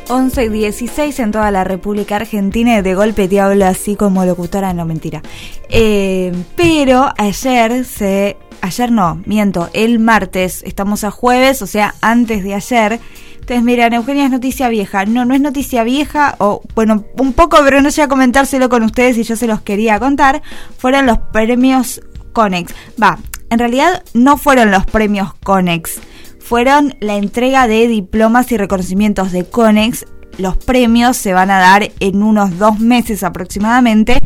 11 0.09 0.45
y 0.45 0.49
16 0.49 1.19
en 1.19 1.31
toda 1.31 1.49
la 1.49 1.63
República 1.63 2.17
Argentina 2.17 2.77
y 2.77 2.83
de 2.83 2.93
golpe 2.93 3.27
te 3.27 3.39
hablo 3.39 3.65
así 3.65 3.95
como 3.95 4.23
locutora, 4.25 4.73
no 4.73 4.85
mentira. 4.85 5.23
Eh, 5.69 6.31
pero 6.55 7.11
ayer 7.17 7.83
se... 7.83 8.37
Ayer 8.61 8.91
no, 8.91 9.21
miento, 9.25 9.69
el 9.73 9.99
martes, 9.99 10.63
estamos 10.63 11.03
a 11.03 11.11
jueves, 11.11 11.63
o 11.63 11.67
sea, 11.67 11.95
antes 12.01 12.43
de 12.43 12.53
ayer. 12.53 12.99
Entonces, 13.45 13.63
miran, 13.63 13.93
Eugenia 13.93 14.25
es 14.25 14.31
noticia 14.31 14.69
vieja. 14.69 15.05
No, 15.05 15.23
no 15.23 15.35
es 15.35 15.41
noticia 15.41 15.83
vieja, 15.83 16.35
o 16.39 16.63
bueno, 16.73 17.05
un 17.19 17.33
poco, 17.33 17.57
pero 17.63 17.79
no 17.79 17.89
a 17.95 18.07
comentárselo 18.07 18.69
con 18.69 18.81
ustedes 18.81 19.17
y 19.17 19.23
yo 19.23 19.35
se 19.35 19.45
los 19.45 19.61
quería 19.61 19.99
contar. 19.99 20.41
Fueron 20.77 21.05
los 21.05 21.19
premios 21.31 22.01
Conex. 22.33 22.73
Va, 23.01 23.19
en 23.49 23.59
realidad 23.59 24.03
no 24.13 24.37
fueron 24.37 24.71
los 24.71 24.85
premios 24.85 25.33
Conex 25.43 25.99
fueron 26.45 26.95
la 26.99 27.15
entrega 27.15 27.67
de 27.67 27.87
diplomas 27.87 28.51
y 28.51 28.57
reconocimientos 28.57 29.31
de 29.31 29.45
CONEX. 29.45 30.05
Los 30.37 30.57
premios 30.57 31.17
se 31.17 31.33
van 31.33 31.49
a 31.49 31.57
dar 31.57 31.89
en 31.99 32.21
unos 32.21 32.59
dos 32.59 32.79
meses 32.79 33.23
aproximadamente. 33.23 34.19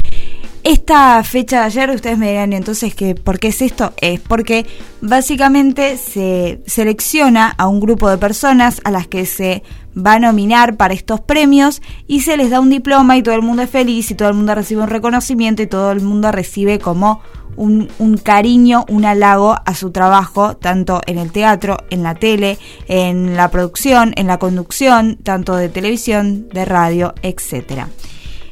Esta 0.64 1.24
fecha 1.24 1.62
de 1.62 1.66
ayer, 1.68 1.90
ustedes 1.90 2.18
me 2.18 2.30
dirán, 2.32 2.52
entonces, 2.52 2.94
que 2.94 3.16
¿por 3.16 3.40
qué 3.40 3.48
es 3.48 3.62
esto? 3.62 3.94
Es 4.02 4.20
porque 4.20 4.66
básicamente 5.00 5.96
se 5.98 6.62
selecciona 6.66 7.56
a 7.58 7.68
un 7.68 7.80
grupo 7.80 8.10
de 8.10 8.18
personas 8.18 8.82
a 8.84 8.92
las 8.92 9.08
que 9.08 9.26
se 9.26 9.64
va 9.98 10.14
a 10.14 10.20
nominar 10.20 10.76
para 10.76 10.94
estos 10.94 11.22
premios 11.22 11.82
y 12.08 12.22
se 12.22 12.36
les 12.36 12.50
da 12.50 12.60
un 12.60 12.70
diploma 12.70 13.16
y 13.16 13.24
todo 13.24 13.36
el 13.36 13.42
mundo 13.42 13.64
es 13.64 13.70
feliz 13.70 14.12
y 14.12 14.16
todo 14.16 14.28
el 14.28 14.36
mundo 14.36 14.54
recibe 14.54 14.82
un 14.82 14.90
reconocimiento 14.90 15.62
y 15.62 15.68
todo 15.68 15.92
el 15.92 16.02
mundo 16.02 16.30
recibe 16.32 16.78
como 16.78 17.22
un, 17.56 17.90
un 17.98 18.18
cariño, 18.18 18.86
un 18.90 19.06
halago 19.06 19.56
a 19.66 19.76
su 19.76 19.92
trabajo, 19.92 20.58
tanto 20.58 21.02
en 21.08 21.20
el 21.20 21.32
teatro, 21.32 21.78
en 21.90 22.04
la 22.04 22.16
tele, 22.16 22.58
en 22.88 23.38
la 23.38 23.50
producción, 23.50 24.14
en 24.18 24.28
la 24.28 24.40
conducción, 24.40 25.18
tanto 25.24 25.56
de 25.56 25.70
televisión, 25.70 26.50
de 26.50 26.66
radio, 26.66 27.16
etcétera. 27.22 27.88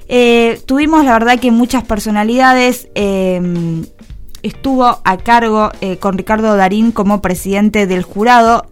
Eh, 0.08 0.62
tuvimos 0.66 1.06
la 1.06 1.14
verdad 1.14 1.40
que 1.40 1.52
muchas 1.52 1.84
personalidades. 1.84 2.90
eh, 2.96 3.86
estuvo 4.44 5.02
a 5.04 5.18
cargo 5.18 5.72
eh, 5.82 5.98
con 5.98 6.18
Ricardo 6.18 6.56
Darín 6.56 6.92
como 6.92 7.22
presidente 7.22 7.88
del 7.88 8.04
jurado 8.04 8.66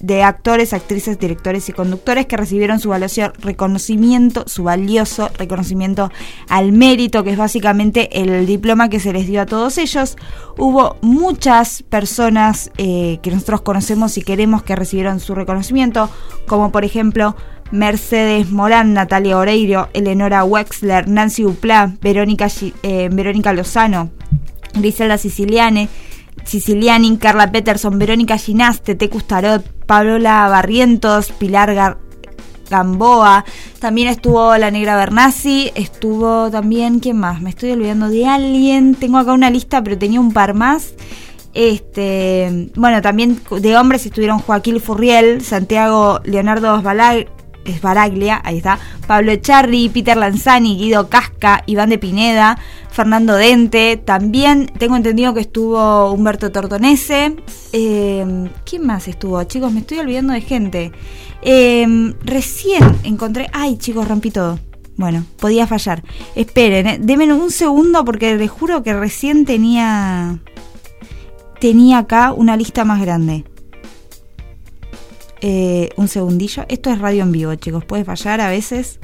de 0.00 0.24
actores, 0.24 0.72
actrices, 0.72 1.16
directores 1.20 1.68
y 1.68 1.72
conductores 1.72 2.26
que 2.26 2.36
recibieron 2.36 2.80
su 2.80 2.88
valioso 2.88 3.32
reconocimiento, 3.38 4.42
su 4.48 4.64
valioso 4.64 5.30
reconocimiento 5.38 6.10
al 6.48 6.72
mérito, 6.72 7.22
que 7.22 7.30
es 7.30 7.38
básicamente 7.38 8.20
el 8.20 8.44
diploma 8.44 8.88
que 8.88 8.98
se 8.98 9.12
les 9.12 9.28
dio 9.28 9.40
a 9.40 9.46
todos 9.46 9.78
ellos. 9.78 10.16
Hubo 10.58 10.96
muchas 11.02 11.84
personas 11.84 12.72
eh, 12.78 13.20
que 13.22 13.30
nosotros 13.30 13.60
conocemos 13.60 14.18
y 14.18 14.22
queremos 14.22 14.64
que 14.64 14.74
recibieron 14.74 15.20
su 15.20 15.36
reconocimiento, 15.36 16.10
como 16.48 16.72
por 16.72 16.84
ejemplo 16.84 17.36
Mercedes 17.72 18.50
Morán, 18.50 18.94
Natalia 18.94 19.36
Oreiro, 19.38 19.88
Eleonora 19.92 20.44
Wexler, 20.44 21.08
Nancy 21.08 21.42
Duplá, 21.42 21.92
Verónica, 22.00 22.48
eh, 22.82 23.08
Verónica 23.10 23.52
Lozano, 23.52 24.10
Griselda 24.74 25.18
Siciliane, 25.18 25.88
Siciliani, 26.44 27.16
Carla 27.16 27.50
Peterson, 27.50 27.98
Verónica 27.98 28.36
Ginás, 28.38 28.82
Tete 28.82 29.08
Custarot, 29.08 29.64
Paola 29.86 30.48
Barrientos, 30.48 31.32
Pilar 31.32 31.74
Gar- 31.74 31.98
Gamboa, 32.70 33.44
también 33.80 34.08
estuvo 34.08 34.56
la 34.56 34.70
Negra 34.70 34.96
Bernasi, 34.96 35.70
estuvo 35.74 36.50
también, 36.50 37.00
¿quién 37.00 37.18
más? 37.18 37.42
Me 37.42 37.50
estoy 37.50 37.72
olvidando 37.72 38.08
de 38.08 38.26
alguien, 38.26 38.94
tengo 38.94 39.18
acá 39.18 39.32
una 39.32 39.50
lista, 39.50 39.82
pero 39.82 39.98
tenía 39.98 40.20
un 40.20 40.32
par 40.32 40.54
más. 40.54 40.94
Este, 41.54 42.70
bueno, 42.76 43.02
también 43.02 43.38
de 43.60 43.76
hombres 43.76 44.06
estuvieron 44.06 44.38
Joaquín 44.38 44.80
Furriel, 44.80 45.42
Santiago 45.42 46.20
Leonardo 46.24 46.76
Esbalag- 46.80 47.28
Esbaraglia, 47.64 48.40
ahí 48.44 48.58
está, 48.58 48.78
Pablo 49.06 49.32
Echarri, 49.32 49.88
Peter 49.88 50.16
Lanzani, 50.16 50.76
Guido 50.76 51.08
Casca, 51.08 51.62
Iván 51.66 51.90
de 51.90 51.98
Pineda, 51.98 52.58
Fernando 52.90 53.34
Dente, 53.34 53.96
también 53.96 54.70
tengo 54.78 54.96
entendido 54.96 55.32
que 55.32 55.40
estuvo 55.40 56.12
Humberto 56.12 56.52
Tortonese. 56.52 57.36
Eh, 57.72 58.50
¿Quién 58.64 58.86
más 58.86 59.08
estuvo? 59.08 59.42
Chicos, 59.44 59.72
me 59.72 59.80
estoy 59.80 59.98
olvidando 59.98 60.34
de 60.34 60.42
gente. 60.42 60.92
Eh, 61.42 62.14
recién 62.22 62.98
encontré... 63.02 63.48
Ay, 63.52 63.78
chicos, 63.78 64.06
rompí 64.06 64.30
todo. 64.30 64.58
Bueno, 64.96 65.24
podía 65.38 65.66
fallar. 65.66 66.02
Esperen, 66.34 66.86
eh, 66.86 66.98
denme 67.00 67.32
un 67.32 67.50
segundo 67.50 68.04
porque 68.04 68.36
les 68.36 68.50
juro 68.50 68.82
que 68.82 68.92
recién 68.92 69.44
tenía... 69.44 70.38
Tenía 71.60 71.98
acá 71.98 72.32
una 72.32 72.56
lista 72.56 72.84
más 72.84 73.00
grande. 73.00 73.44
Eh, 75.44 75.90
un 75.96 76.06
segundillo. 76.06 76.64
Esto 76.68 76.90
es 76.90 77.00
radio 77.00 77.24
en 77.24 77.32
vivo, 77.32 77.54
chicos. 77.56 77.84
Puede 77.84 78.04
fallar 78.04 78.40
a 78.40 78.48
veces. 78.48 79.00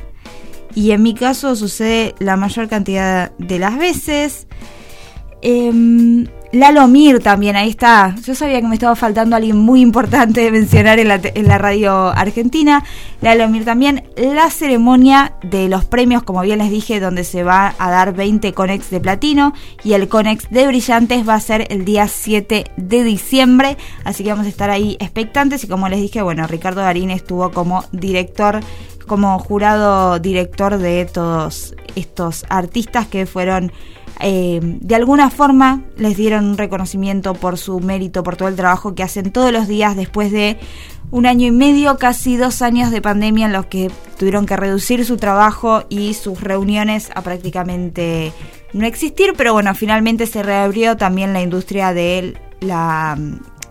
Y 0.74 0.93
en 0.93 1.02
mi 1.02 1.12
caso 1.12 1.56
sucede 1.56 2.15
la 2.20 2.36
mayor 2.36 2.69
cantidad 2.69 3.32
de 3.39 3.59
las 3.59 3.77
veces. 3.77 4.47
Em, 5.43 6.27
Lalo 6.50 6.88
Mir 6.88 7.22
también, 7.22 7.56
ahí 7.56 7.68
está. 7.68 8.14
Yo 8.24 8.34
sabía 8.34 8.58
que 8.62 8.66
me 8.66 8.74
estaba 8.74 8.96
faltando 8.96 9.36
alguien 9.36 9.58
muy 9.58 9.82
importante 9.82 10.40
de 10.40 10.50
mencionar 10.50 10.98
en 10.98 11.08
la, 11.08 11.20
en 11.22 11.46
la 11.46 11.58
radio 11.58 12.08
argentina. 12.08 12.84
Lalo 13.20 13.50
Mir 13.50 13.66
también. 13.66 14.08
La 14.16 14.48
ceremonia 14.48 15.34
de 15.42 15.68
los 15.68 15.84
premios, 15.84 16.22
como 16.22 16.40
bien 16.40 16.60
les 16.60 16.70
dije, 16.70 17.00
donde 17.00 17.24
se 17.24 17.42
va 17.42 17.74
a 17.78 17.90
dar 17.90 18.14
20 18.14 18.54
Conex 18.54 18.88
de 18.88 18.98
platino 18.98 19.52
y 19.84 19.92
el 19.92 20.08
Conex 20.08 20.48
de 20.48 20.66
brillantes 20.66 21.28
va 21.28 21.34
a 21.34 21.40
ser 21.40 21.66
el 21.70 21.84
día 21.84 22.08
7 22.08 22.64
de 22.78 23.04
diciembre. 23.04 23.76
Así 24.04 24.24
que 24.24 24.30
vamos 24.30 24.46
a 24.46 24.48
estar 24.48 24.70
ahí 24.70 24.96
expectantes. 25.00 25.64
Y 25.64 25.68
como 25.68 25.90
les 25.90 26.00
dije, 26.00 26.22
bueno, 26.22 26.46
Ricardo 26.46 26.80
Darín 26.80 27.10
estuvo 27.10 27.50
como 27.50 27.84
director 27.92 28.60
como 29.06 29.38
jurado 29.38 30.18
director 30.18 30.78
de 30.78 31.06
todos 31.06 31.74
estos 31.96 32.44
artistas 32.50 33.08
que 33.08 33.26
fueron 33.26 33.72
eh, 34.20 34.60
de 34.62 34.94
alguna 34.94 35.30
forma 35.30 35.82
les 35.96 36.16
dieron 36.16 36.46
un 36.46 36.58
reconocimiento 36.58 37.34
por 37.34 37.58
su 37.58 37.80
mérito, 37.80 38.22
por 38.22 38.36
todo 38.36 38.48
el 38.48 38.56
trabajo 38.56 38.94
que 38.94 39.02
hacen 39.02 39.30
todos 39.30 39.52
los 39.52 39.68
días 39.68 39.96
después 39.96 40.32
de 40.32 40.58
un 41.10 41.26
año 41.26 41.46
y 41.46 41.50
medio, 41.50 41.96
casi 41.96 42.36
dos 42.36 42.60
años 42.60 42.90
de 42.90 43.00
pandemia 43.00 43.46
en 43.46 43.52
los 43.52 43.66
que 43.66 43.90
tuvieron 44.18 44.44
que 44.44 44.56
reducir 44.56 45.04
su 45.04 45.16
trabajo 45.16 45.84
y 45.88 46.14
sus 46.14 46.40
reuniones 46.40 47.10
a 47.14 47.22
prácticamente 47.22 48.32
no 48.72 48.86
existir, 48.86 49.32
pero 49.36 49.52
bueno, 49.52 49.74
finalmente 49.74 50.26
se 50.26 50.42
reabrió 50.42 50.96
también 50.96 51.32
la 51.32 51.40
industria 51.40 51.94
de 51.94 52.36
la 52.60 53.16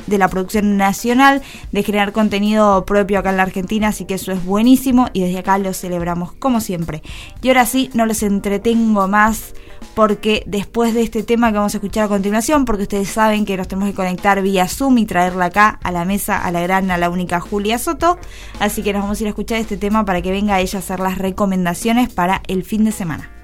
de 0.08 0.18
la 0.18 0.28
producción 0.28 0.78
nacional, 0.78 1.42
de 1.72 1.84
generar 1.84 2.12
contenido 2.12 2.86
propio 2.86 3.20
acá 3.20 3.30
en 3.30 3.38
la 3.38 3.44
Argentina, 3.44 3.90
así 3.90 4.06
que 4.06 4.16
eso 4.16 4.32
es 4.32 4.44
buenísimo 4.44 5.10
y 5.14 5.22
desde 5.22 5.40
acá 5.40 5.58
lo 5.58 5.74
celebramos 5.74 6.34
como 6.34 6.60
siempre. 6.62 7.04
Y 7.42 7.50
ahora 7.50 7.66
sí, 7.66 7.90
no 7.94 8.06
los 8.06 8.24
entretengo 8.24 9.08
más 9.08 9.54
porque 9.94 10.44
después 10.46 10.94
de 10.94 11.02
este 11.02 11.24
tema 11.24 11.52
que 11.52 11.58
vamos 11.58 11.74
a 11.74 11.78
escuchar 11.78 12.06
a 12.06 12.08
continuación, 12.08 12.66
porque 12.66 12.84
ustedes 12.84 13.10
saben 13.10 13.46
que 13.46 13.58
nos 13.58 13.68
tenemos 13.68 13.90
que 13.90 13.96
conectar 13.96 14.42
vía 14.42 14.68
Zoom 14.68 14.98
y 15.00 15.06
traerla 15.06 15.46
acá 15.46 15.80
a 15.84 15.92
la 15.92 16.06
mesa 16.06 16.38
a 16.38 16.52
la 16.52 16.62
gran, 16.62 16.90
a 16.92 16.98
la 16.98 17.10
única 17.10 17.40
Julia 17.40 17.78
Soto, 17.78 18.18
así 18.60 18.84
que 18.84 18.94
nos 18.94 19.02
vamos 19.02 19.20
a 19.20 19.24
ir 19.24 19.28
a 19.28 19.30
escuchar 19.30 19.60
este 19.60 19.78
tema 19.78 20.06
para 20.06 20.22
que 20.22 20.32
venga 20.32 20.60
ella 20.60 20.80
a 20.80 20.82
hacer 20.82 21.00
las 21.00 21.18
recomendaciones 21.18 22.14
para 22.14 22.42
el 22.48 22.64
fin 22.64 22.84
de 22.84 22.92
semana. 22.92 23.37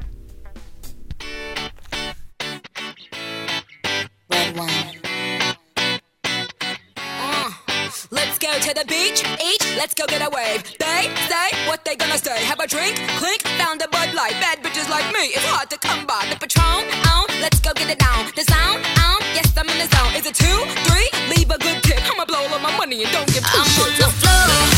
Let's 9.84 9.94
go 9.96 10.06
get 10.08 10.22
a 10.22 10.30
wave. 10.30 10.64
They 10.80 11.12
say 11.28 11.50
what 11.68 11.84
they 11.84 11.98
gonna 11.98 12.18
say. 12.18 12.40
Have 12.46 12.62
a 12.62 12.68
drink, 12.68 12.96
clink, 13.20 13.42
found 13.60 13.82
a 13.82 13.88
Bud 13.90 14.14
Light. 14.14 14.32
Bad 14.40 14.64
bitches 14.64 14.88
like 14.90 15.04
me, 15.12 15.36
it's 15.36 15.44
hard 15.44 15.70
to 15.72 15.78
come 15.78 16.06
by. 16.06 16.24
The 16.32 16.38
Patron, 16.40 16.88
on, 17.12 17.28
let's 17.44 17.60
go 17.60 17.74
get 17.74 17.90
it 17.90 18.00
down. 18.00 18.32
The 18.34 18.44
sound, 18.44 18.80
on, 19.08 19.20
yes, 19.36 19.52
I'm 19.58 19.68
in 19.68 19.78
the 19.78 19.90
zone. 19.94 20.14
Is 20.16 20.26
it 20.26 20.36
two, 20.36 20.60
three? 20.88 21.10
Leave 21.36 21.52
a 21.52 21.58
good 21.58 21.84
tip. 21.84 22.00
I'ma 22.10 22.24
blow 22.24 22.48
all 22.48 22.60
my 22.60 22.72
money 22.78 23.04
and 23.04 23.12
don't 23.12 23.28
give 23.28 23.44
two 23.44 23.60
I'm 23.60 23.82
on 23.84 23.92
the 24.00 24.08
floor. 24.24 24.73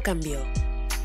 Cambió. 0.00 0.40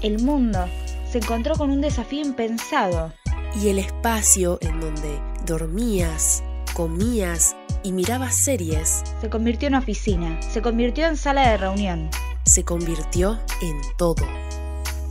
El 0.01 0.21
mundo 0.23 0.67
se 1.09 1.19
encontró 1.19 1.55
con 1.55 1.69
un 1.71 1.81
desafío 1.81 2.21
impensado. 2.21 3.13
Y 3.61 3.69
el 3.69 3.79
espacio 3.79 4.57
en 4.61 4.79
donde 4.81 5.21
dormías, 5.45 6.43
comías 6.73 7.55
y 7.83 7.91
mirabas 7.91 8.35
series 8.35 9.03
Se 9.21 9.29
convirtió 9.29 9.67
en 9.67 9.75
oficina, 9.75 10.41
se 10.41 10.61
convirtió 10.61 11.05
en 11.07 11.17
sala 11.17 11.49
de 11.49 11.57
reunión. 11.57 12.09
se 12.45 12.63
convirtió 12.63 13.39
en 13.61 13.81
todo. 13.97 14.25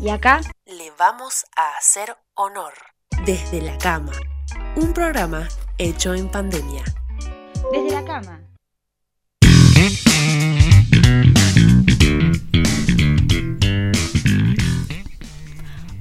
Y 0.01 0.09
acá 0.11 0.41
Le 0.67 0.93
vamos 0.99 1.47
a 1.57 1.77
hacer 1.79 2.17
honor. 2.35 2.75
Desde 3.25 3.63
la 3.63 3.79
cama. 3.79 4.13
Un 4.77 4.93
programa 4.93 5.49
hecho 5.79 6.15
en 6.15 6.29
pandemia. 6.31 6.83
Desde 7.73 7.91
la 7.91 8.05
cama. 8.05 8.41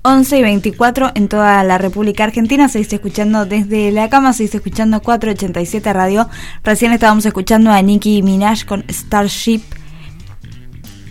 ...11 0.03 0.39
y 0.39 0.41
24 0.41 1.11
en 1.15 1.29
toda 1.29 1.63
la 1.63 1.77
República 1.77 2.25
Argentina... 2.25 2.67
...se 2.67 2.81
escuchando 2.81 3.45
desde 3.45 3.91
la 3.91 4.09
cama... 4.09 4.33
...se 4.33 4.43
escuchando 4.43 5.01
487 5.01 5.93
Radio... 5.93 6.27
...recién 6.61 6.91
estábamos 6.91 7.25
escuchando 7.25 7.71
a 7.71 7.81
Nicki 7.81 8.21
Minaj 8.21 8.65
con 8.65 8.83
Starship... 8.89 9.61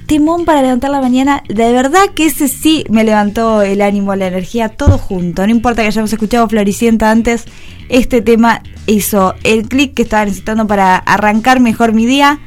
Timón 0.07 0.45
para 0.45 0.61
levantar 0.61 0.91
la 0.91 1.01
mañana... 1.01 1.43
...de 1.49 1.73
verdad 1.73 2.11
que 2.15 2.27
ese 2.27 2.49
sí 2.49 2.85
me 2.91 3.03
levantó 3.03 3.63
el 3.63 3.81
ánimo, 3.81 4.15
la 4.15 4.27
energía... 4.27 4.69
...todo 4.69 4.99
junto, 4.99 5.47
no 5.47 5.51
importa 5.51 5.81
que 5.81 5.89
hayamos 5.89 6.13
escuchado 6.13 6.47
Floricienta 6.47 7.11
antes... 7.11 7.47
...este 7.89 8.21
tema 8.21 8.63
hizo 8.87 9.35
el 9.43 9.69
clic 9.69 9.95
que 9.95 10.03
estaba 10.03 10.27
necesitando 10.27 10.67
para 10.67 10.97
arrancar 10.97 11.61
mejor 11.61 11.95
mi 11.95 12.05
día... 12.05 12.41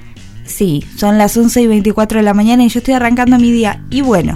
Sí, 0.46 0.84
son 0.96 1.18
las 1.18 1.36
11 1.36 1.60
y 1.64 1.66
24 1.66 2.20
de 2.20 2.24
la 2.24 2.36
mañana 2.36 2.64
y 2.64 2.70
yo 2.70 2.78
estoy 2.78 2.94
arrancando 2.94 3.40
mi 3.40 3.52
día. 3.52 3.84
Y 3.90 4.02
bueno, 4.02 4.36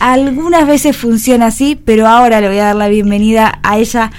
algunas 0.00 0.66
veces 0.66 0.96
funciona 0.96 1.46
así, 1.46 1.74
pero 1.76 2.06
ahora 2.06 2.40
le 2.40 2.48
voy 2.48 2.58
a 2.58 2.64
dar 2.66 2.76
la 2.76 2.88
bienvenida 2.88 3.58
a 3.62 3.78
ella, 3.78 4.10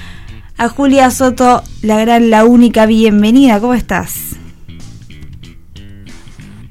a 0.57 0.69
Julia 0.69 1.10
Soto, 1.11 1.64
la 1.81 1.99
gran, 1.99 2.30
la 2.30 2.45
única 2.45 2.85
bienvenida. 2.85 3.60
¿Cómo 3.60 3.73
estás? 3.73 4.35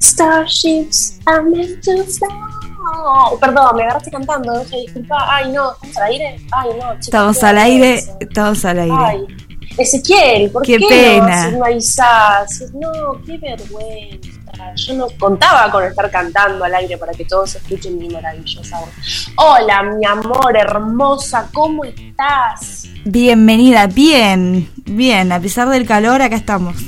Starships 0.01 1.19
are 1.25 1.43
meant 1.43 1.83
to 1.83 2.03
fly. 2.05 2.27
Perdón, 3.39 3.75
me 3.75 3.83
agarraste 3.83 4.11
cantando, 4.11 4.59
disculpa. 4.63 5.17
Ay, 5.27 5.51
no, 5.51 5.71
¿estamos 5.83 5.97
al 5.97 6.03
aire? 6.11 6.41
Ay, 6.51 6.69
no, 6.79 6.93
Estamos 6.93 7.43
al 7.43 7.57
aire, 7.57 8.03
estamos 8.19 8.65
al 8.65 8.79
aire. 8.79 8.95
Ay, 8.97 9.19
Ezequiel, 9.77 10.51
¿por 10.51 10.63
Qué 10.63 10.77
qué, 10.77 10.87
pena. 10.87 11.51
no, 11.51 11.59
no 11.59 11.65
avisás? 11.65 12.63
No, 12.73 13.21
qué 13.25 13.37
vergüenza. 13.37 14.38
Yo 14.75 14.93
no 14.93 15.07
contaba 15.19 15.71
con 15.71 15.83
estar 15.83 16.09
cantando 16.11 16.63
al 16.63 16.75
aire 16.75 16.97
para 16.97 17.13
que 17.13 17.25
todos 17.25 17.55
escuchen 17.55 17.97
mi 17.97 18.09
maravillosa 18.09 18.79
voz. 18.79 18.89
Hola, 19.37 19.83
mi 19.83 20.05
amor 20.05 20.55
hermosa, 20.57 21.49
¿cómo 21.53 21.83
estás? 21.83 22.85
Bienvenida, 23.05 23.87
bien, 23.87 24.69
bien, 24.85 25.31
a 25.31 25.39
pesar 25.39 25.69
del 25.69 25.85
calor, 25.85 26.21
acá 26.21 26.35
estamos. 26.35 26.75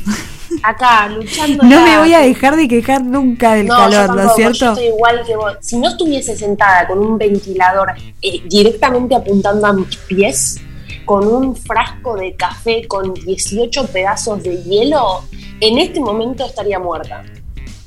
Acá, 0.63 1.07
luchando. 1.07 1.63
No 1.63 1.81
me 1.81 1.97
voy 1.97 2.13
a 2.13 2.19
dejar 2.19 2.55
de 2.55 2.67
quejar 2.67 3.01
nunca 3.03 3.53
del 3.53 3.67
No, 3.67 3.77
calor, 3.77 4.07
yo 4.07 4.13
¿no 4.13 4.21
es 4.21 4.27
tampoco, 4.27 4.35
cierto? 4.35 4.59
Yo 4.59 4.71
estoy 4.73 4.85
igual 4.87 5.23
que 5.25 5.35
vos. 5.35 5.53
Si 5.61 5.79
no 5.79 5.89
estuviese 5.89 6.37
sentada 6.37 6.85
con 6.85 6.99
un 6.99 7.17
ventilador 7.17 7.93
eh, 8.21 8.43
directamente 8.47 9.15
apuntando 9.15 9.65
a 9.65 9.73
mis 9.73 9.95
pies, 9.95 10.59
con 11.05 11.25
un 11.25 11.55
frasco 11.55 12.15
de 12.15 12.35
café 12.35 12.87
con 12.87 13.13
18 13.13 13.87
pedazos 13.87 14.43
de 14.43 14.61
hielo, 14.63 15.23
en 15.59 15.79
este 15.79 15.99
momento 15.99 16.45
estaría 16.45 16.77
muerta. 16.79 17.23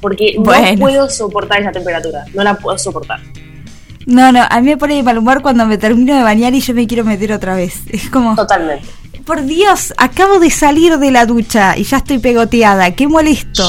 Porque 0.05 0.35
Bueno. 0.36 0.72
no 0.72 0.78
puedo 0.81 1.09
soportar 1.09 1.62
esa 1.62 1.72
temperatura. 1.72 2.26
No 2.35 2.44
la 2.44 2.52
puedo 2.59 2.76
soportar. 2.76 3.20
No, 4.05 4.31
no, 4.32 4.43
a 4.51 4.60
mí 4.60 4.66
me 4.68 4.76
pone 4.76 4.97
de 4.97 5.02
mal 5.02 5.16
humor 5.16 5.40
cuando 5.40 5.64
me 5.64 5.78
termino 5.78 6.14
de 6.14 6.22
bañar 6.22 6.52
y 6.52 6.60
yo 6.60 6.74
me 6.74 6.86
quiero 6.86 7.05
meter 7.05 7.32
otra 7.32 7.56
vez. 7.56 7.81
Es 7.90 8.10
como. 8.10 8.36
Totalmente. 8.36 8.86
Por 9.24 9.43
Dios, 9.47 9.94
acabo 9.97 10.39
de 10.40 10.51
salir 10.51 10.98
de 10.98 11.10
la 11.10 11.24
ducha 11.24 11.74
y 11.78 11.85
ya 11.85 11.97
estoy 11.97 12.18
pegoteada. 12.18 12.90
Qué 12.90 13.09
molesto. 13.09 13.64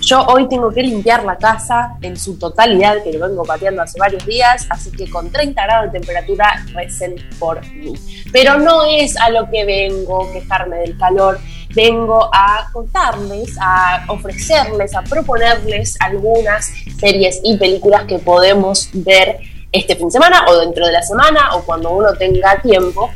Yo 0.00 0.24
hoy 0.26 0.48
tengo 0.48 0.72
que 0.72 0.82
limpiar 0.82 1.22
la 1.22 1.36
casa 1.36 1.92
en 2.02 2.16
su 2.16 2.36
totalidad, 2.36 2.96
que 3.04 3.12
lo 3.16 3.28
vengo 3.28 3.44
pateando 3.44 3.82
hace 3.82 4.00
varios 4.00 4.26
días, 4.26 4.66
así 4.68 4.90
que 4.90 5.08
con 5.08 5.30
30 5.30 5.62
grados 5.62 5.92
de 5.92 6.00
temperatura 6.00 6.66
recen 6.74 7.14
por 7.38 7.64
mí. 7.68 7.92
Pero 8.32 8.58
no 8.58 8.82
es 8.84 9.16
a 9.16 9.30
lo 9.30 9.48
que 9.48 9.64
vengo, 9.64 10.28
quejarme 10.32 10.78
del 10.78 10.98
calor, 10.98 11.38
vengo 11.74 12.28
a 12.32 12.68
contarles, 12.72 13.56
a 13.60 14.04
ofrecerles, 14.08 14.94
a 14.94 15.02
proponerles 15.02 15.96
algunas 16.00 16.70
series 16.98 17.40
y 17.42 17.56
películas 17.56 18.04
que 18.04 18.18
podemos 18.18 18.88
ver 18.92 19.38
este 19.72 19.96
fin 19.96 20.06
de 20.06 20.12
semana 20.12 20.44
o 20.48 20.58
dentro 20.58 20.86
de 20.86 20.92
la 20.92 21.02
semana 21.02 21.54
o 21.54 21.62
cuando 21.62 21.90
uno 21.90 22.12
tenga 22.14 22.60
tiempo. 22.60 23.10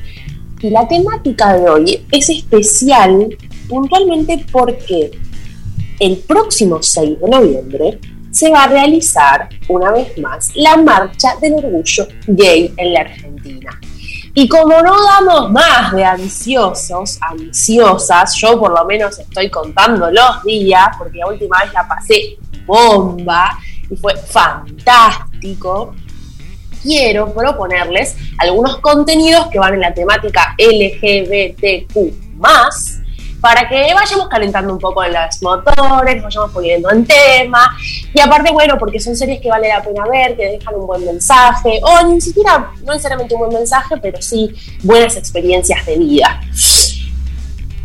Y 0.60 0.70
la 0.70 0.88
temática 0.88 1.56
de 1.56 1.68
hoy 1.68 2.06
es 2.10 2.30
especial 2.30 3.36
puntualmente 3.68 4.44
porque 4.50 5.10
el 6.00 6.18
próximo 6.18 6.82
6 6.82 7.20
de 7.20 7.28
noviembre 7.28 8.00
se 8.30 8.50
va 8.50 8.64
a 8.64 8.68
realizar 8.68 9.48
una 9.68 9.92
vez 9.92 10.16
más 10.18 10.50
la 10.54 10.76
marcha 10.76 11.36
del 11.40 11.54
orgullo 11.54 12.06
gay 12.26 12.72
en 12.76 12.92
la 12.92 13.00
Argentina. 13.00 13.80
Y 14.38 14.46
como 14.48 14.82
no 14.82 15.02
damos 15.02 15.50
más 15.50 15.92
de 15.92 16.04
ansiosos, 16.04 17.18
ansiosas, 17.22 18.34
yo 18.36 18.60
por 18.60 18.70
lo 18.70 18.84
menos 18.84 19.18
estoy 19.18 19.48
contando 19.48 20.10
los 20.10 20.42
días, 20.44 20.88
porque 20.98 21.16
la 21.16 21.28
última 21.28 21.60
vez 21.64 21.72
la 21.72 21.88
pasé 21.88 22.36
bomba 22.66 23.58
y 23.88 23.96
fue 23.96 24.14
fantástico, 24.14 25.94
quiero 26.82 27.32
proponerles 27.32 28.14
algunos 28.36 28.76
contenidos 28.80 29.46
que 29.46 29.58
van 29.58 29.72
en 29.72 29.80
la 29.80 29.94
temática 29.94 30.54
LGBTQ 30.58 32.36
para 33.46 33.68
que 33.68 33.94
vayamos 33.94 34.26
calentando 34.26 34.72
un 34.72 34.80
poco 34.80 35.04
en 35.04 35.12
los 35.12 35.40
motores, 35.40 36.20
vayamos 36.20 36.50
poniendo 36.50 36.90
en 36.90 37.06
tema. 37.06 37.76
Y 38.12 38.18
aparte, 38.18 38.50
bueno, 38.50 38.76
porque 38.76 38.98
son 38.98 39.14
series 39.14 39.40
que 39.40 39.48
vale 39.48 39.68
la 39.68 39.80
pena 39.84 40.04
ver, 40.10 40.36
que 40.36 40.46
dejan 40.58 40.74
un 40.74 40.84
buen 40.84 41.04
mensaje, 41.04 41.78
o 41.80 42.08
ni 42.08 42.20
siquiera, 42.20 42.72
no 42.82 42.92
necesariamente 42.92 43.36
un 43.36 43.42
buen 43.42 43.52
mensaje, 43.52 43.98
pero 44.02 44.20
sí 44.20 44.52
buenas 44.82 45.16
experiencias 45.16 45.86
de 45.86 45.96
vida. 45.96 46.40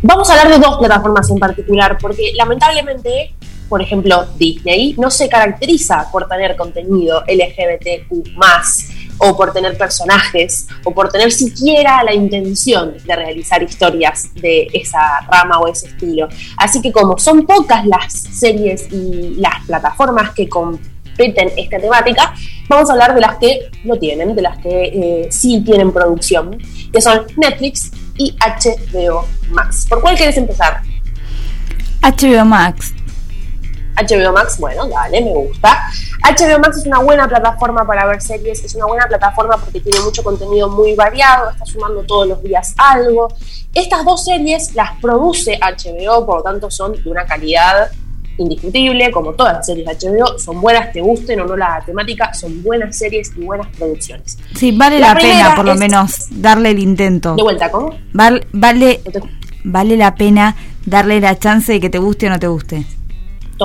Vamos 0.02 0.28
a 0.28 0.32
hablar 0.32 0.48
de 0.48 0.58
dos 0.58 0.78
plataformas 0.78 1.30
en 1.30 1.38
particular, 1.38 1.96
porque 2.00 2.32
lamentablemente, 2.34 3.32
por 3.68 3.80
ejemplo, 3.80 4.26
Disney 4.34 4.96
no 4.98 5.12
se 5.12 5.28
caracteriza 5.28 6.08
por 6.10 6.26
tener 6.26 6.56
contenido 6.56 7.22
LGBTQ 7.28 8.36
o 9.18 9.36
por 9.36 9.52
tener 9.52 9.76
personajes, 9.76 10.66
o 10.84 10.92
por 10.92 11.08
tener 11.10 11.32
siquiera 11.32 12.02
la 12.02 12.14
intención 12.14 12.96
de 13.04 13.16
realizar 13.16 13.62
historias 13.62 14.32
de 14.34 14.68
esa 14.72 15.20
rama 15.30 15.58
o 15.58 15.68
ese 15.68 15.86
estilo. 15.86 16.28
Así 16.56 16.80
que 16.80 16.92
como 16.92 17.18
son 17.18 17.46
pocas 17.46 17.86
las 17.86 18.12
series 18.12 18.90
y 18.92 19.36
las 19.36 19.64
plataformas 19.66 20.30
que 20.32 20.48
competen 20.48 21.50
esta 21.56 21.78
temática, 21.78 22.34
vamos 22.68 22.88
a 22.88 22.92
hablar 22.92 23.14
de 23.14 23.20
las 23.20 23.36
que 23.36 23.70
lo 23.84 23.98
tienen, 23.98 24.34
de 24.34 24.42
las 24.42 24.58
que 24.58 24.84
eh, 24.84 25.28
sí 25.30 25.62
tienen 25.64 25.92
producción, 25.92 26.58
que 26.92 27.00
son 27.00 27.26
Netflix 27.36 27.90
y 28.16 28.34
HBO 28.38 29.26
Max. 29.50 29.86
¿Por 29.88 30.00
cuál 30.00 30.16
quieres 30.16 30.36
empezar? 30.36 30.82
HBO 32.02 32.44
Max. 32.44 32.94
HBO 33.96 34.32
Max, 34.32 34.58
bueno, 34.58 34.86
dale, 34.88 35.20
me 35.20 35.32
gusta. 35.32 35.82
HBO 36.22 36.58
Max 36.60 36.78
es 36.78 36.86
una 36.86 37.00
buena 37.00 37.28
plataforma 37.28 37.86
para 37.86 38.06
ver 38.06 38.20
series, 38.22 38.64
es 38.64 38.74
una 38.74 38.86
buena 38.86 39.06
plataforma 39.06 39.56
porque 39.56 39.80
tiene 39.80 40.00
mucho 40.00 40.22
contenido 40.22 40.68
muy 40.68 40.94
variado, 40.94 41.50
está 41.50 41.64
sumando 41.66 42.02
todos 42.04 42.26
los 42.28 42.42
días 42.42 42.74
algo. 42.78 43.28
Estas 43.74 44.04
dos 44.04 44.24
series 44.24 44.74
las 44.74 44.92
produce 45.00 45.58
HBO, 45.60 46.24
por 46.26 46.36
lo 46.38 46.42
tanto 46.42 46.70
son 46.70 46.92
de 47.02 47.10
una 47.10 47.24
calidad 47.26 47.90
indiscutible, 48.38 49.10
como 49.10 49.32
todas 49.34 49.54
las 49.58 49.66
series 49.66 49.86
de 49.86 50.08
HBO, 50.08 50.38
son 50.38 50.60
buenas, 50.60 50.92
te 50.92 51.00
gusten 51.00 51.40
o 51.40 51.44
no 51.44 51.56
la 51.56 51.82
temática, 51.84 52.32
son 52.32 52.62
buenas 52.62 52.96
series 52.96 53.30
y 53.36 53.42
buenas 53.44 53.66
producciones. 53.76 54.38
Sí, 54.56 54.72
vale 54.72 54.98
La 54.98 55.14
pena 55.14 55.54
por 55.54 55.64
lo 55.66 55.72
es- 55.72 55.78
menos 55.78 56.26
darle 56.30 56.70
el 56.70 56.78
intento. 56.78 57.34
De 57.34 57.42
vuelta, 57.42 57.70
¿cómo? 57.70 57.94
Val- 58.12 58.46
vale, 58.52 59.00
vale 59.64 59.96
la 59.96 60.14
pena 60.14 60.56
darle 60.86 61.20
la 61.20 61.38
chance 61.38 61.72
de 61.72 61.80
que 61.80 61.90
te 61.90 61.98
guste 61.98 62.26
o 62.26 62.30
no 62.30 62.38
te 62.40 62.46
guste. 62.48 62.84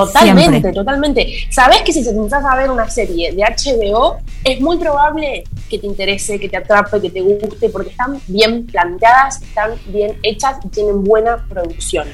Totalmente, 0.06 0.50
Siempre. 0.50 0.74
totalmente. 0.74 1.34
Sabes 1.50 1.82
que 1.82 1.92
si 1.92 2.04
te 2.04 2.12
empezás 2.12 2.46
a 2.46 2.56
ver 2.56 2.70
una 2.70 2.90
serie 2.90 3.34
de 3.34 3.44
HBO, 3.44 4.18
es 4.44 4.62
muy 4.62 4.78
probable 4.78 5.44
que 5.70 5.80
te 5.80 5.88
interese, 5.88 6.40
que 6.40 6.50
te 6.50 6.58
atrape, 6.58 7.02
que 7.02 7.10
te 7.10 7.22
guste, 7.22 7.70
porque 7.70 7.90
están 7.90 8.20
bien 8.28 8.66
planteadas, 8.68 9.42
están 9.42 9.72
bien 9.88 10.18
hechas 10.24 10.58
y 10.64 10.70
tienen 10.70 11.04
buena 11.04 11.46
producción. 11.50 12.08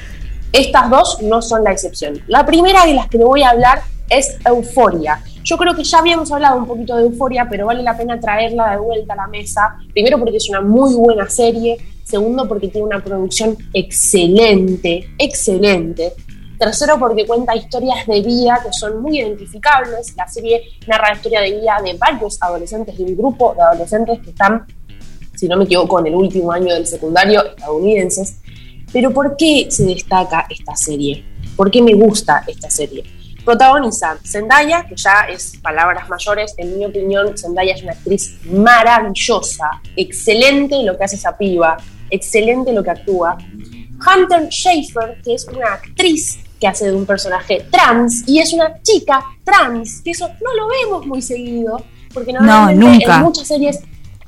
Estas 0.52 0.88
dos 0.88 1.20
no 1.22 1.42
son 1.42 1.64
la 1.64 1.72
excepción. 1.72 2.22
La 2.28 2.46
primera 2.46 2.86
de 2.86 2.94
las 2.94 3.08
que 3.08 3.18
le 3.18 3.24
voy 3.24 3.42
a 3.42 3.50
hablar 3.50 3.82
es 4.08 4.38
Euforia. 4.46 5.20
Yo 5.42 5.58
creo 5.58 5.74
que 5.74 5.84
ya 5.84 5.98
habíamos 5.98 6.32
hablado 6.32 6.56
un 6.56 6.66
poquito 6.66 6.96
de 6.96 7.02
Euforia, 7.02 7.46
pero 7.50 7.66
vale 7.66 7.82
la 7.82 7.96
pena 7.96 8.18
traerla 8.18 8.70
de 8.70 8.78
vuelta 8.78 9.12
a 9.12 9.16
la 9.16 9.26
mesa. 9.26 9.76
Primero 9.92 10.18
porque 10.18 10.38
es 10.38 10.48
una 10.48 10.60
muy 10.60 10.94
buena 10.94 11.28
serie. 11.28 11.76
Segundo 12.04 12.46
porque 12.46 12.68
tiene 12.68 12.86
una 12.86 13.02
producción 13.02 13.56
excelente, 13.72 15.08
excelente. 15.18 16.12
Tercero, 16.58 16.98
porque 16.98 17.26
cuenta 17.26 17.54
historias 17.54 18.06
de 18.06 18.20
vida 18.20 18.60
que 18.64 18.72
son 18.72 19.02
muy 19.02 19.18
identificables. 19.18 20.14
La 20.16 20.28
serie 20.28 20.62
narra 20.86 21.10
la 21.10 21.16
historia 21.16 21.40
de 21.40 21.50
vida 21.58 21.76
de 21.84 21.94
varios 21.94 22.40
adolescentes, 22.40 22.96
de 22.96 23.04
un 23.04 23.16
grupo 23.16 23.54
de 23.54 23.62
adolescentes 23.62 24.20
que 24.20 24.30
están, 24.30 24.64
si 25.34 25.48
no 25.48 25.56
me 25.56 25.64
equivoco, 25.64 25.98
en 25.98 26.06
el 26.06 26.14
último 26.14 26.52
año 26.52 26.72
del 26.72 26.86
secundario 26.86 27.44
estadounidenses. 27.44 28.36
Pero 28.92 29.10
¿por 29.12 29.36
qué 29.36 29.66
se 29.68 29.84
destaca 29.84 30.46
esta 30.48 30.76
serie? 30.76 31.24
¿Por 31.56 31.70
qué 31.70 31.82
me 31.82 31.94
gusta 31.94 32.44
esta 32.46 32.70
serie? 32.70 33.04
Protagoniza 33.44 34.16
Zendaya, 34.24 34.86
que 34.88 34.94
ya 34.96 35.26
es 35.28 35.58
palabras 35.60 36.08
mayores, 36.08 36.54
en 36.56 36.78
mi 36.78 36.86
opinión, 36.86 37.36
Zendaya 37.36 37.74
es 37.74 37.82
una 37.82 37.92
actriz 37.92 38.38
maravillosa, 38.44 39.82
excelente 39.96 40.82
lo 40.82 40.96
que 40.96 41.04
hace 41.04 41.16
esa 41.16 41.36
piba, 41.36 41.76
excelente 42.10 42.72
lo 42.72 42.82
que 42.82 42.90
actúa. 42.90 43.36
Hunter 44.06 44.48
Schafer, 44.48 45.20
que 45.22 45.34
es 45.34 45.46
una 45.48 45.74
actriz 45.74 46.38
que 46.64 46.68
hace 46.68 46.86
de 46.86 46.96
un 46.96 47.04
personaje 47.04 47.66
trans, 47.70 48.26
y 48.26 48.38
es 48.38 48.54
una 48.54 48.80
chica 48.80 49.22
trans, 49.44 50.00
que 50.00 50.12
eso 50.12 50.26
no 50.26 50.54
lo 50.54 50.66
vemos 50.66 51.06
muy 51.06 51.20
seguido, 51.20 51.76
porque 52.14 52.32
normalmente 52.32 53.04
nunca. 53.04 53.16
en 53.16 53.22
muchas 53.22 53.46
series 53.46 53.80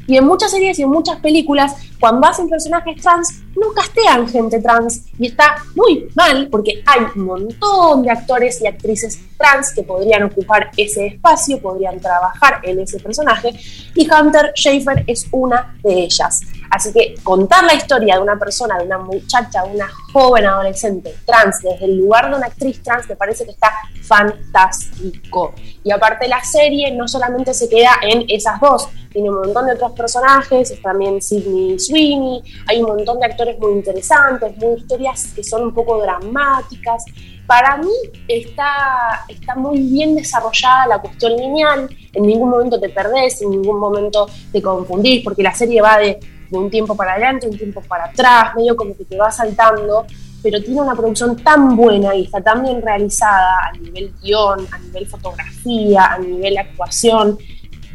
y 0.07 0.19
en 0.19 0.27
muchas 0.27 0.51
series 0.51 0.79
y 0.79 0.83
en 0.83 0.91
muchas 0.91 1.19
películas, 1.21 1.75
cuando 1.99 2.29
hacen 2.29 2.51
personajes 2.51 3.01
trans, 3.01 3.41
no 3.57 3.73
castean 3.73 4.29
gente 4.29 4.61
trans. 4.61 5.03
Y 5.19 5.29
está 5.29 5.57
muy 5.75 6.09
mal 6.15 6.49
porque 6.51 6.83
hay 6.87 7.07
un 7.15 7.25
montón 7.25 8.03
de 8.03 8.11
actores 8.11 8.61
y 8.61 8.67
actrices 8.67 9.19
trans 9.37 9.73
que 9.75 9.83
podrían 9.83 10.25
ocupar 10.25 10.71
ese 10.77 11.07
espacio, 11.07 11.61
podrían 11.61 12.01
trabajar 12.01 12.61
en 12.63 12.81
ese 12.81 12.99
personaje. 13.01 13.51
Y 13.95 14.09
Hunter 14.11 14.53
Schafer 14.57 15.05
es 15.07 15.27
una 15.33 15.77
de 15.83 16.05
ellas. 16.05 16.41
Así 16.71 16.93
que 16.93 17.15
contar 17.23 17.65
la 17.65 17.75
historia 17.75 18.17
de 18.17 18.23
una 18.23 18.39
persona, 18.39 18.79
de 18.79 18.85
una 18.85 18.99
muchacha, 18.99 19.63
de 19.63 19.75
una 19.75 19.89
joven 20.13 20.47
adolescente 20.47 21.15
trans, 21.25 21.61
desde 21.63 21.85
el 21.85 21.99
lugar 21.99 22.31
de 22.31 22.37
una 22.37 22.47
actriz 22.47 22.83
trans, 22.83 23.09
me 23.09 23.17
parece 23.17 23.45
que 23.45 23.53
está 23.53 23.71
fantástico. 24.03 25.55
Y 25.85 25.91
aparte 25.91 26.27
la 26.29 26.43
serie 26.43 26.91
no 26.93 27.07
solamente 27.07 27.55
se 27.55 27.69
queda 27.69 27.91
en 28.03 28.25
esas 28.29 28.61
dos, 28.61 28.89
tiene 29.13 29.31
un 29.31 29.37
montón 29.37 29.67
de 29.67 29.73
otros 29.73 29.93
personajes, 29.93 30.75
también 30.83 31.23
Sidney 31.23 31.79
Sweeney, 31.79 32.43
hay 32.67 32.83
un 32.83 32.89
montón 32.89 33.19
de 33.21 33.27
actores 33.27 33.46
muy 33.59 33.73
interesantes, 33.73 34.57
muy 34.59 34.81
historias 34.81 35.33
que 35.35 35.45
son 35.45 35.65
un 35.65 35.75
poco 35.75 36.01
dramáticas. 36.01 37.05
Para 37.47 37.77
mí 37.77 37.93
está, 38.27 39.25
está 39.29 39.55
muy 39.55 39.81
bien 39.81 40.17
desarrollada 40.17 40.87
la 40.89 40.99
cuestión 40.99 41.37
lineal, 41.37 41.89
en 42.13 42.23
ningún 42.23 42.51
momento 42.51 42.81
te 42.81 42.89
perdés, 42.89 43.41
en 43.43 43.51
ningún 43.51 43.79
momento 43.79 44.27
te 44.53 44.61
confundís, 44.61 45.23
porque 45.23 45.43
la 45.43 45.55
serie 45.55 45.81
va 45.81 45.99
de, 45.99 46.19
de 46.51 46.59
un 46.59 46.71
tiempo 46.71 46.97
para 46.97 47.13
adelante, 47.13 47.49
un 47.49 47.57
tiempo 47.57 47.81
para 47.83 48.07
atrás, 48.07 48.55
medio 48.57 48.75
como 48.77 48.97
que 48.97 49.05
te 49.05 49.17
va 49.17 49.31
saltando, 49.31 50.07
pero 50.43 50.63
tiene 50.63 50.81
una 50.81 50.95
producción 50.95 51.37
tan 51.37 51.77
buena 51.77 52.15
y 52.15 52.25
está 52.25 52.41
tan 52.41 52.63
bien 52.63 52.83
realizada 52.83 53.57
a 53.69 53.77
nivel 53.79 54.13
guion, 54.23 54.67
a 54.71 54.79
nivel 54.79 55.07
fotografía, 55.07 56.07
a 56.07 56.19
nivel 56.19 56.59
actuación, 56.59 57.39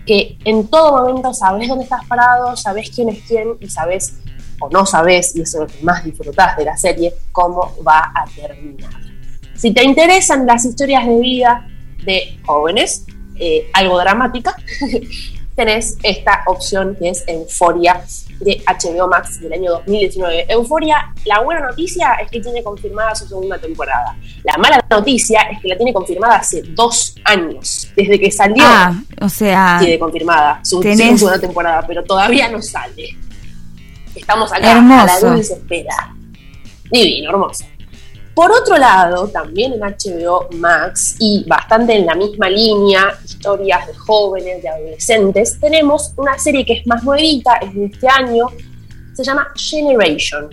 que 0.05 0.37
en 0.45 0.67
todo 0.67 0.97
momento 0.97 1.33
sabes 1.33 1.67
dónde 1.67 1.83
estás 1.83 2.05
parado, 2.05 2.55
sabes 2.55 2.89
quién 2.89 3.09
es 3.09 3.21
quién 3.27 3.55
y 3.59 3.69
sabes, 3.69 4.17
o 4.61 4.69
no 4.69 4.85
sabes, 4.85 5.35
y 5.35 5.41
eso 5.41 5.63
es 5.65 5.71
lo 5.73 5.77
que 5.79 5.83
más 5.83 6.03
disfrutás 6.03 6.55
de 6.57 6.65
la 6.65 6.77
serie, 6.77 7.13
cómo 7.31 7.75
va 7.85 8.11
a 8.15 8.25
terminar. 8.35 8.91
Si 9.55 9.71
te 9.73 9.83
interesan 9.83 10.45
las 10.45 10.63
historias 10.65 11.05
de 11.05 11.19
vida 11.19 11.67
de 12.05 12.39
jóvenes, 12.45 13.05
eh, 13.37 13.69
algo 13.73 13.99
dramática, 13.99 14.55
tenés 15.55 15.97
esta 16.03 16.43
opción 16.47 16.95
que 16.97 17.09
es 17.09 17.23
Euforia 17.27 18.01
de 18.39 18.63
HBO 18.65 19.07
Max 19.07 19.39
del 19.41 19.53
año 19.53 19.71
2019. 19.71 20.45
Euforia, 20.49 21.13
la 21.25 21.41
buena 21.41 21.61
noticia 21.67 22.13
es 22.23 22.31
que 22.31 22.39
tiene 22.39 22.63
confirmada 22.63 23.13
su 23.13 23.27
segunda 23.27 23.59
temporada. 23.59 24.15
La 24.43 24.57
mala 24.57 24.83
noticia 24.89 25.41
es 25.51 25.61
que 25.61 25.67
la 25.67 25.75
tiene 25.77 25.93
confirmada 25.93 26.37
hace 26.37 26.63
dos 26.63 27.15
años, 27.25 27.89
desde 27.95 28.19
que 28.19 28.31
salió. 28.31 28.63
Ah, 28.65 28.93
o 29.19 29.29
sea, 29.29 29.77
tiene 29.79 29.99
confirmada 29.99 30.61
su, 30.63 30.81
tenés- 30.81 31.11
su 31.11 31.17
segunda 31.19 31.39
temporada, 31.39 31.83
pero 31.85 32.03
todavía 32.03 32.47
no 32.49 32.61
sale. 32.61 33.09
Estamos 34.15 34.51
acá 34.51 34.77
a 34.77 35.05
la 35.05 35.19
dulce 35.19 35.53
espera. 35.53 36.13
Divino, 36.89 37.29
hermoso. 37.29 37.65
Por 38.33 38.51
otro 38.51 38.77
lado, 38.77 39.27
también 39.27 39.73
en 39.73 39.81
HBO 39.81 40.47
Max 40.55 41.15
y 41.19 41.43
bastante 41.47 41.97
en 41.97 42.05
la 42.05 42.15
misma 42.15 42.49
línea, 42.49 43.13
historias 43.25 43.87
de 43.87 43.93
jóvenes, 43.93 44.63
de 44.63 44.69
adolescentes, 44.69 45.59
tenemos 45.59 46.13
una 46.15 46.37
serie 46.39 46.65
que 46.65 46.73
es 46.73 46.87
más 46.87 47.03
nuevita, 47.03 47.55
es 47.55 47.73
de 47.73 47.85
este 47.85 48.07
año, 48.07 48.47
se 49.13 49.23
llama 49.23 49.47
Generation. 49.55 50.49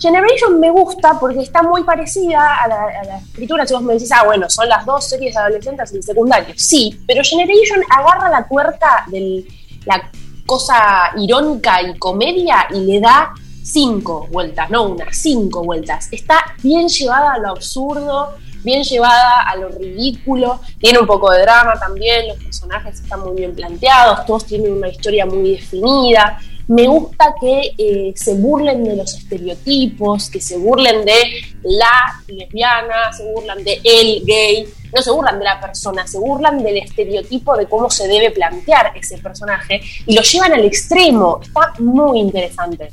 Generation 0.00 0.58
me 0.58 0.70
gusta 0.70 1.18
porque 1.20 1.40
está 1.40 1.62
muy 1.62 1.82
parecida 1.82 2.62
a 2.62 2.68
la, 2.68 2.82
a 2.84 3.04
la 3.04 3.18
escritura. 3.18 3.66
Si 3.66 3.74
vos 3.74 3.82
me 3.82 3.94
decís, 3.94 4.10
ah, 4.12 4.24
bueno, 4.24 4.48
son 4.48 4.68
las 4.68 4.86
dos 4.86 5.08
series 5.08 5.34
de 5.34 5.40
adolescentes 5.40 5.92
en 5.92 6.02
secundario. 6.02 6.54
Sí, 6.56 6.98
pero 7.06 7.22
Generation 7.22 7.80
agarra 7.90 8.30
la 8.30 8.48
tuerca 8.48 9.04
de 9.08 9.44
la 9.84 10.10
cosa 10.48 11.10
irónica 11.18 11.82
y 11.82 11.98
comedia 11.98 12.66
y 12.70 12.80
le 12.80 13.00
da 13.00 13.34
cinco 13.62 14.26
vueltas, 14.32 14.70
no 14.70 14.84
una, 14.84 15.12
cinco 15.12 15.62
vueltas. 15.62 16.08
Está 16.10 16.54
bien 16.62 16.88
llevada 16.88 17.34
a 17.34 17.38
lo 17.38 17.50
absurdo, 17.50 18.30
bien 18.64 18.82
llevada 18.82 19.42
a 19.42 19.56
lo 19.56 19.68
ridículo, 19.68 20.60
tiene 20.80 21.00
un 21.00 21.06
poco 21.06 21.30
de 21.32 21.42
drama 21.42 21.74
también, 21.78 22.28
los 22.28 22.38
personajes 22.38 22.98
están 22.98 23.20
muy 23.20 23.36
bien 23.36 23.54
planteados, 23.54 24.24
todos 24.24 24.46
tienen 24.46 24.72
una 24.72 24.88
historia 24.88 25.26
muy 25.26 25.50
definida. 25.50 26.40
Me 26.68 26.86
gusta 26.86 27.34
que 27.40 27.74
eh, 27.78 28.12
se 28.14 28.34
burlen 28.34 28.84
de 28.84 28.96
los 28.96 29.14
estereotipos, 29.14 30.28
que 30.28 30.40
se 30.40 30.58
burlen 30.58 31.02
de 31.04 31.14
la 31.62 32.22
lesbiana, 32.26 33.10
se 33.16 33.24
burlan 33.32 33.64
de 33.64 33.80
el 33.82 34.22
gay, 34.26 34.68
no 34.94 35.00
se 35.00 35.10
burlan 35.10 35.38
de 35.38 35.46
la 35.46 35.58
persona, 35.60 36.06
se 36.06 36.18
burlan 36.18 36.62
del 36.62 36.76
estereotipo 36.76 37.56
de 37.56 37.66
cómo 37.66 37.88
se 37.88 38.06
debe 38.06 38.30
plantear 38.32 38.92
ese 38.94 39.16
personaje 39.16 39.80
y 40.06 40.14
lo 40.14 40.20
llevan 40.20 40.52
al 40.52 40.64
extremo. 40.66 41.40
Está 41.42 41.72
muy 41.78 42.20
interesante. 42.20 42.90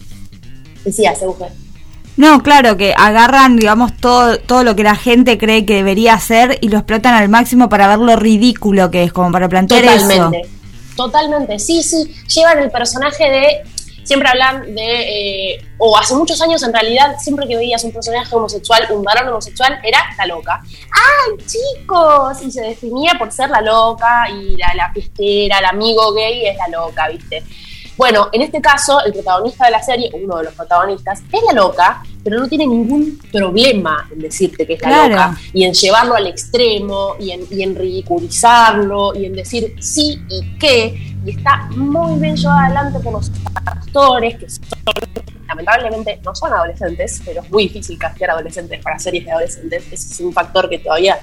Decías, 0.85 1.21
Euge. 1.21 1.47
No, 2.15 2.41
claro, 2.43 2.77
que 2.77 2.93
agarran, 2.95 3.57
digamos, 3.57 3.97
todo, 3.97 4.39
todo 4.39 4.63
lo 4.63 4.77
que 4.77 4.83
la 4.83 4.95
gente 4.95 5.37
cree 5.37 5.65
que 5.65 5.75
debería 5.75 6.13
hacer 6.13 6.57
y 6.61 6.69
lo 6.69 6.77
explotan 6.77 7.13
al 7.13 7.27
máximo 7.27 7.67
para 7.67 7.89
ver 7.89 7.99
lo 7.99 8.15
ridículo 8.15 8.89
que 8.89 9.03
es, 9.03 9.11
como 9.11 9.33
para 9.33 9.49
plantear 9.49 9.81
Totalmente. 9.81 10.41
eso. 10.41 10.54
Totalmente, 10.95 11.59
sí, 11.59 11.83
sí. 11.83 12.15
Llevan 12.33 12.59
el 12.59 12.71
personaje 12.71 13.29
de. 13.29 13.63
Siempre 14.03 14.29
hablan 14.29 14.75
de. 14.75 15.53
eh, 15.53 15.65
o 15.77 15.97
hace 15.97 16.15
muchos 16.15 16.41
años, 16.41 16.61
en 16.63 16.71
realidad, 16.71 17.15
siempre 17.19 17.47
que 17.47 17.57
veías 17.57 17.83
un 17.83 17.91
personaje 17.91 18.33
homosexual, 18.35 18.87
un 18.91 19.03
varón 19.03 19.29
homosexual, 19.29 19.79
era 19.83 19.99
la 20.17 20.25
loca. 20.27 20.61
¡Ay, 20.63 21.45
chicos! 21.45 22.41
Y 22.43 22.51
se 22.51 22.61
definía 22.61 23.13
por 23.17 23.31
ser 23.31 23.49
la 23.49 23.61
loca 23.61 24.29
y 24.29 24.55
la, 24.57 24.73
la 24.75 24.93
fiestera, 24.93 25.59
el 25.59 25.65
amigo 25.65 26.13
gay 26.13 26.45
es 26.45 26.57
la 26.57 26.67
loca, 26.67 27.07
¿viste? 27.09 27.43
Bueno, 27.97 28.27
en 28.33 28.41
este 28.41 28.59
caso, 28.61 28.99
el 29.05 29.13
protagonista 29.13 29.65
de 29.65 29.71
la 29.71 29.81
serie, 29.81 30.09
uno 30.13 30.37
de 30.37 30.43
los 30.45 30.53
protagonistas, 30.53 31.21
es 31.31 31.41
la 31.47 31.53
loca, 31.53 32.03
pero 32.23 32.39
no 32.39 32.47
tiene 32.47 32.67
ningún 32.67 33.19
problema 33.31 34.07
en 34.11 34.19
decirte 34.19 34.65
que 34.67 34.73
es 34.73 34.81
la 34.81 34.87
Claro. 34.87 35.09
loca 35.09 35.37
y 35.53 35.63
en 35.63 35.73
llevarlo 35.73 36.15
al 36.15 36.27
extremo 36.27 37.15
y 37.19 37.31
en, 37.31 37.41
y 37.49 37.63
en 37.63 37.75
ridiculizarlo 37.75 39.15
y 39.15 39.25
en 39.25 39.33
decir 39.33 39.75
sí 39.79 40.19
y 40.29 40.57
qué. 40.57 41.15
Y 41.25 41.31
está 41.31 41.67
muy 41.75 42.19
bien 42.19 42.35
llevado 42.35 42.59
adelante 42.59 42.99
por 42.99 43.13
los 43.13 43.31
actores 43.65 44.35
que 44.39 44.49
son, 44.49 44.61
lamentablemente, 45.47 46.19
no 46.23 46.35
son 46.35 46.53
adolescentes, 46.53 47.21
pero 47.25 47.41
es 47.41 47.51
muy 47.51 47.63
difícil 47.63 47.97
castear 47.97 48.31
adolescentes 48.31 48.81
para 48.83 48.99
series 48.99 49.25
de 49.25 49.31
adolescentes. 49.31 49.83
Ese 49.91 50.13
es 50.13 50.19
un 50.19 50.33
factor 50.33 50.69
que 50.69 50.79
todavía 50.79 51.17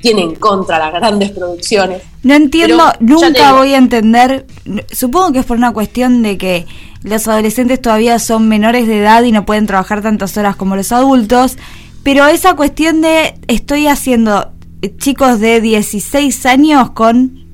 tiene 0.00 0.22
en 0.22 0.34
contra 0.34 0.78
las 0.78 0.92
grandes 0.92 1.30
producciones. 1.30 2.02
No 2.22 2.34
entiendo, 2.34 2.92
nunca 3.00 3.52
voy 3.52 3.74
a 3.74 3.78
entender, 3.78 4.46
supongo 4.90 5.32
que 5.32 5.38
es 5.40 5.46
por 5.46 5.56
una 5.56 5.72
cuestión 5.72 6.22
de 6.22 6.38
que 6.38 6.66
los 7.02 7.26
adolescentes 7.28 7.80
todavía 7.80 8.18
son 8.18 8.48
menores 8.48 8.86
de 8.86 8.98
edad 8.98 9.22
y 9.22 9.32
no 9.32 9.46
pueden 9.46 9.66
trabajar 9.66 10.02
tantas 10.02 10.36
horas 10.36 10.56
como 10.56 10.76
los 10.76 10.92
adultos, 10.92 11.56
pero 12.02 12.26
esa 12.26 12.54
cuestión 12.56 13.00
de 13.00 13.34
estoy 13.48 13.86
haciendo 13.86 14.52
chicos 14.98 15.40
de 15.40 15.60
16 15.60 16.46
años 16.46 16.90
con 16.90 17.44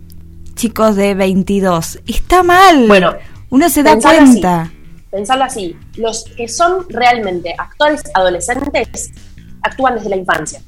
chicos 0.55 0.97
de 0.97 1.15
22, 1.15 2.01
está 2.07 2.43
mal. 2.43 2.87
Bueno, 2.89 3.15
uno 3.51 3.69
se 3.69 3.83
da 3.83 3.99
cuenta. 3.99 4.63
así, 4.63 4.73
pensalo 5.11 5.45
así, 5.45 5.77
los 5.97 6.25
que 6.37 6.49
son 6.49 6.89
realmente 6.89 7.55
actores 7.57 8.03
adolescentes 8.15 9.13
actúan 9.63 9.97
desde 9.97 10.11
la 10.11 10.17
infancia. 10.17 10.61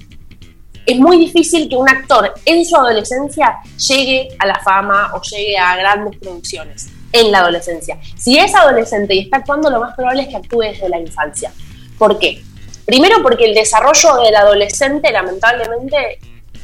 Es 0.89 0.99
muy 0.99 1.19
difícil 1.19 1.69
que 1.69 1.77
un 1.77 1.87
actor 1.87 2.33
en 2.47 2.65
su 2.65 2.75
adolescencia 2.75 3.59
llegue 3.87 4.31
a 4.39 4.47
la 4.47 4.59
fama 4.61 5.11
o 5.13 5.21
llegue 5.21 5.59
a 5.59 5.77
grandes 5.77 6.19
producciones 6.19 6.89
en 7.13 7.31
la 7.31 7.41
adolescencia. 7.41 7.99
Si 8.17 8.39
es 8.39 8.55
adolescente 8.55 9.15
y 9.15 9.19
está 9.19 9.37
actuando, 9.37 9.69
lo 9.69 9.81
más 9.81 9.95
probable 9.95 10.23
es 10.23 10.29
que 10.29 10.37
actúe 10.37 10.61
desde 10.61 10.89
la 10.89 10.99
infancia. 10.99 11.53
¿Por 11.99 12.19
qué? 12.19 12.43
Primero 12.87 13.17
porque 13.23 13.45
el 13.45 13.55
desarrollo 13.55 14.17
del 14.23 14.35
adolescente, 14.35 15.13
lamentablemente, 15.13 16.21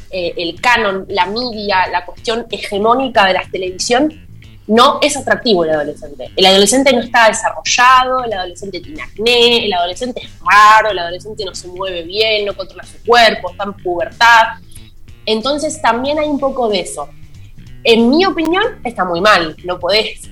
eh, 0.09 0.33
el 0.37 0.59
canon, 0.59 1.05
la 1.07 1.27
media, 1.27 1.85
la 1.91 2.03
cuestión 2.03 2.47
hegemónica 2.49 3.27
de 3.27 3.33
la 3.33 3.43
televisión, 3.51 4.24
no 4.67 4.99
es 5.01 5.15
atractivo 5.15 5.63
el 5.63 5.71
adolescente. 5.71 6.31
El 6.35 6.45
adolescente 6.45 6.91
no 6.93 6.99
está 6.99 7.27
desarrollado, 7.27 8.23
el 8.23 8.33
adolescente 8.33 8.79
tiene 8.79 9.01
acné, 9.01 9.65
el 9.65 9.73
adolescente 9.73 10.21
es 10.23 10.31
raro, 10.39 10.89
el 10.89 10.99
adolescente 10.99 11.45
no 11.45 11.53
se 11.53 11.67
mueve 11.67 12.03
bien, 12.03 12.45
no 12.45 12.55
controla 12.55 12.83
su 12.83 12.97
cuerpo, 13.05 13.51
está 13.51 13.65
en 13.65 13.73
pubertad. 13.73 14.43
Entonces 15.25 15.81
también 15.81 16.19
hay 16.19 16.27
un 16.27 16.39
poco 16.39 16.67
de 16.67 16.79
eso. 16.79 17.09
En 17.83 18.09
mi 18.09 18.25
opinión, 18.25 18.63
está 18.83 19.05
muy 19.05 19.21
mal. 19.21 19.55
No 19.63 19.79
podés 19.79 20.27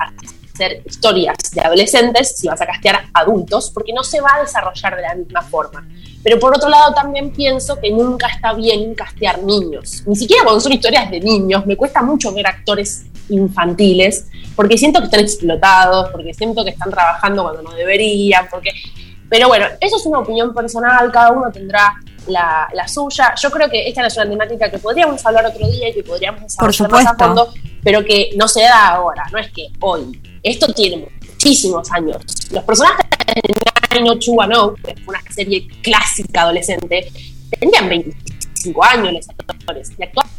hacer 0.53 0.83
historias 0.85 1.37
de 1.53 1.61
adolescentes 1.61 2.37
si 2.37 2.47
vas 2.47 2.61
a 2.61 2.65
castear 2.65 3.05
adultos, 3.13 3.71
porque 3.71 3.93
no 3.93 4.03
se 4.03 4.21
va 4.21 4.35
a 4.35 4.41
desarrollar 4.41 4.95
de 4.95 5.01
la 5.01 5.15
misma 5.15 5.41
forma. 5.41 5.87
Pero 6.23 6.39
por 6.39 6.55
otro 6.55 6.69
lado, 6.69 6.93
también 6.93 7.31
pienso 7.31 7.79
que 7.79 7.91
nunca 7.91 8.27
está 8.27 8.53
bien 8.53 8.93
castear 8.95 9.41
niños. 9.43 10.03
Ni 10.05 10.15
siquiera 10.15 10.43
cuando 10.43 10.61
son 10.61 10.71
historias 10.71 11.09
de 11.09 11.19
niños, 11.19 11.65
me 11.65 11.75
cuesta 11.75 12.01
mucho 12.01 12.33
ver 12.33 12.47
actores 12.47 13.05
infantiles, 13.29 14.27
porque 14.55 14.77
siento 14.77 14.99
que 14.99 15.05
están 15.05 15.21
explotados, 15.21 16.09
porque 16.11 16.33
siento 16.33 16.63
que 16.63 16.71
están 16.71 16.91
trabajando 16.91 17.43
cuando 17.43 17.61
no 17.63 17.71
deberían, 17.71 18.47
porque... 18.49 18.71
Pero 19.29 19.47
bueno, 19.47 19.65
eso 19.79 19.97
es 19.97 20.05
una 20.05 20.19
opinión 20.19 20.53
personal, 20.53 21.11
cada 21.11 21.31
uno 21.31 21.51
tendrá 21.51 21.95
la, 22.27 22.67
la 22.71 22.87
suya. 22.87 23.33
Yo 23.41 23.49
creo 23.49 23.67
que 23.67 23.87
esta 23.89 24.05
es 24.05 24.15
una 24.15 24.29
temática 24.29 24.69
que 24.69 24.77
podríamos 24.77 25.25
hablar 25.25 25.47
otro 25.47 25.67
día 25.67 25.89
y 25.89 25.93
que 25.93 26.03
podríamos 26.03 26.43
desarrollar 26.43 26.91
más 26.91 27.07
a 27.07 27.15
fondo, 27.15 27.51
pero 27.83 28.05
que 28.05 28.29
no 28.37 28.47
se 28.47 28.61
da 28.61 28.89
ahora, 28.89 29.23
no 29.31 29.39
es 29.39 29.51
que 29.51 29.69
hoy. 29.79 30.21
Esto 30.43 30.67
tiene 30.73 30.97
muchísimos 30.97 31.89
años. 31.91 32.17
Los 32.51 32.63
personajes 32.65 33.05
de 33.33 33.53
90210, 34.01 34.83
que 34.83 35.01
fue 35.03 35.15
una 35.15 35.31
serie 35.33 35.67
clásica 35.81 36.41
adolescente, 36.41 37.09
tenían 37.57 37.87
25 37.87 38.83
años 38.83 39.13
los 39.13 39.29
actores 39.29 39.91
y 39.97 40.03
actuaban 40.03 40.29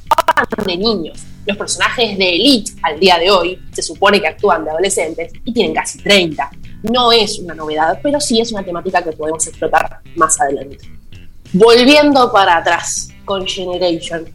de 0.66 0.76
niños. 0.76 1.22
Los 1.46 1.56
personajes 1.56 2.18
de 2.18 2.34
Elite 2.34 2.72
al 2.82 3.00
día 3.00 3.18
de 3.18 3.30
hoy 3.30 3.58
se 3.72 3.80
supone 3.80 4.20
que 4.20 4.28
actúan 4.28 4.64
de 4.64 4.70
adolescentes 4.70 5.32
y 5.42 5.52
tienen 5.54 5.74
casi 5.74 5.98
30. 5.98 6.50
No 6.82 7.10
es 7.10 7.38
una 7.38 7.54
novedad, 7.54 7.98
pero 8.02 8.20
sí 8.20 8.40
es 8.40 8.52
una 8.52 8.62
temática 8.62 9.02
que 9.02 9.12
podemos 9.12 9.46
explotar 9.46 10.00
más 10.16 10.38
adelante. 10.38 10.78
Volviendo 11.52 12.30
para 12.30 12.58
atrás 12.58 13.08
con 13.24 13.46
Generation, 13.46 14.26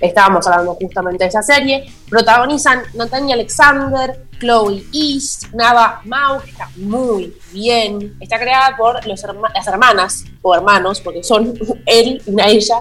estábamos 0.00 0.46
hablando 0.46 0.74
justamente 0.74 1.24
de 1.24 1.28
esa 1.28 1.42
serie, 1.42 1.84
protagonizan 2.08 2.82
Natalia 2.94 3.34
Alexander, 3.34 4.24
Chloe 4.38 4.84
East, 4.92 5.52
Nava 5.52 6.00
Mau, 6.04 6.40
que 6.40 6.50
está 6.50 6.68
muy 6.76 7.34
bien, 7.52 8.16
está 8.20 8.38
creada 8.38 8.76
por 8.76 9.04
los 9.06 9.22
herma- 9.24 9.50
las 9.54 9.66
hermanas 9.66 10.24
o 10.42 10.54
hermanos, 10.54 11.00
porque 11.00 11.22
son 11.24 11.54
él 11.86 12.22
una 12.26 12.46
ella, 12.46 12.80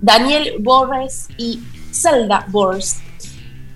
Daniel 0.00 0.54
Borges 0.60 1.28
y 1.36 1.60
Zelda 1.92 2.46
Borges. 2.48 2.96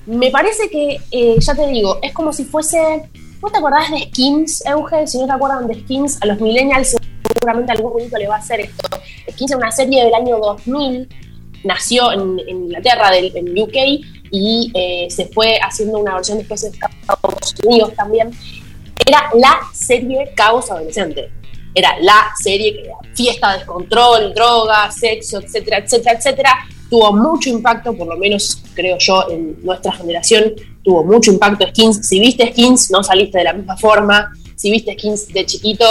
Me 0.06 0.30
parece 0.30 0.70
que, 0.70 0.98
eh, 1.10 1.36
ya 1.38 1.54
te 1.54 1.66
digo, 1.66 1.98
es 2.02 2.14
como 2.14 2.32
si 2.32 2.44
fuese. 2.44 3.10
¿Vos 3.40 3.52
te 3.52 3.58
acordás 3.58 3.90
de 3.90 3.98
Skins, 4.08 4.64
Euge? 4.66 5.06
Si 5.06 5.18
no 5.18 5.26
te 5.26 5.32
acuerdan 5.32 5.68
de 5.68 5.74
Skins, 5.80 6.18
a 6.22 6.26
los 6.26 6.40
millennials 6.40 6.96
seguramente 7.34 7.72
algún 7.72 7.92
bonito 7.92 8.16
le 8.16 8.26
va 8.26 8.36
a 8.36 8.38
hacer 8.38 8.60
esto. 8.60 8.88
Skins 9.30 9.50
es 9.52 9.56
una 9.56 9.70
serie 9.70 10.04
del 10.04 10.14
año 10.14 10.38
2000, 10.38 11.08
nació 11.64 12.12
en, 12.12 12.38
en 12.40 12.64
Inglaterra, 12.64 13.10
del, 13.10 13.36
en 13.36 13.58
UK, 13.58 13.76
y 14.30 14.70
eh, 14.74 15.06
se 15.10 15.26
fue 15.26 15.58
haciendo 15.62 15.98
una 15.98 16.14
versión 16.14 16.38
después 16.38 16.62
en 16.64 16.72
Estados 16.72 17.54
Unidos 17.64 17.92
también. 17.96 18.30
Era 19.06 19.30
la 19.34 19.58
serie 19.72 20.32
Caos 20.34 20.70
Adolescente. 20.70 21.30
Era 21.74 21.98
la 22.00 22.32
serie 22.42 22.74
que 22.74 22.80
era 22.84 22.94
fiesta, 23.14 23.56
descontrol, 23.56 24.34
droga, 24.34 24.90
sexo, 24.90 25.38
etcétera, 25.40 25.78
etcétera, 25.78 26.18
etcétera. 26.18 26.54
Tuvo 26.90 27.12
mucho 27.12 27.50
impacto, 27.50 27.94
por 27.94 28.06
lo 28.06 28.16
menos 28.16 28.62
creo 28.74 28.96
yo, 28.98 29.30
en 29.30 29.62
nuestra 29.62 29.92
generación, 29.92 30.54
tuvo 30.82 31.04
mucho 31.04 31.30
impacto 31.30 31.66
Skins. 31.68 32.06
Si 32.06 32.18
viste 32.18 32.50
Skins, 32.50 32.90
no 32.90 33.02
saliste 33.02 33.38
de 33.38 33.44
la 33.44 33.52
misma 33.52 33.76
forma. 33.76 34.32
Si 34.56 34.70
viste 34.70 34.94
Skins 34.94 35.28
de 35.28 35.46
chiquito, 35.46 35.84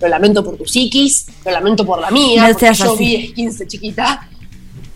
lo 0.00 0.08
lamento 0.08 0.42
por 0.44 0.56
tu 0.56 0.64
psiquis, 0.66 1.26
lo 1.44 1.50
lamento 1.52 1.84
por 1.86 2.00
la 2.00 2.10
mía, 2.10 2.48
No 2.48 2.52
porque 2.52 2.74
yo 2.74 2.92
así. 2.92 3.16
vi 3.16 3.28
Skins 3.28 3.58
de 3.58 3.66
chiquita. 3.66 4.28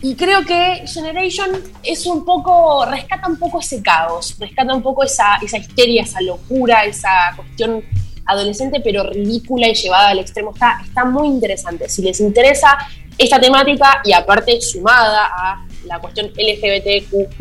Y 0.07 0.13
creo 0.15 0.45
que 0.45 0.83
Generation 0.85 1.49
es 1.81 2.05
un 2.05 2.23
poco, 2.23 2.85
rescata 2.85 3.27
un 3.27 3.39
poco 3.39 3.59
ese 3.59 3.81
caos, 3.81 4.35
rescata 4.37 4.71
un 4.71 4.83
poco 4.83 5.03
esa, 5.03 5.37
esa 5.41 5.57
histeria, 5.57 6.03
esa 6.03 6.21
locura, 6.21 6.85
esa 6.85 7.33
cuestión 7.35 7.83
adolescente 8.27 8.81
pero 8.83 9.01
ridícula 9.09 9.67
y 9.67 9.73
llevada 9.73 10.09
al 10.09 10.19
extremo. 10.19 10.51
Está, 10.53 10.79
está 10.85 11.05
muy 11.05 11.27
interesante. 11.27 11.89
Si 11.89 12.03
les 12.03 12.19
interesa 12.19 12.77
esta 13.17 13.39
temática 13.39 14.03
y 14.03 14.13
aparte 14.13 14.61
sumada 14.61 15.25
a 15.25 15.65
la 15.85 15.97
cuestión 15.97 16.27
LGBTQ+, 16.37 17.35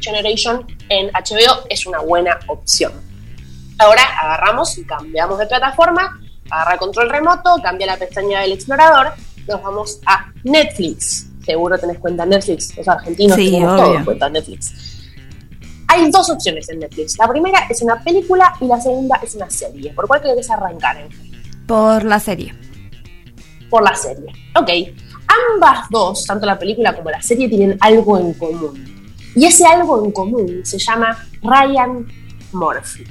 Generation 0.00 0.66
en 0.88 1.08
HBO 1.08 1.66
es 1.68 1.84
una 1.84 2.00
buena 2.00 2.38
opción. 2.46 2.94
Ahora 3.78 4.02
agarramos 4.18 4.78
y 4.78 4.86
cambiamos 4.86 5.38
de 5.38 5.46
plataforma, 5.46 6.18
agarra 6.48 6.78
control 6.78 7.10
remoto, 7.10 7.56
cambia 7.62 7.86
la 7.86 7.98
pestaña 7.98 8.40
del 8.40 8.52
explorador, 8.52 9.12
nos 9.46 9.62
vamos 9.62 10.00
a 10.06 10.32
Netflix. 10.42 11.26
Seguro 11.44 11.78
tenés 11.78 11.98
cuenta 11.98 12.22
en 12.24 12.30
Netflix, 12.30 12.76
los 12.76 12.86
argentinos 12.88 13.36
Sí, 13.36 13.50
tenemos 13.50 13.74
obvio. 13.80 13.84
todos 13.92 14.04
cuenta 14.04 14.26
en 14.26 14.32
Netflix. 14.34 14.72
Hay 15.88 16.10
dos 16.10 16.30
opciones 16.30 16.68
en 16.70 16.78
Netflix. 16.78 17.18
La 17.18 17.28
primera 17.28 17.66
es 17.68 17.82
una 17.82 18.02
película 18.02 18.54
y 18.60 18.66
la 18.66 18.80
segunda 18.80 19.18
es 19.22 19.34
una 19.34 19.50
serie. 19.50 19.92
¿Por 19.92 20.06
cuál 20.08 20.22
querés 20.22 20.50
arrancar? 20.50 21.08
Por 21.66 22.04
la 22.04 22.18
serie. 22.20 22.54
por 23.68 23.82
la 23.82 23.94
serie. 23.94 24.26
Ok, 24.54 24.68
ambas 25.54 25.86
dos, 25.90 26.26
tanto 26.26 26.44
la 26.44 26.58
película 26.58 26.94
como 26.94 27.08
la 27.10 27.22
serie, 27.22 27.48
tienen 27.48 27.76
algo 27.80 28.18
en 28.18 28.34
común. 28.34 28.84
Y 29.34 29.46
ese 29.46 29.64
algo 29.66 30.04
en 30.04 30.12
común 30.12 30.60
se 30.62 30.78
llama 30.78 31.16
Ryan 31.42 32.06
Murphy. 32.52 33.04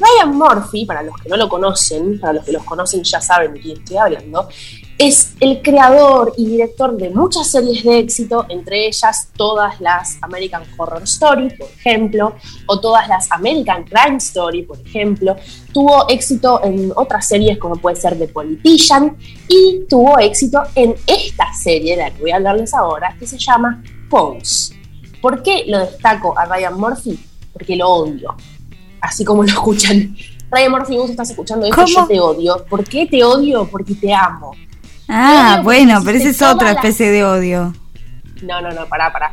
Ryan 0.00 0.36
Murphy, 0.36 0.84
para 0.86 1.02
los 1.04 1.14
que 1.22 1.28
no 1.28 1.36
lo 1.36 1.48
conocen, 1.48 2.18
para 2.18 2.32
los 2.32 2.44
que 2.44 2.50
los 2.50 2.64
conocen 2.64 3.04
ya 3.04 3.20
saben 3.20 3.52
de 3.54 3.60
quién 3.60 3.78
estoy 3.78 3.96
hablando, 3.96 4.48
es 4.98 5.34
el 5.40 5.62
creador 5.62 6.32
y 6.36 6.46
director 6.46 6.96
de 6.96 7.10
muchas 7.10 7.50
series 7.50 7.82
de 7.82 7.98
éxito, 7.98 8.46
entre 8.48 8.86
ellas 8.86 9.30
todas 9.36 9.80
las 9.80 10.18
American 10.22 10.62
Horror 10.76 11.02
Story, 11.04 11.50
por 11.50 11.68
ejemplo, 11.68 12.34
o 12.66 12.80
todas 12.80 13.08
las 13.08 13.30
American 13.32 13.84
Crime 13.84 14.18
Story, 14.18 14.62
por 14.62 14.78
ejemplo. 14.80 15.36
Tuvo 15.72 16.08
éxito 16.08 16.62
en 16.62 16.92
otras 16.94 17.26
series 17.26 17.58
como 17.58 17.76
puede 17.76 17.96
ser 17.96 18.18
The 18.18 18.28
Politician 18.28 19.16
y 19.48 19.84
tuvo 19.88 20.18
éxito 20.18 20.62
en 20.74 20.94
esta 21.06 21.52
serie, 21.52 21.96
de 21.96 22.02
la 22.02 22.10
que 22.10 22.20
voy 22.20 22.30
a 22.30 22.36
hablarles 22.36 22.72
ahora, 22.74 23.16
que 23.18 23.26
se 23.26 23.38
llama 23.38 23.82
Pose. 24.08 24.74
¿Por 25.20 25.42
qué 25.42 25.64
lo 25.66 25.78
destaco 25.78 26.36
a 26.38 26.44
Ryan 26.44 26.78
Murphy? 26.78 27.18
Porque 27.52 27.76
lo 27.76 27.88
odio. 27.88 28.34
Así 29.00 29.24
como 29.24 29.42
lo 29.42 29.48
escuchan. 29.48 30.16
Ryan 30.50 30.70
Murphy, 30.70 30.96
vos 30.96 31.10
estás 31.10 31.30
escuchando 31.30 31.66
esto, 31.66 31.84
yo 31.86 31.94
¿Cómo? 31.94 32.06
te 32.08 32.20
odio. 32.20 32.64
¿Por 32.68 32.84
qué 32.84 33.06
te 33.06 33.24
odio? 33.24 33.66
Porque 33.66 33.94
te 33.94 34.12
amo. 34.12 34.52
Ah, 35.14 35.60
bueno, 35.62 36.00
pero 36.04 36.18
esa 36.18 36.28
es 36.30 36.42
otra 36.42 36.68
las- 36.68 36.76
especie 36.76 37.10
de 37.10 37.24
odio. 37.24 37.74
No, 38.42 38.60
no, 38.60 38.70
no, 38.72 38.86
pará, 38.86 39.12
pará. 39.12 39.32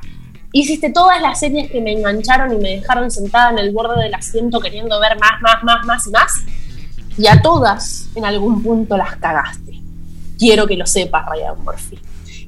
Hiciste 0.51 0.91
todas 0.91 1.21
las 1.21 1.39
series 1.39 1.69
que 1.71 1.79
me 1.79 1.93
engancharon 1.93 2.53
y 2.53 2.57
me 2.57 2.69
dejaron 2.77 3.09
sentada 3.11 3.51
en 3.51 3.59
el 3.59 3.71
borde 3.71 4.01
del 4.03 4.13
asiento 4.13 4.59
queriendo 4.59 4.99
ver 4.99 5.17
más, 5.19 5.41
más, 5.41 5.63
más, 5.63 5.85
más 5.85 6.07
y 6.07 6.09
más. 6.11 6.33
Y 7.17 7.27
a 7.27 7.41
todas 7.41 8.07
en 8.15 8.25
algún 8.25 8.61
punto 8.63 8.97
las 8.97 9.15
cagaste. 9.17 9.79
Quiero 10.37 10.65
que 10.67 10.75
lo 10.75 10.85
sepas, 10.85 11.25
Ryan 11.29 11.63
Murphy. 11.63 11.99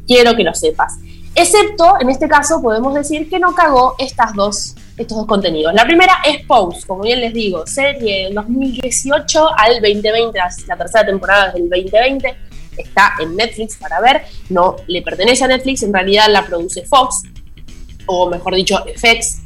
Quiero 0.08 0.36
que 0.36 0.44
lo 0.44 0.54
sepas. 0.54 0.94
Excepto, 1.36 1.96
en 2.00 2.10
este 2.10 2.28
caso, 2.28 2.62
podemos 2.62 2.94
decir 2.94 3.30
que 3.30 3.40
no 3.40 3.54
cagó 3.54 3.96
estas 3.98 4.34
dos, 4.34 4.76
estos 4.98 5.18
dos 5.18 5.28
contenidos. 5.28 5.74
La 5.74 5.86
primera 5.86 6.14
es 6.28 6.46
Pose, 6.46 6.86
como 6.88 7.04
bien 7.04 7.22
les 7.22 7.34
digo, 7.34 7.66
serie 7.66 8.26
del 8.26 8.34
2018 8.36 9.48
al 9.58 9.76
2020, 9.82 10.40
la 10.68 10.78
tercera 10.78 11.06
temporada 11.06 11.52
del 11.52 11.70
2020 11.70 12.36
está 12.82 13.14
en 13.20 13.36
Netflix 13.36 13.78
para 13.78 14.00
ver, 14.00 14.24
no 14.50 14.76
le 14.88 15.02
pertenece 15.02 15.44
a 15.44 15.48
Netflix, 15.48 15.84
en 15.84 15.94
realidad 15.94 16.28
la 16.30 16.46
produce 16.46 16.86
Fox, 16.86 17.24
o 18.06 18.30
mejor 18.30 18.56
dicho, 18.56 18.84
FX. 18.96 19.42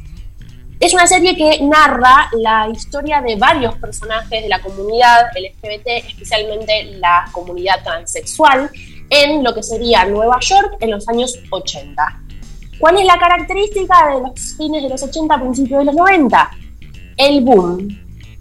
Es 0.78 0.92
una 0.92 1.06
serie 1.06 1.34
que 1.34 1.62
narra 1.62 2.28
la 2.32 2.68
historia 2.70 3.22
de 3.22 3.36
varios 3.36 3.76
personajes 3.76 4.42
de 4.42 4.48
la 4.48 4.60
comunidad 4.60 5.28
LGBT, 5.34 6.06
especialmente 6.06 6.96
la 6.98 7.28
comunidad 7.32 7.82
transexual, 7.82 8.70
en 9.08 9.42
lo 9.42 9.54
que 9.54 9.62
sería 9.62 10.04
Nueva 10.04 10.38
York 10.40 10.76
en 10.80 10.90
los 10.90 11.08
años 11.08 11.38
80. 11.50 12.22
¿Cuál 12.78 12.98
es 12.98 13.06
la 13.06 13.18
característica 13.18 14.14
de 14.14 14.20
los 14.20 14.54
fines 14.56 14.82
de 14.82 14.90
los 14.90 15.02
80, 15.02 15.40
principios 15.40 15.78
de 15.78 15.84
los 15.86 15.94
90? 15.94 16.50
El 17.16 17.40
boom 17.40 17.88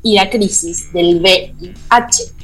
y 0.03 0.15
la 0.15 0.30
crisis 0.30 0.91
del 0.91 1.22
VIH 1.22 2.35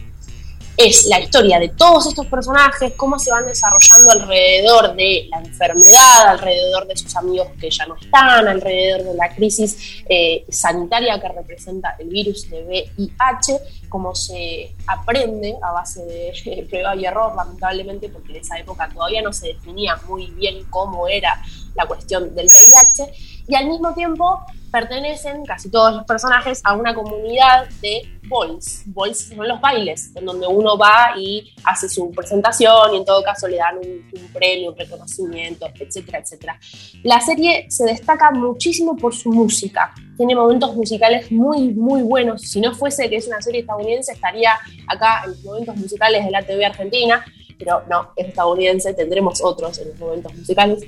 es 0.78 1.06
la 1.08 1.20
historia 1.20 1.60
de 1.60 1.70
todos 1.70 2.08
estos 2.08 2.26
personajes, 2.28 2.94
cómo 2.96 3.20
se 3.20 3.32
van 3.32 3.46
desarrollando 3.46 4.12
alrededor 4.12 4.96
de 4.96 5.28
la 5.30 5.40
enfermedad, 5.40 6.30
alrededor 6.30 6.88
de 6.88 6.98
sus 6.98 7.16
amigos 7.16 7.50
que 7.60 7.70
ya 7.70 7.86
no 7.86 7.96
están, 7.96 8.48
alrededor 8.48 9.04
de 9.04 9.14
la 9.14 9.34
crisis 9.36 10.04
eh, 10.08 10.46
sanitaria 10.50 11.20
que 11.20 11.28
representa 11.30 11.96
el 12.00 12.10
virus 12.10 12.50
de 12.50 12.64
VIH, 12.64 13.60
cómo 13.90 14.16
se 14.16 14.74
aprende 14.88 15.56
a 15.62 15.72
base 15.72 16.04
de 16.06 16.30
eh, 16.30 16.68
prueba 16.70 16.96
y 16.96 17.06
error, 17.06 17.36
lamentablemente, 17.36 18.10
porque 18.10 18.32
en 18.32 18.42
esa 18.42 18.58
época 18.58 18.90
todavía 18.94 19.22
no 19.22 19.34
se 19.34 19.48
definía 19.48 19.98
muy 20.08 20.28
bien 20.32 20.66
cómo 20.70 21.08
era 21.08 21.42
la 21.76 21.86
cuestión 21.86 22.34
del 22.34 22.48
VIH, 22.48 23.14
y 23.48 23.56
al 23.56 23.68
mismo 23.68 23.94
tiempo 23.94 24.40
pertenecen 24.72 25.46
casi 25.46 25.70
todos 25.70 25.94
los 25.94 26.06
personajes 26.06 26.62
a 26.64 26.74
una 26.74 26.94
comunidad 26.94 27.68
de 27.82 28.08
boys. 28.28 28.84
Boys 28.86 29.28
son 29.28 29.48
los 29.48 29.60
bailes, 29.60 30.16
en 30.16 30.26
donde 30.26 30.48
uno 30.48 30.78
va 30.78 31.14
y 31.18 31.54
hace 31.64 31.90
su 31.90 32.10
presentación 32.12 32.94
y 32.94 32.98
en 32.98 33.06
todo 33.06 33.22
caso 33.24 33.48
le 33.48 33.58
dan 33.58 33.78
un, 33.78 34.10
un 34.14 34.28
premio, 34.34 34.72
un 34.72 34.78
reconocimiento, 34.78 35.68
etcétera, 35.78 36.20
etcétera. 36.20 36.60
La 37.04 37.20
serie 37.20 37.66
se 37.70 37.84
destaca 37.86 38.32
muchísimo 38.32 38.96
por 38.96 39.14
su 39.14 39.32
música. 39.32 39.94
Tiene 40.16 40.36
momentos 40.36 40.76
musicales 40.76 41.32
muy, 41.32 41.74
muy 41.74 42.04
buenos. 42.04 42.42
Si 42.42 42.62
no 42.62 42.74
fuese 42.74 43.10
que 43.10 43.18
es 43.18 43.28
una 43.28 43.42
serie 43.42 43.62
estadounidense, 43.62 44.14
estaría 44.14 44.58
acá 44.88 45.24
en 45.26 45.32
los 45.32 45.44
momentos 45.44 45.76
musicales 45.76 46.24
de 46.24 46.32
la 46.32 46.44
TV 46.44 46.66
argentina, 46.66 47.26
pero 47.58 47.84
no, 47.90 48.12
es 48.16 48.30
estadounidense, 48.30 48.94
tendremos 48.94 49.42
otros 49.44 49.78
en 49.80 49.90
los 49.90 50.00
momentos 50.00 50.34
musicales. 50.34 50.84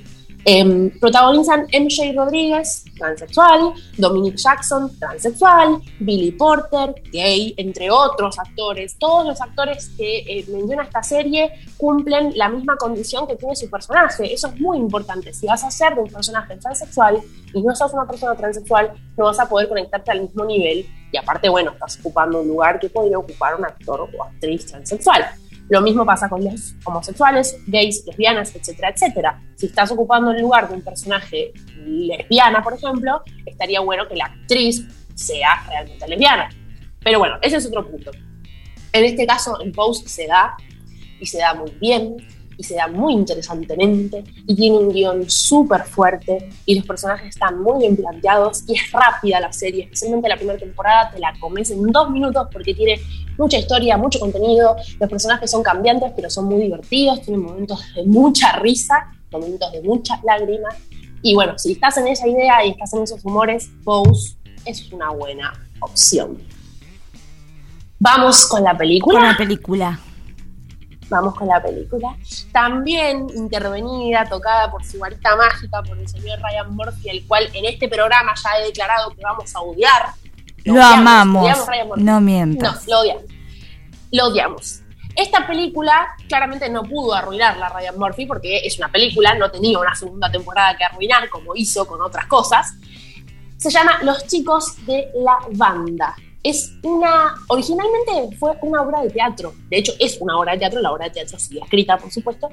Em, 0.46 0.90
protagonizan 1.00 1.66
MJ 1.72 2.12
Rodríguez, 2.14 2.84
transexual, 2.98 3.72
Dominic 3.96 4.36
Jackson, 4.36 4.90
transexual, 4.98 5.80
Billy 6.00 6.32
Porter, 6.32 6.94
gay, 7.10 7.54
entre 7.56 7.90
otros 7.90 8.38
actores. 8.38 8.98
Todos 8.98 9.26
los 9.26 9.40
actores 9.40 9.90
que 9.96 10.18
eh, 10.18 10.44
menciona 10.48 10.82
esta 10.82 11.02
serie 11.02 11.50
cumplen 11.78 12.32
la 12.36 12.50
misma 12.50 12.76
condición 12.76 13.26
que 13.26 13.36
tiene 13.36 13.56
su 13.56 13.70
personaje. 13.70 14.34
Eso 14.34 14.48
es 14.48 14.60
muy 14.60 14.76
importante. 14.76 15.32
Si 15.32 15.46
vas 15.46 15.64
a 15.64 15.70
ser 15.70 15.94
de 15.94 16.02
un 16.02 16.10
personaje 16.10 16.56
transexual 16.56 17.22
y 17.54 17.62
no 17.62 17.74
sos 17.74 17.94
una 17.94 18.06
persona 18.06 18.34
transexual, 18.34 18.92
no 19.16 19.24
vas 19.24 19.40
a 19.40 19.48
poder 19.48 19.68
conectarte 19.68 20.10
al 20.10 20.22
mismo 20.22 20.44
nivel. 20.44 20.86
Y 21.10 21.16
aparte, 21.16 21.48
bueno, 21.48 21.70
estás 21.70 21.98
ocupando 22.00 22.42
un 22.42 22.48
lugar 22.48 22.78
que 22.78 22.90
podría 22.90 23.18
ocupar 23.18 23.54
un 23.54 23.64
actor 23.64 24.10
o 24.14 24.24
actriz 24.24 24.66
transexual. 24.66 25.24
Lo 25.68 25.80
mismo 25.80 26.04
pasa 26.04 26.28
con 26.28 26.44
los 26.44 26.74
homosexuales, 26.84 27.58
gays, 27.66 28.04
lesbianas, 28.06 28.54
etcétera, 28.54 28.90
etcétera. 28.90 29.42
Si 29.56 29.66
estás 29.66 29.90
ocupando 29.92 30.30
el 30.30 30.42
lugar 30.42 30.68
de 30.68 30.74
un 30.74 30.82
personaje 30.82 31.52
lesbiana, 31.84 32.62
por 32.62 32.74
ejemplo, 32.74 33.22
estaría 33.46 33.80
bueno 33.80 34.06
que 34.06 34.16
la 34.16 34.26
actriz 34.26 34.86
sea 35.14 35.64
realmente 35.68 36.06
lesbiana. 36.06 36.50
Pero 37.02 37.18
bueno, 37.18 37.36
ese 37.40 37.56
es 37.56 37.66
otro 37.66 37.86
punto. 37.88 38.10
En 38.92 39.04
este 39.04 39.26
caso, 39.26 39.58
el 39.60 39.72
post 39.72 40.06
se 40.06 40.26
da 40.26 40.56
y 41.20 41.26
se 41.26 41.38
da 41.38 41.54
muy 41.54 41.70
bien 41.80 42.16
y 42.56 42.62
se 42.62 42.74
da 42.74 42.88
muy 42.88 43.12
interesantemente 43.12 44.24
y 44.46 44.54
tiene 44.54 44.78
un 44.78 44.90
guion 44.90 45.28
súper 45.28 45.84
fuerte 45.84 46.50
y 46.66 46.74
los 46.76 46.86
personajes 46.86 47.28
están 47.28 47.62
muy 47.62 47.80
bien 47.80 47.96
planteados 47.96 48.64
y 48.68 48.74
es 48.74 48.92
rápida 48.92 49.40
la 49.40 49.52
serie, 49.52 49.84
especialmente 49.84 50.28
la 50.28 50.36
primera 50.36 50.58
temporada, 50.58 51.10
te 51.10 51.18
la 51.18 51.32
comes 51.40 51.70
en 51.70 51.86
dos 51.86 52.10
minutos 52.10 52.48
porque 52.52 52.74
tiene 52.74 53.00
mucha 53.38 53.58
historia, 53.58 53.96
mucho 53.96 54.20
contenido, 54.20 54.76
los 55.00 55.10
personajes 55.10 55.50
son 55.50 55.62
cambiantes 55.62 56.12
pero 56.14 56.30
son 56.30 56.46
muy 56.46 56.62
divertidos, 56.62 57.22
tienen 57.22 57.42
momentos 57.42 57.80
de 57.94 58.04
mucha 58.04 58.58
risa, 58.58 59.12
momentos 59.30 59.72
de 59.72 59.82
muchas 59.82 60.22
lágrimas 60.22 60.74
y 61.22 61.34
bueno, 61.34 61.58
si 61.58 61.72
estás 61.72 61.96
en 61.96 62.08
esa 62.08 62.28
idea 62.28 62.64
y 62.66 62.70
estás 62.70 62.92
en 62.92 63.02
esos 63.02 63.24
humores, 63.24 63.70
Pose 63.82 64.36
es 64.66 64.92
una 64.92 65.10
buena 65.10 65.52
opción. 65.80 66.38
Vamos 67.98 68.46
con 68.46 68.62
la 68.62 68.76
película. 68.76 69.18
Con 69.18 69.28
la 69.28 69.36
película. 69.36 70.00
Vamos 71.08 71.34
con 71.34 71.48
la 71.48 71.62
película. 71.62 72.16
También 72.52 73.26
intervenida, 73.34 74.24
tocada 74.24 74.70
por 74.70 74.84
su 74.84 74.98
varita 74.98 75.36
mágica, 75.36 75.82
por 75.82 75.98
el 75.98 76.08
señor 76.08 76.38
Ryan 76.40 76.74
Murphy, 76.74 77.10
el 77.10 77.26
cual 77.26 77.48
en 77.52 77.66
este 77.66 77.88
programa 77.88 78.32
ya 78.42 78.58
he 78.58 78.66
declarado 78.66 79.10
que 79.10 79.22
vamos 79.22 79.54
a 79.54 79.60
odiar. 79.60 80.12
Lo, 80.64 80.74
odiamos, 80.74 80.98
amamos. 80.98 81.68
odiamos. 81.68 81.98
No 81.98 82.20
mientas. 82.20 82.86
No, 82.86 82.94
lo 82.94 83.00
odiamos. 83.00 83.24
Lo 84.10 84.26
odiamos. 84.26 84.80
Esta 85.16 85.46
película 85.46 86.16
claramente 86.28 86.68
no 86.68 86.82
pudo 86.82 87.14
arruinarla 87.14 87.68
Ryan 87.68 87.98
Murphy 87.98 88.26
porque 88.26 88.58
es 88.64 88.78
una 88.78 88.88
película, 88.88 89.34
no 89.34 89.50
tenía 89.50 89.78
una 89.78 89.94
segunda 89.94 90.30
temporada 90.30 90.76
que 90.76 90.84
arruinar 90.84 91.28
como 91.28 91.54
hizo 91.54 91.86
con 91.86 92.02
otras 92.02 92.26
cosas. 92.26 92.74
Se 93.56 93.70
llama 93.70 93.98
Los 94.02 94.26
chicos 94.26 94.84
de 94.86 95.08
la 95.14 95.38
banda. 95.52 96.16
Es 96.44 96.74
una. 96.82 97.34
Originalmente 97.48 98.36
fue 98.36 98.52
una 98.62 98.82
obra 98.82 99.00
de 99.00 99.10
teatro. 99.10 99.54
De 99.70 99.78
hecho, 99.78 99.92
es 99.98 100.18
una 100.20 100.38
obra 100.38 100.52
de 100.52 100.58
teatro. 100.58 100.80
La 100.80 100.92
obra 100.92 101.06
de 101.06 101.12
teatro 101.12 101.38
sigue 101.38 101.60
escrita, 101.60 101.96
por 101.96 102.12
supuesto. 102.12 102.50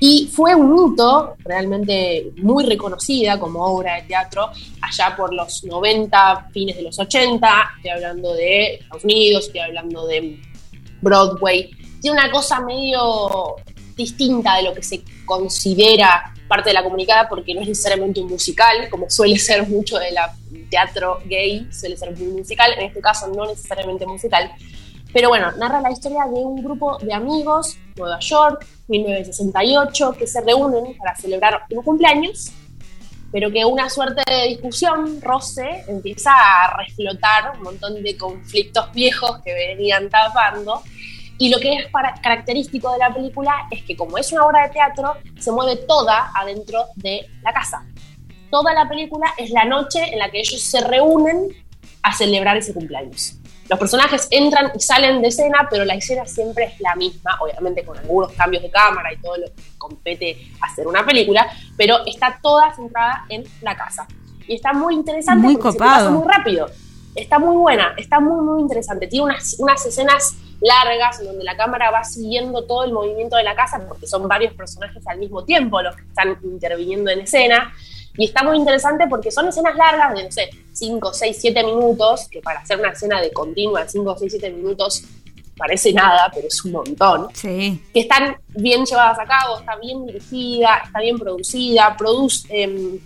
Y 0.00 0.28
fue 0.32 0.54
un 0.54 0.92
hito 0.92 1.36
realmente 1.44 2.32
muy 2.38 2.64
reconocida 2.64 3.38
como 3.38 3.64
obra 3.64 3.94
de 3.94 4.02
teatro 4.02 4.50
allá 4.82 5.16
por 5.16 5.32
los 5.32 5.62
90, 5.62 6.50
fines 6.52 6.76
de 6.76 6.82
los 6.82 6.98
80. 6.98 7.48
Estoy 7.76 7.90
hablando 7.90 8.34
de 8.34 8.74
Estados 8.74 9.04
Unidos, 9.04 9.46
estoy 9.46 9.60
hablando 9.60 10.06
de 10.06 10.40
Broadway. 11.00 11.70
Tiene 12.00 12.18
una 12.18 12.30
cosa 12.30 12.60
medio 12.60 13.54
distinta 13.96 14.56
de 14.56 14.64
lo 14.64 14.74
que 14.74 14.82
se 14.82 15.02
considera 15.24 16.34
parte 16.48 16.70
de 16.70 16.74
la 16.74 16.82
comunicada 16.82 17.28
porque 17.28 17.54
no 17.54 17.60
es 17.60 17.68
necesariamente 17.68 18.20
un 18.20 18.28
musical, 18.28 18.88
como 18.90 19.08
suele 19.10 19.38
ser 19.38 19.68
mucho 19.68 19.98
de 19.98 20.10
la 20.12 20.34
teatro 20.70 21.20
gay, 21.24 21.68
suele 21.72 21.96
ser 21.96 22.16
muy 22.16 22.28
musical, 22.28 22.72
en 22.76 22.86
este 22.86 23.00
caso 23.00 23.28
no 23.28 23.46
necesariamente 23.46 24.06
musical. 24.06 24.50
Pero 25.12 25.28
bueno, 25.28 25.52
narra 25.52 25.80
la 25.80 25.90
historia 25.90 26.24
de 26.24 26.34
un 26.34 26.62
grupo 26.62 26.98
de 26.98 27.12
amigos, 27.14 27.78
Nueva 27.96 28.18
York, 28.20 28.66
1968, 28.88 30.16
que 30.18 30.26
se 30.26 30.40
reúnen 30.42 30.96
para 30.98 31.16
celebrar 31.16 31.62
un 31.70 31.82
cumpleaños, 31.82 32.52
pero 33.32 33.50
que 33.50 33.64
una 33.64 33.88
suerte 33.88 34.22
de 34.26 34.48
discusión, 34.48 35.20
roce, 35.20 35.84
empieza 35.88 36.32
a 36.32 36.76
reflotar 36.78 37.52
un 37.56 37.62
montón 37.62 38.02
de 38.02 38.16
conflictos 38.16 38.92
viejos 38.92 39.38
que 39.42 39.52
venían 39.54 40.08
tapando. 40.08 40.82
Y 41.38 41.50
lo 41.50 41.58
que 41.58 41.72
es 41.74 41.86
para- 41.88 42.14
característico 42.14 42.90
de 42.92 42.98
la 42.98 43.14
película 43.14 43.52
es 43.70 43.82
que 43.84 43.96
como 43.96 44.18
es 44.18 44.32
una 44.32 44.44
obra 44.44 44.66
de 44.66 44.70
teatro, 44.72 45.14
se 45.38 45.52
mueve 45.52 45.76
toda 45.76 46.30
adentro 46.34 46.84
de 46.96 47.26
la 47.42 47.52
casa. 47.52 47.84
Toda 48.50 48.72
la 48.74 48.88
película 48.88 49.32
es 49.36 49.50
la 49.50 49.64
noche 49.64 50.00
en 50.12 50.18
la 50.18 50.30
que 50.30 50.40
ellos 50.40 50.60
se 50.60 50.80
reúnen 50.80 51.48
a 52.02 52.12
celebrar 52.12 52.56
ese 52.56 52.72
cumpleaños. 52.74 53.34
Los 53.68 53.78
personajes 53.78 54.26
entran 54.30 54.72
y 54.74 54.80
salen 54.80 55.20
de 55.20 55.28
escena, 55.28 55.68
pero 55.70 55.84
la 55.84 55.94
escena 55.94 56.24
siempre 56.26 56.64
es 56.64 56.80
la 56.80 56.96
misma, 56.96 57.36
obviamente 57.40 57.84
con 57.84 57.98
algunos 57.98 58.32
cambios 58.32 58.62
de 58.62 58.70
cámara 58.70 59.12
y 59.12 59.18
todo 59.18 59.36
lo 59.36 59.46
que 59.46 59.62
compete 59.76 60.48
hacer 60.62 60.86
una 60.86 61.04
película, 61.04 61.46
pero 61.76 61.98
está 62.06 62.38
toda 62.42 62.74
centrada 62.74 63.26
en 63.28 63.44
la 63.60 63.76
casa. 63.76 64.08
Y 64.46 64.54
está 64.54 64.72
muy 64.72 64.94
interesante 64.94 65.42
Muy 65.44 65.56
porque 65.56 65.72
se 65.72 65.78
copado. 65.78 65.96
pasa 66.06 66.10
muy 66.10 66.26
rápido. 66.26 66.70
Está 67.18 67.38
muy 67.38 67.56
buena, 67.56 67.94
está 67.96 68.20
muy, 68.20 68.44
muy 68.44 68.62
interesante. 68.62 69.06
Tiene 69.06 69.26
unas, 69.26 69.56
unas 69.58 69.84
escenas 69.84 70.36
largas 70.60 71.20
en 71.20 71.26
donde 71.26 71.44
la 71.44 71.56
cámara 71.56 71.90
va 71.90 72.04
siguiendo 72.04 72.64
todo 72.64 72.84
el 72.84 72.92
movimiento 72.92 73.36
de 73.36 73.44
la 73.44 73.54
casa, 73.54 73.82
porque 73.86 74.06
son 74.06 74.26
varios 74.28 74.54
personajes 74.54 75.06
al 75.06 75.18
mismo 75.18 75.44
tiempo 75.44 75.80
los 75.82 75.96
que 75.96 76.02
están 76.02 76.38
interviniendo 76.42 77.10
en 77.10 77.20
escena. 77.20 77.72
Y 78.16 78.24
está 78.24 78.42
muy 78.42 78.56
interesante 78.56 79.06
porque 79.08 79.30
son 79.30 79.46
escenas 79.48 79.76
largas 79.76 80.14
de, 80.14 80.24
no 80.24 80.32
sé, 80.32 80.50
5, 80.72 81.12
6, 81.12 81.36
7 81.40 81.64
minutos, 81.64 82.28
que 82.28 82.40
para 82.40 82.60
hacer 82.60 82.78
una 82.78 82.90
escena 82.90 83.20
de 83.20 83.32
continua 83.32 83.82
de 83.82 83.88
5, 83.88 84.16
6, 84.18 84.32
7 84.32 84.50
minutos 84.50 85.04
parece 85.56 85.92
nada, 85.92 86.30
pero 86.32 86.48
es 86.48 86.64
un 86.64 86.72
montón. 86.72 87.28
Sí. 87.34 87.82
Que 87.92 88.00
están 88.00 88.36
bien 88.48 88.84
llevadas 88.84 89.18
a 89.18 89.24
cabo, 89.24 89.58
está 89.58 89.76
bien 89.76 90.06
dirigida, 90.06 90.82
está 90.84 91.00
bien 91.00 91.18
producida, 91.18 91.96
produce, 91.96 92.46
em, 92.50 92.98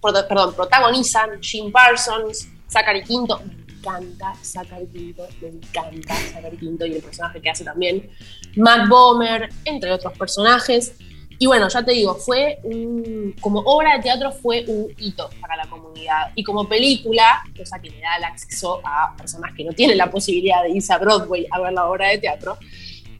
perdón, 0.00 0.54
protagonizan 0.54 1.42
Jim 1.42 1.70
Parsons, 1.70 2.48
Zachary 2.70 3.02
Quinto, 3.02 3.40
me 3.44 3.74
encanta 3.74 4.34
Zachary 4.42 4.86
Quinto, 4.86 5.26
me 5.40 5.48
encanta 5.48 6.14
Zachary 6.32 6.56
Quinto 6.58 6.86
y 6.86 6.94
el 6.94 7.02
personaje 7.02 7.40
que 7.40 7.50
hace 7.50 7.64
también, 7.64 8.10
Matt 8.56 8.88
Bomer, 8.88 9.48
entre 9.64 9.92
otros 9.92 10.16
personajes. 10.18 10.94
Y 11.40 11.46
bueno, 11.46 11.68
ya 11.68 11.84
te 11.84 11.92
digo, 11.92 12.16
fue 12.16 12.58
un- 12.64 13.32
como 13.40 13.60
obra 13.60 13.96
de 13.96 14.02
teatro 14.02 14.32
fue 14.32 14.64
un 14.66 14.88
hito 14.98 15.30
para 15.40 15.54
la 15.54 15.66
comunidad. 15.70 16.32
Y 16.34 16.42
como 16.42 16.68
película, 16.68 17.42
cosa 17.56 17.78
que 17.80 17.90
le 17.90 18.00
da 18.00 18.16
el 18.16 18.24
acceso 18.24 18.80
a 18.84 19.14
personas 19.16 19.52
que 19.56 19.62
no 19.62 19.72
tienen 19.72 19.96
la 19.98 20.10
posibilidad 20.10 20.64
de 20.64 20.70
irse 20.70 20.92
a 20.92 20.98
Broadway 20.98 21.46
a 21.52 21.60
ver 21.60 21.72
la 21.72 21.88
obra 21.88 22.08
de 22.08 22.18
teatro, 22.18 22.58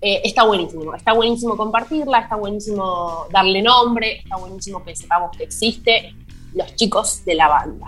eh, 0.00 0.20
está 0.24 0.44
buenísimo. 0.44 0.94
Está 0.96 1.12
buenísimo 1.12 1.56
compartirla, 1.56 2.18
está 2.18 2.34
buenísimo 2.34 3.26
darle 3.30 3.62
nombre, 3.62 4.18
está 4.18 4.36
buenísimo 4.36 4.82
que 4.84 4.96
sepamos 4.96 5.36
que 5.36 5.44
existe 5.44 6.12
los 6.54 6.74
chicos 6.74 7.24
de 7.24 7.34
la 7.36 7.46
banda. 7.46 7.86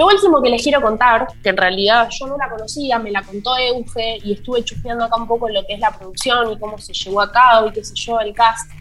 Lo 0.00 0.06
último 0.06 0.40
que 0.40 0.48
les 0.48 0.62
quiero 0.62 0.80
contar, 0.80 1.26
que 1.42 1.50
en 1.50 1.58
realidad 1.58 2.08
yo 2.10 2.26
no 2.26 2.38
la 2.38 2.48
conocía, 2.48 2.98
me 2.98 3.10
la 3.10 3.22
contó 3.22 3.54
Euge 3.58 4.16
y 4.24 4.32
estuve 4.32 4.64
chusmeando 4.64 5.04
acá 5.04 5.16
un 5.16 5.28
poco 5.28 5.46
lo 5.46 5.62
que 5.66 5.74
es 5.74 5.78
la 5.78 5.90
producción 5.90 6.50
y 6.52 6.58
cómo 6.58 6.78
se 6.78 6.94
llevó 6.94 7.20
a 7.20 7.30
cabo 7.30 7.68
y 7.68 7.72
qué 7.72 7.84
sé 7.84 7.92
yo, 7.96 8.18
el 8.18 8.32
cast. 8.32 8.72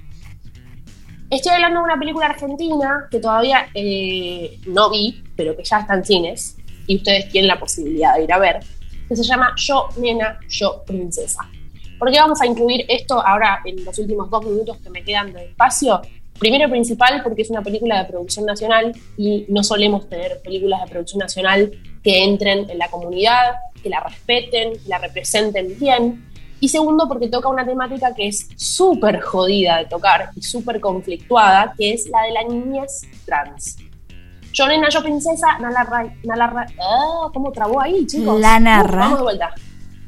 Estoy 1.30 1.56
hablando 1.56 1.80
de 1.82 1.84
una 1.84 2.00
película 2.00 2.28
argentina 2.28 3.10
que 3.12 3.20
todavía 3.20 3.68
eh, 3.74 4.62
no 4.68 4.90
vi, 4.90 5.22
pero 5.36 5.58
que 5.58 5.64
ya 5.66 5.80
está 5.80 5.96
en 5.96 6.06
cines 6.06 6.56
y 6.88 6.96
ustedes 6.96 7.28
tienen 7.28 7.50
la 7.50 7.60
posibilidad 7.60 8.16
de 8.16 8.24
ir 8.24 8.32
a 8.32 8.40
ver, 8.40 8.62
que 9.10 9.16
se 9.18 9.24
llama 9.24 9.54
Yo 9.58 9.90
Nena, 9.98 10.40
Yo 10.48 10.84
Princesa. 10.88 11.42
¿Por 12.00 12.10
qué 12.14 12.18
vamos 12.18 12.40
a 12.40 12.46
incluir 12.46 12.86
esto 12.88 13.20
ahora 13.20 13.60
en 13.66 13.84
los 13.84 14.00
últimos 14.00 14.30
dos 14.30 14.46
minutos 14.46 14.78
que 14.78 14.90
me 14.90 15.04
quedan 15.04 15.34
de 15.34 15.48
espacio? 15.48 16.00
Primero 16.40 16.68
y 16.68 16.72
principal 16.72 17.22
porque 17.22 17.42
es 17.42 17.50
una 17.50 17.62
película 17.62 18.02
de 18.02 18.10
producción 18.10 18.46
nacional 18.46 18.94
y 19.18 19.46
no 19.50 19.62
solemos 19.62 20.08
tener 20.08 20.42
películas 20.42 20.82
de 20.82 20.88
producción 20.88 21.20
nacional 21.20 21.72
que 22.02 22.24
entren 22.24 22.70
en 22.70 22.78
la 22.78 22.90
comunidad, 22.90 23.56
que 23.84 23.90
la 23.90 24.00
respeten, 24.00 24.74
que 24.74 24.88
la 24.88 25.00
representen 25.00 25.78
bien. 25.78 26.26
Y 26.62 26.70
segundo 26.70 27.08
porque 27.08 27.28
toca 27.28 27.50
una 27.50 27.66
temática 27.66 28.14
que 28.16 28.28
es 28.28 28.48
súper 28.56 29.20
jodida 29.20 29.78
de 29.78 29.86
tocar 29.86 30.30
y 30.36 30.42
súper 30.42 30.80
conflictuada, 30.80 31.74
que 31.78 31.94
es 31.94 32.10
la 32.10 32.22
de 32.24 32.32
la 32.32 32.44
niñez 32.44 33.02
trans. 33.26 33.78
Yo 34.54 34.68
nena, 34.68 34.90
yo 34.90 35.04
princesa, 35.04 35.58
Nala 35.60 35.84
Ray, 35.84 36.12
Nala 36.24 36.48
Ray. 36.48 36.76
Ah, 36.82 37.30
¿cómo 37.34 37.52
trabó 37.52 37.82
ahí, 37.82 38.06
chicos? 38.08 38.40
La 38.40 38.60
narra. 38.60 38.96
Uh, 38.96 39.00
vamos 39.00 39.20
de 39.20 39.24
vuelta. 39.24 39.54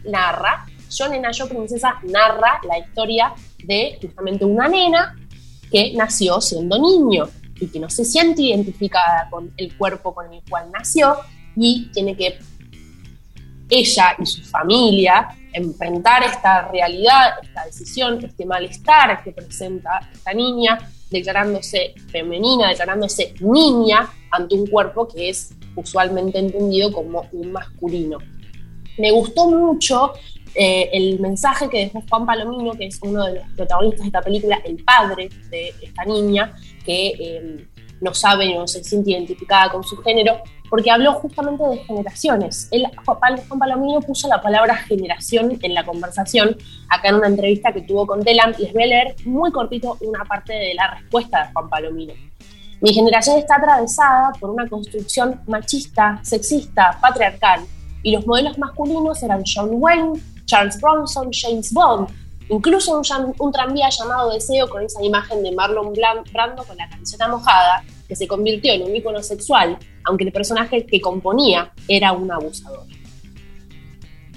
Narra. 0.06 0.66
Yo 0.90 1.08
nena, 1.08 1.32
yo 1.32 1.48
princesa, 1.48 1.96
narra 2.04 2.60
la 2.68 2.80
historia 2.80 3.34
de 3.64 3.98
justamente 4.02 4.44
una 4.44 4.68
nena 4.68 5.16
que 5.72 5.94
nació 5.94 6.42
siendo 6.42 6.78
niño 6.78 7.30
y 7.60 7.68
que 7.68 7.80
no 7.80 7.90
se 7.90 8.06
siente 8.06 8.42
identificada 8.42 9.28
con 9.30 9.52
el 9.58 9.76
cuerpo 9.78 10.14
con 10.14 10.32
el 10.34 10.42
cual 10.50 10.72
nació 10.72 11.16
y 11.56 11.90
tiene 11.94 12.16
que 12.16 12.40
ella 13.70 14.16
y 14.20 14.26
su 14.26 14.44
familia 14.44 15.30
enfrentar 15.54 16.24
esta 16.24 16.70
realidad, 16.70 17.34
esta 17.42 17.66
decisión, 17.66 18.24
este 18.24 18.46
malestar 18.46 19.24
que 19.24 19.32
presenta 19.32 20.10
esta 20.14 20.34
niña, 20.34 20.78
declarándose 21.10 21.94
femenina, 22.12 22.70
declarándose 22.70 23.34
niña 23.42 24.10
ante 24.32 24.56
un 24.56 24.68
cuerpo 24.68 25.08
que 25.08 25.30
es 25.30 25.54
usualmente 25.76 26.40
entendido 26.40 26.92
como 26.92 27.28
un 27.32 27.52
masculino. 27.52 28.18
Me 28.98 29.12
gustó 29.12 29.50
mucho 29.50 30.14
eh, 30.56 30.90
el 30.94 31.20
mensaje 31.20 31.70
que 31.70 31.86
dejó 31.86 32.04
Juan 32.10 32.26
Palomino, 32.26 32.74
que 32.74 32.88
es 32.88 33.00
uno 33.02 33.26
de 33.26 33.36
los 33.36 33.44
protagonistas 33.56 34.02
de 34.02 34.08
esta 34.08 34.22
película, 34.22 34.62
el 34.66 34.84
padre 34.84 35.30
de 35.50 35.74
esta 35.82 36.06
niña, 36.06 36.54
que 36.86 37.08
eh, 37.08 37.68
no 38.02 38.14
sabe 38.14 38.54
no 38.56 38.68
se 38.68 38.84
siente 38.84 39.12
identificada 39.12 39.72
con 39.72 39.84
su 39.84 39.98
género, 39.98 40.42
porque 40.70 40.90
habló 40.90 41.14
justamente 41.14 41.64
de 41.64 41.78
generaciones. 41.80 42.68
Él, 42.72 42.88
Juan 43.06 43.20
Pal- 43.20 43.48
Juan 43.48 43.60
Palomino 43.60 44.00
puso 44.02 44.28
la 44.28 44.42
palabra 44.42 44.76
generación 44.76 45.60
en 45.62 45.74
la 45.74 45.84
conversación, 45.84 46.56
acá 46.90 47.10
en 47.10 47.16
una 47.16 47.28
entrevista 47.28 47.72
que 47.74 47.82
tuvo 47.82 48.08
con 48.08 48.24
Telam. 48.24 48.54
Les 48.58 48.74
voy 48.74 48.84
a 48.84 48.88
leer 48.88 49.16
muy 49.26 49.52
cortito 49.52 49.98
una 50.02 50.24
parte 50.26 50.54
de 50.54 50.74
la 50.74 50.96
respuesta 50.96 51.46
de 51.46 51.54
Juan 51.54 51.70
Palomino. 51.70 52.14
Mi 52.80 52.94
generación 52.94 53.38
está 53.38 53.58
atravesada 53.58 54.32
por 54.40 54.50
una 54.50 54.68
construcción 54.68 55.42
machista, 55.46 56.20
sexista, 56.24 56.98
patriarcal, 57.00 57.62
y 58.02 58.12
los 58.14 58.26
modelos 58.26 58.58
masculinos 58.58 59.22
eran 59.22 59.44
John 59.46 59.70
Wayne, 59.74 60.20
Charles 60.52 60.82
Bronson, 60.82 61.30
James 61.32 61.72
Bond, 61.72 62.10
incluso 62.50 63.00
un, 63.00 63.52
tranvía 63.54 63.88
llamado 63.90 64.32
Deseo 64.32 64.68
con 64.70 64.84
esa 64.84 65.02
imagen 65.02 65.42
de 65.44 65.54
Marlon 65.54 65.94
Brando 65.94 66.66
con 66.66 66.76
la 66.76 66.90
camiseta 66.90 67.30
mojada, 67.30 67.86
que 68.06 68.18
se 68.18 68.28
convirtió 68.28 68.74
en 68.74 68.84
un 68.84 68.94
ícono 68.94 69.24
sexual, 69.24 69.78
aunque 70.04 70.26
el 70.26 70.34
personaje 70.34 70.86
que 70.86 71.00
componía 71.00 71.72
era 71.88 72.12
un 72.12 72.30
abusador. 72.30 72.84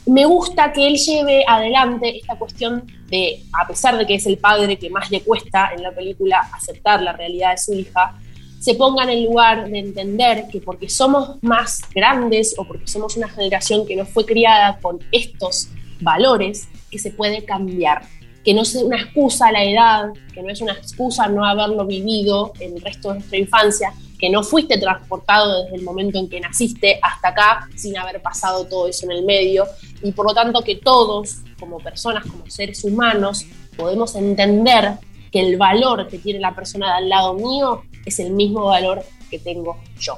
Me 0.06 0.24
gusta 0.24 0.72
que 0.72 0.86
él 0.86 0.96
lleve 0.96 1.44
adelante 1.48 2.18
esta 2.18 2.38
cuestión 2.38 2.86
de, 3.08 3.42
a 3.52 3.66
pesar 3.66 3.98
de 3.98 4.06
que 4.06 4.14
es 4.14 4.26
el 4.26 4.38
padre 4.38 4.78
que 4.78 4.90
más 4.90 5.10
le 5.10 5.20
cuesta 5.22 5.72
en 5.74 5.82
la 5.82 5.90
película 5.90 6.48
aceptar 6.52 7.02
la 7.02 7.14
realidad 7.14 7.50
de 7.52 7.58
su 7.58 7.72
hija, 7.74 8.14
se 8.60 8.74
ponga 8.74 9.02
en 9.02 9.10
el 9.10 9.24
lugar 9.24 9.68
de 9.68 9.78
entender 9.80 10.44
que 10.52 10.60
porque 10.60 10.88
somos 10.88 11.42
más 11.42 11.80
grandes 11.92 12.54
o 12.56 12.64
porque 12.64 12.86
somos 12.86 13.16
una 13.16 13.28
generación 13.28 13.84
que 13.84 13.96
no 13.96 14.06
fue 14.06 14.24
criada 14.24 14.78
con 14.80 15.00
estos 15.10 15.70
valores, 16.04 16.68
que 16.90 16.98
se 16.98 17.10
puede 17.10 17.44
cambiar. 17.44 18.02
Que 18.44 18.54
no 18.54 18.62
es 18.62 18.74
una 18.76 19.00
excusa 19.00 19.50
la 19.50 19.64
edad, 19.64 20.10
que 20.32 20.42
no 20.42 20.50
es 20.50 20.60
una 20.60 20.74
excusa 20.74 21.26
no 21.28 21.44
haberlo 21.44 21.86
vivido 21.86 22.52
en 22.60 22.76
el 22.76 22.82
resto 22.82 23.08
de 23.08 23.14
nuestra 23.14 23.38
infancia, 23.38 23.92
que 24.18 24.30
no 24.30 24.42
fuiste 24.42 24.78
transportado 24.78 25.64
desde 25.64 25.76
el 25.76 25.82
momento 25.82 26.18
en 26.18 26.28
que 26.28 26.40
naciste 26.40 26.98
hasta 27.02 27.28
acá 27.28 27.68
sin 27.74 27.96
haber 27.98 28.22
pasado 28.22 28.66
todo 28.66 28.88
eso 28.88 29.06
en 29.06 29.12
el 29.12 29.24
medio 29.24 29.66
y 30.02 30.12
por 30.12 30.26
lo 30.26 30.34
tanto 30.34 30.62
que 30.62 30.76
todos 30.76 31.38
como 31.58 31.78
personas, 31.78 32.24
como 32.24 32.48
seres 32.48 32.84
humanos, 32.84 33.44
podemos 33.76 34.14
entender 34.14 34.92
que 35.32 35.40
el 35.40 35.56
valor 35.56 36.08
que 36.08 36.18
tiene 36.18 36.38
la 36.38 36.54
persona 36.54 36.86
de 36.86 36.92
al 36.98 37.08
lado 37.08 37.34
mío 37.34 37.82
es 38.06 38.18
el 38.20 38.30
mismo 38.32 38.66
valor 38.66 39.02
que 39.30 39.38
tengo 39.38 39.78
yo. 39.98 40.16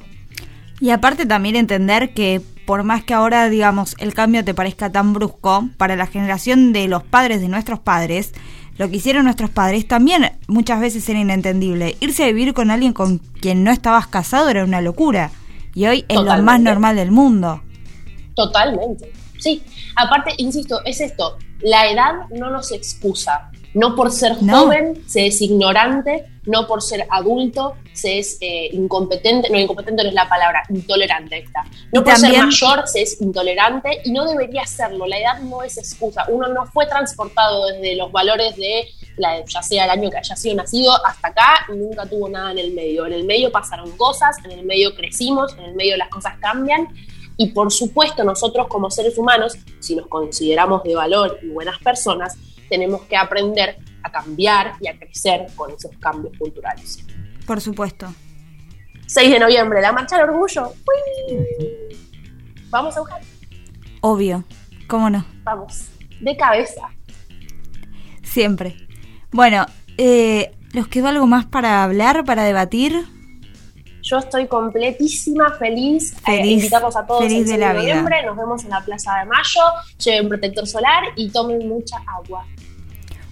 Y 0.80 0.90
aparte 0.90 1.24
también 1.24 1.56
entender 1.56 2.12
que 2.12 2.42
por 2.66 2.82
más 2.82 3.04
que 3.04 3.14
ahora, 3.14 3.48
digamos, 3.48 3.94
el 3.98 4.12
cambio 4.12 4.44
te 4.44 4.52
parezca 4.52 4.90
tan 4.90 5.12
brusco, 5.12 5.68
para 5.76 5.96
la 5.96 6.06
generación 6.06 6.72
de 6.72 6.88
los 6.88 7.02
padres 7.04 7.40
de 7.40 7.48
nuestros 7.48 7.78
padres, 7.78 8.34
lo 8.76 8.90
que 8.90 8.96
hicieron 8.96 9.24
nuestros 9.24 9.48
padres 9.48 9.88
también 9.88 10.32
muchas 10.48 10.80
veces 10.80 11.08
era 11.08 11.18
inentendible. 11.18 11.96
Irse 12.00 12.24
a 12.24 12.26
vivir 12.26 12.52
con 12.52 12.70
alguien 12.70 12.92
con 12.92 13.18
quien 13.18 13.64
no 13.64 13.70
estabas 13.70 14.06
casado 14.06 14.50
era 14.50 14.64
una 14.64 14.82
locura. 14.82 15.30
Y 15.74 15.86
hoy 15.86 16.04
es 16.08 16.20
lo 16.20 16.42
más 16.42 16.60
normal 16.60 16.96
del 16.96 17.10
mundo. 17.10 17.62
Totalmente. 18.34 19.10
Sí. 19.38 19.62
Aparte, 19.96 20.32
insisto, 20.36 20.84
es 20.84 21.00
esto. 21.00 21.38
La 21.60 21.90
edad 21.90 22.28
no 22.30 22.50
nos 22.50 22.70
excusa. 22.72 23.50
No 23.76 23.94
por 23.94 24.10
ser 24.10 24.42
No. 24.42 24.62
joven 24.62 25.04
se 25.06 25.26
es 25.26 25.42
ignorante, 25.42 26.24
no 26.46 26.66
por 26.66 26.80
ser 26.80 27.06
adulto 27.10 27.74
se 27.92 28.18
es 28.18 28.38
eh, 28.40 28.70
incompetente, 28.72 29.50
no, 29.50 29.58
incompetente 29.58 30.02
no 30.02 30.08
es 30.08 30.14
la 30.14 30.26
palabra, 30.26 30.62
intolerante 30.70 31.36
está. 31.38 31.62
No 31.92 32.02
por 32.02 32.16
ser 32.16 32.42
mayor 32.42 32.88
se 32.88 33.02
es 33.02 33.20
intolerante 33.20 34.00
y 34.04 34.12
no 34.12 34.24
debería 34.24 34.64
serlo. 34.64 35.06
La 35.06 35.18
edad 35.18 35.40
no 35.40 35.62
es 35.62 35.76
excusa. 35.76 36.24
Uno 36.28 36.48
no 36.48 36.64
fue 36.64 36.86
transportado 36.86 37.66
desde 37.66 37.96
los 37.96 38.10
valores 38.10 38.56
de 38.56 38.88
la, 39.18 39.44
ya 39.44 39.62
sea 39.62 39.84
el 39.84 39.90
año 39.90 40.10
que 40.10 40.16
haya 40.16 40.36
sido 40.36 40.54
nacido 40.54 40.92
hasta 41.04 41.28
acá 41.28 41.66
y 41.68 41.76
nunca 41.76 42.06
tuvo 42.06 42.30
nada 42.30 42.52
en 42.52 42.58
el 42.58 42.72
medio. 42.72 43.04
En 43.04 43.12
el 43.12 43.24
medio 43.24 43.52
pasaron 43.52 43.94
cosas, 43.98 44.38
en 44.42 44.52
el 44.52 44.64
medio 44.64 44.94
crecimos, 44.94 45.52
en 45.58 45.64
el 45.64 45.74
medio 45.74 45.98
las 45.98 46.08
cosas 46.08 46.38
cambian 46.40 46.88
y 47.36 47.48
por 47.48 47.70
supuesto 47.70 48.24
nosotros 48.24 48.68
como 48.68 48.90
seres 48.90 49.18
humanos, 49.18 49.58
si 49.80 49.94
nos 49.94 50.06
consideramos 50.06 50.82
de 50.82 50.94
valor 50.94 51.38
y 51.42 51.48
buenas 51.48 51.78
personas, 51.78 52.38
tenemos 52.68 53.02
que 53.02 53.16
aprender 53.16 53.78
a 54.02 54.10
cambiar 54.10 54.74
y 54.80 54.88
a 54.88 54.98
crecer 54.98 55.46
con 55.54 55.70
esos 55.72 55.90
cambios 55.98 56.36
culturales. 56.38 57.04
Por 57.46 57.60
supuesto. 57.60 58.12
6 59.06 59.30
de 59.30 59.38
noviembre, 59.38 59.80
la 59.80 59.92
marcha 59.92 60.16
del 60.16 60.30
orgullo. 60.30 60.68
¡Uy! 60.68 61.36
Vamos 62.70 62.96
a 62.96 63.00
buscar, 63.00 63.20
Obvio. 64.00 64.44
¿Cómo 64.88 65.10
no? 65.10 65.24
vamos, 65.42 65.88
de 66.20 66.36
cabeza. 66.36 66.90
Siempre. 68.22 68.76
Bueno, 69.32 69.66
eh, 69.98 70.52
¿nos 70.74 70.88
quedó 70.88 71.08
algo 71.08 71.26
más 71.26 71.46
para 71.46 71.82
hablar, 71.82 72.24
para 72.24 72.44
debatir? 72.44 73.06
Yo 74.06 74.18
estoy 74.18 74.46
completísima, 74.46 75.50
feliz. 75.58 76.12
Eh, 76.12 76.36
Feliz, 76.38 76.52
invitarlos 76.58 76.94
a 76.94 77.04
todos 77.04 77.24
feliz 77.24 77.38
el 77.38 77.44
de 77.44 77.50
6 77.50 77.58
la 77.60 77.66
de 77.72 77.80
vida. 77.80 77.88
noviembre. 77.88 78.16
Nos 78.24 78.36
vemos 78.36 78.62
en 78.62 78.70
la 78.70 78.80
Plaza 78.84 79.18
de 79.18 79.24
Mayo. 79.24 79.60
Lleven 79.98 80.28
protector 80.28 80.64
solar 80.64 81.02
y 81.16 81.28
tomen 81.30 81.68
mucha 81.68 81.96
agua. 82.06 82.46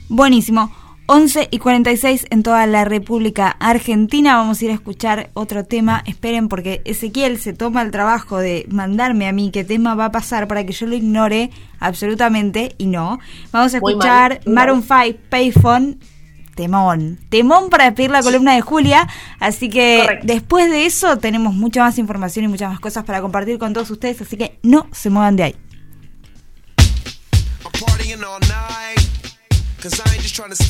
Buenísimo. 0.08 0.72
11 1.06 1.48
y 1.52 1.58
46 1.58 2.26
en 2.30 2.42
toda 2.42 2.66
la 2.66 2.84
República 2.84 3.54
Argentina. 3.60 4.36
Vamos 4.36 4.60
a 4.60 4.64
ir 4.64 4.70
a 4.72 4.74
escuchar 4.74 5.30
otro 5.34 5.64
tema. 5.64 6.02
Esperen 6.06 6.48
porque 6.48 6.82
Ezequiel 6.84 7.38
se 7.38 7.52
toma 7.52 7.82
el 7.82 7.92
trabajo 7.92 8.38
de 8.38 8.66
mandarme 8.68 9.28
a 9.28 9.32
mí 9.32 9.52
qué 9.52 9.62
tema 9.62 9.94
va 9.94 10.06
a 10.06 10.12
pasar 10.12 10.48
para 10.48 10.64
que 10.66 10.72
yo 10.72 10.86
lo 10.86 10.96
ignore 10.96 11.50
absolutamente 11.78 12.74
y 12.78 12.86
no. 12.86 13.20
Vamos 13.52 13.74
a 13.74 13.76
escuchar 13.76 14.40
Maroon 14.46 14.82
mal. 14.88 15.06
5 15.12 15.18
Payphone. 15.28 15.98
Temón. 16.54 17.18
Temón 17.28 17.70
para 17.70 17.84
despedir 17.84 18.10
la 18.10 18.22
columna 18.22 18.54
de 18.54 18.60
Julia. 18.60 19.08
Así 19.40 19.68
que 19.68 20.00
Correcto. 20.02 20.26
después 20.26 20.70
de 20.70 20.86
eso 20.86 21.18
tenemos 21.18 21.54
mucha 21.54 21.80
más 21.82 21.98
información 21.98 22.44
y 22.46 22.48
muchas 22.48 22.70
más 22.70 22.80
cosas 22.80 23.04
para 23.04 23.20
compartir 23.20 23.58
con 23.58 23.72
todos 23.72 23.90
ustedes. 23.90 24.20
Así 24.22 24.36
que 24.36 24.58
no 24.62 24.86
se 24.92 25.10
muevan 25.10 25.36
de 25.36 25.42
ahí. 25.44 25.56
partying 27.86 28.22
all 28.22 28.38
night. 28.40 28.98
Cause 29.80 30.00
I 30.00 30.12
ain't 30.12 30.22
just 30.22 30.34
trying 30.34 30.50
to 30.50 30.64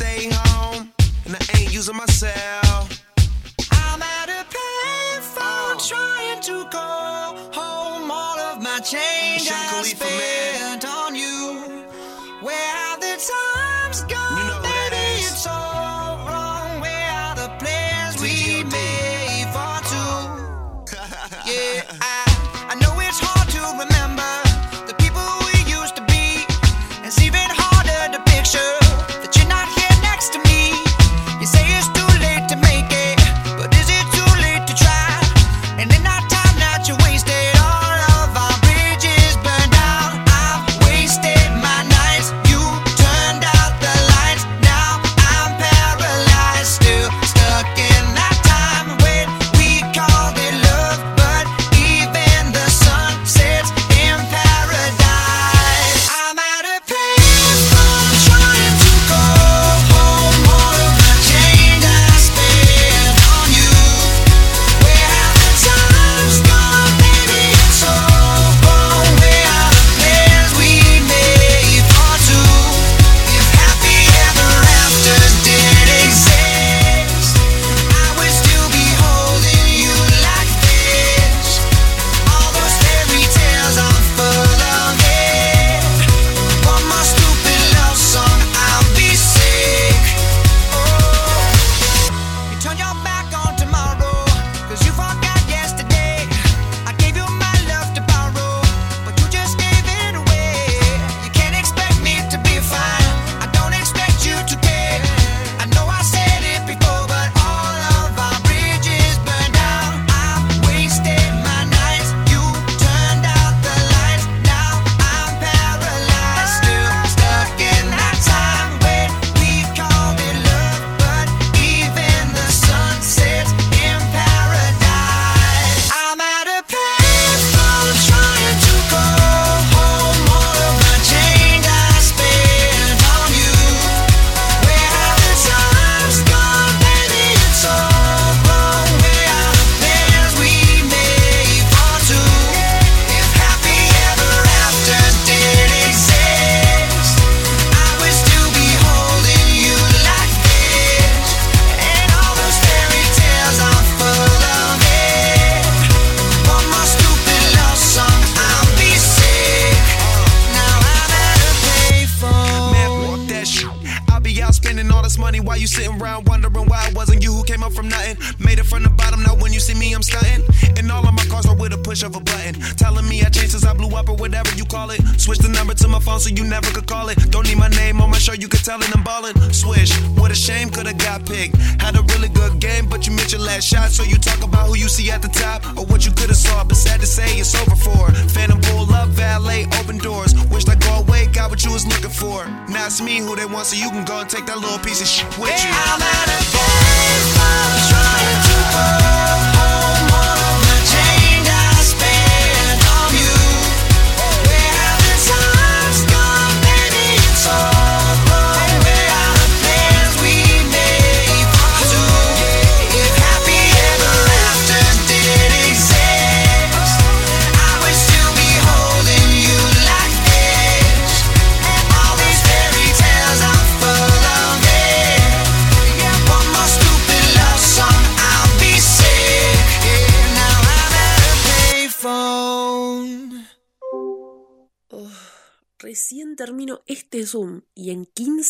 I 21.76 22.13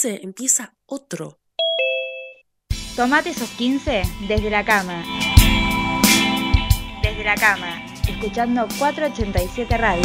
15 0.05 0.20
empieza 0.22 0.74
otro. 0.85 1.39
Tomate 2.94 3.31
esos 3.31 3.48
15 3.52 4.02
desde 4.28 4.51
la 4.51 4.62
cama. 4.62 5.02
Desde 7.02 7.24
la 7.24 7.35
cama, 7.36 7.82
escuchando 8.06 8.68
487 8.78 9.78
Radio. 9.78 10.05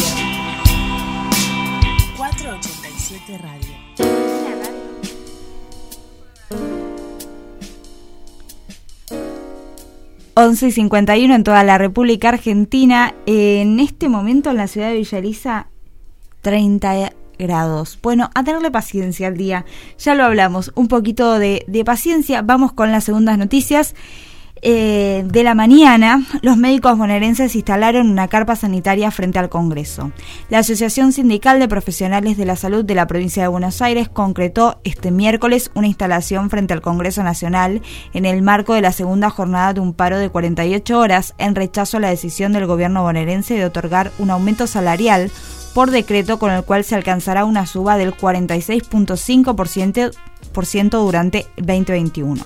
487 2.15 3.37
Radio. 3.39 3.75
11 10.35 10.67
y 10.67 10.71
51 10.71 11.35
en 11.35 11.43
toda 11.43 11.65
la 11.65 11.77
República 11.77 12.29
Argentina. 12.29 13.13
En 13.25 13.81
este 13.81 14.07
momento 14.07 14.49
en 14.51 14.55
la 14.55 14.67
ciudad 14.67 14.87
de 14.87 14.95
Villa 14.95 15.17
Elisa, 15.17 15.67
30 16.41 17.18
grados. 17.39 17.97
Bueno, 18.03 18.29
a 18.35 18.43
tenerle 18.43 18.69
paciencia 18.69 19.27
al 19.27 19.37
día. 19.37 19.65
Ya 19.97 20.13
lo 20.13 20.25
hablamos, 20.25 20.71
un 20.75 20.87
poquito 20.87 21.39
de, 21.39 21.65
paciencia. 21.85 22.41
Vamos 22.41 22.73
con 22.73 22.91
las 22.91 23.05
segundas 23.05 23.37
noticias. 23.37 23.95
Eh, 24.61 25.23
de 25.25 25.43
la 25.43 25.55
mañana, 25.55 26.21
los 26.41 26.57
médicos 26.57 26.97
bonaerenses 26.97 27.55
instalaron 27.55 28.09
una 28.09 28.27
carpa 28.27 28.57
sanitaria 28.57 29.09
frente 29.09 29.39
al 29.39 29.47
Congreso. 29.47 30.11
La 30.49 30.59
Asociación 30.59 31.13
Sindical 31.13 31.59
de 31.59 31.69
Profesionales 31.69 32.35
de 32.35 32.43
la 32.43 32.57
Salud 32.57 32.83
de 32.83 32.93
la 32.93 33.07
provincia 33.07 33.41
de 33.41 33.47
Buenos 33.47 33.81
Aires 33.81 34.09
concretó 34.09 34.81
este 34.83 35.11
miércoles 35.11 35.71
una 35.75 35.87
instalación 35.87 36.49
frente 36.49 36.73
al 36.73 36.81
Congreso 36.81 37.23
Nacional 37.23 37.81
en 38.13 38.25
el 38.25 38.41
marco 38.41 38.73
de 38.73 38.81
la 38.81 38.91
segunda 38.91 39.29
jornada 39.29 39.73
de 39.73 39.79
un 39.79 39.93
paro 39.93 40.19
de 40.19 40.29
48 40.29 40.99
horas 40.99 41.35
en 41.37 41.55
rechazo 41.55 41.95
a 41.95 42.01
la 42.01 42.09
decisión 42.09 42.51
del 42.51 42.65
gobierno 42.65 43.03
bonaerense 43.03 43.53
de 43.53 43.63
otorgar 43.63 44.11
un 44.19 44.29
aumento 44.29 44.67
salarial 44.67 45.31
por 45.73 45.91
decreto 45.91 46.39
con 46.39 46.51
el 46.51 46.63
cual 46.63 46.83
se 46.83 46.95
alcanzará 46.95 47.45
una 47.45 47.65
suba 47.65 47.97
del 47.97 48.15
46.5% 48.15 50.11
por 50.53 50.65
ciento 50.65 51.01
durante 51.01 51.45
2021. 51.57 52.41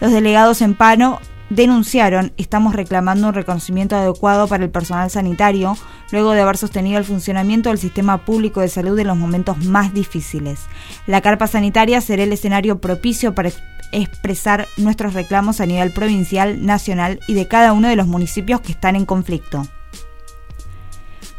Los 0.00 0.12
delegados 0.12 0.62
en 0.62 0.74
paro 0.74 1.20
denunciaron, 1.50 2.32
estamos 2.38 2.74
reclamando 2.74 3.28
un 3.28 3.34
reconocimiento 3.34 3.94
adecuado 3.96 4.48
para 4.48 4.64
el 4.64 4.70
personal 4.70 5.10
sanitario, 5.10 5.76
luego 6.10 6.32
de 6.32 6.40
haber 6.40 6.56
sostenido 6.56 6.98
el 6.98 7.04
funcionamiento 7.04 7.68
del 7.68 7.78
sistema 7.78 8.24
público 8.24 8.60
de 8.60 8.68
salud 8.68 8.98
en 8.98 9.06
los 9.08 9.18
momentos 9.18 9.58
más 9.64 9.92
difíciles. 9.92 10.60
La 11.06 11.20
carpa 11.20 11.46
sanitaria 11.46 12.00
será 12.00 12.22
el 12.22 12.32
escenario 12.32 12.80
propicio 12.80 13.34
para 13.34 13.48
ex- 13.48 13.60
expresar 13.92 14.66
nuestros 14.78 15.12
reclamos 15.12 15.60
a 15.60 15.66
nivel 15.66 15.92
provincial, 15.92 16.64
nacional 16.64 17.20
y 17.28 17.34
de 17.34 17.46
cada 17.48 17.74
uno 17.74 17.88
de 17.88 17.96
los 17.96 18.06
municipios 18.06 18.62
que 18.62 18.72
están 18.72 18.96
en 18.96 19.04
conflicto. 19.04 19.66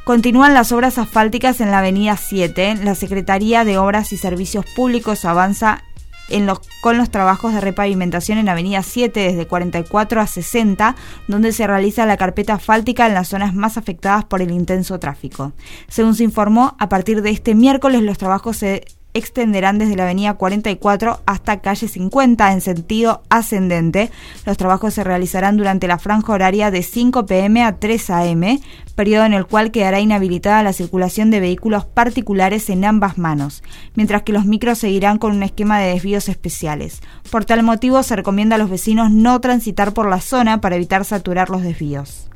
Continúan 0.03 0.53
las 0.53 0.73
obras 0.73 0.97
asfálticas 0.97 1.61
en 1.61 1.71
la 1.71 1.79
Avenida 1.79 2.17
7. 2.17 2.75
La 2.83 2.93
Secretaría 2.93 3.63
de 3.63 3.77
Obras 3.77 4.11
y 4.11 4.17
Servicios 4.17 4.65
Públicos 4.75 5.23
avanza 5.23 5.81
en 6.27 6.45
los, 6.45 6.59
con 6.81 6.97
los 6.97 7.09
trabajos 7.09 7.53
de 7.53 7.61
repavimentación 7.61 8.37
en 8.37 8.49
Avenida 8.49 8.83
7 8.83 9.17
desde 9.17 9.47
44 9.47 10.19
a 10.19 10.27
60, 10.27 10.97
donde 11.29 11.53
se 11.53 11.67
realiza 11.67 12.05
la 12.05 12.17
carpeta 12.17 12.55
asfáltica 12.55 13.07
en 13.07 13.13
las 13.13 13.29
zonas 13.29 13.55
más 13.55 13.77
afectadas 13.77 14.25
por 14.25 14.41
el 14.41 14.51
intenso 14.51 14.99
tráfico. 14.99 15.53
Según 15.87 16.15
se 16.15 16.25
informó, 16.25 16.75
a 16.79 16.89
partir 16.89 17.21
de 17.21 17.29
este 17.29 17.55
miércoles 17.55 18.01
los 18.01 18.17
trabajos 18.17 18.57
se 18.57 18.83
extenderán 19.13 19.77
desde 19.77 19.95
la 19.95 20.03
avenida 20.03 20.33
44 20.33 21.21
hasta 21.25 21.61
calle 21.61 21.87
50 21.87 22.51
en 22.51 22.61
sentido 22.61 23.21
ascendente. 23.29 24.11
Los 24.45 24.57
trabajos 24.57 24.93
se 24.93 25.03
realizarán 25.03 25.57
durante 25.57 25.87
la 25.87 25.99
franja 25.99 26.33
horaria 26.33 26.71
de 26.71 26.83
5 26.83 27.25
pm 27.25 27.63
a 27.63 27.77
3 27.77 28.09
am, 28.09 28.59
periodo 28.95 29.25
en 29.25 29.33
el 29.33 29.45
cual 29.45 29.71
quedará 29.71 29.99
inhabilitada 29.99 30.63
la 30.63 30.73
circulación 30.73 31.31
de 31.31 31.39
vehículos 31.39 31.85
particulares 31.85 32.69
en 32.69 32.85
ambas 32.85 33.17
manos, 33.17 33.63
mientras 33.95 34.23
que 34.23 34.33
los 34.33 34.45
micros 34.45 34.79
seguirán 34.79 35.17
con 35.17 35.35
un 35.35 35.43
esquema 35.43 35.79
de 35.79 35.93
desvíos 35.93 36.29
especiales. 36.29 37.01
Por 37.31 37.45
tal 37.45 37.63
motivo 37.63 38.03
se 38.03 38.15
recomienda 38.15 38.55
a 38.55 38.59
los 38.59 38.69
vecinos 38.69 39.11
no 39.11 39.39
transitar 39.41 39.93
por 39.93 40.09
la 40.09 40.21
zona 40.21 40.61
para 40.61 40.75
evitar 40.75 41.05
saturar 41.05 41.49
los 41.49 41.63
desvíos. 41.63 42.29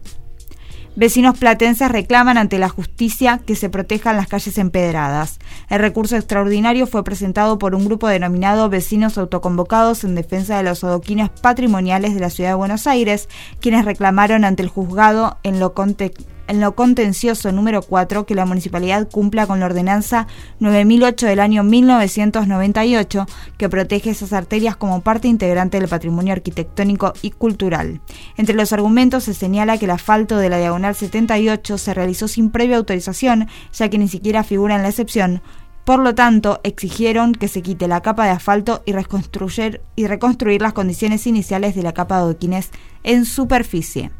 Vecinos 0.99 1.37
platenses 1.37 1.91
reclaman 1.91 2.39
ante 2.39 2.57
la 2.57 2.69
justicia 2.69 3.39
que 3.45 3.55
se 3.55 3.69
protejan 3.69 4.17
las 4.17 4.25
calles 4.27 4.57
empedradas. 4.57 5.37
El 5.69 5.77
recurso 5.77 6.15
extraordinario 6.15 6.87
fue 6.87 7.03
presentado 7.03 7.59
por 7.59 7.75
un 7.75 7.85
grupo 7.85 8.07
denominado 8.07 8.67
Vecinos 8.67 9.19
Autoconvocados 9.19 10.03
en 10.03 10.15
defensa 10.15 10.57
de 10.57 10.63
los 10.63 10.83
adoquines 10.83 11.29
patrimoniales 11.29 12.15
de 12.15 12.19
la 12.19 12.31
ciudad 12.31 12.49
de 12.49 12.55
Buenos 12.55 12.87
Aires, 12.87 13.29
quienes 13.61 13.85
reclamaron 13.85 14.43
ante 14.43 14.63
el 14.63 14.69
juzgado 14.69 15.37
en 15.43 15.59
lo, 15.59 15.75
conte- 15.75 16.13
en 16.47 16.59
lo 16.59 16.75
contencioso 16.75 17.51
número 17.51 17.81
4 17.81 18.25
que 18.25 18.35
la 18.35 18.45
municipalidad 18.45 19.09
cumpla 19.09 19.47
con 19.47 19.59
la 19.59 19.65
ordenanza 19.65 20.27
9008 20.59 21.25
del 21.25 21.39
año 21.39 21.63
1998 21.63 23.25
que 23.57 23.69
protege 23.69 24.09
esas 24.09 24.33
arterias 24.33 24.75
como 24.75 25.01
parte 25.01 25.27
integrante 25.27 25.79
del 25.79 25.89
patrimonio 25.89 26.33
arquitectónico 26.33 27.13
y 27.21 27.31
cultural. 27.31 28.01
Entre 28.37 28.55
los 28.55 28.73
argumentos 28.73 29.25
se 29.25 29.33
señala 29.33 29.77
que 29.77 29.85
el 29.85 29.91
asfalto 29.91 30.37
de 30.37 30.49
la 30.49 30.57
diagonal 30.57 30.95
78 30.95 31.77
se 31.77 31.93
realizó 31.93 32.27
sin 32.27 32.49
previa 32.49 32.77
autorización, 32.77 33.47
ya 33.73 33.89
que 33.89 33.97
ni 33.97 34.07
siquiera 34.07 34.43
figura 34.43 34.75
en 34.75 34.83
la 34.83 34.89
excepción. 34.89 35.41
Por 35.87 35.99
lo 35.99 36.13
tanto, 36.13 36.59
exigieron 36.63 37.31
que 37.31 37.47
se 37.47 37.61
quite 37.61 37.87
la 37.87 38.01
capa 38.01 38.25
de 38.25 38.31
asfalto 38.31 38.83
y 38.85 38.91
reconstruir, 38.91 39.79
y 39.95 40.07
reconstruir 40.07 40.61
las 40.61 40.73
condiciones 40.73 41.25
iniciales 41.27 41.75
de 41.75 41.83
la 41.83 41.93
capa 41.93 42.17
de 42.17 42.23
adoquines 42.23 42.71
en 43.03 43.23
superficie. 43.23 44.11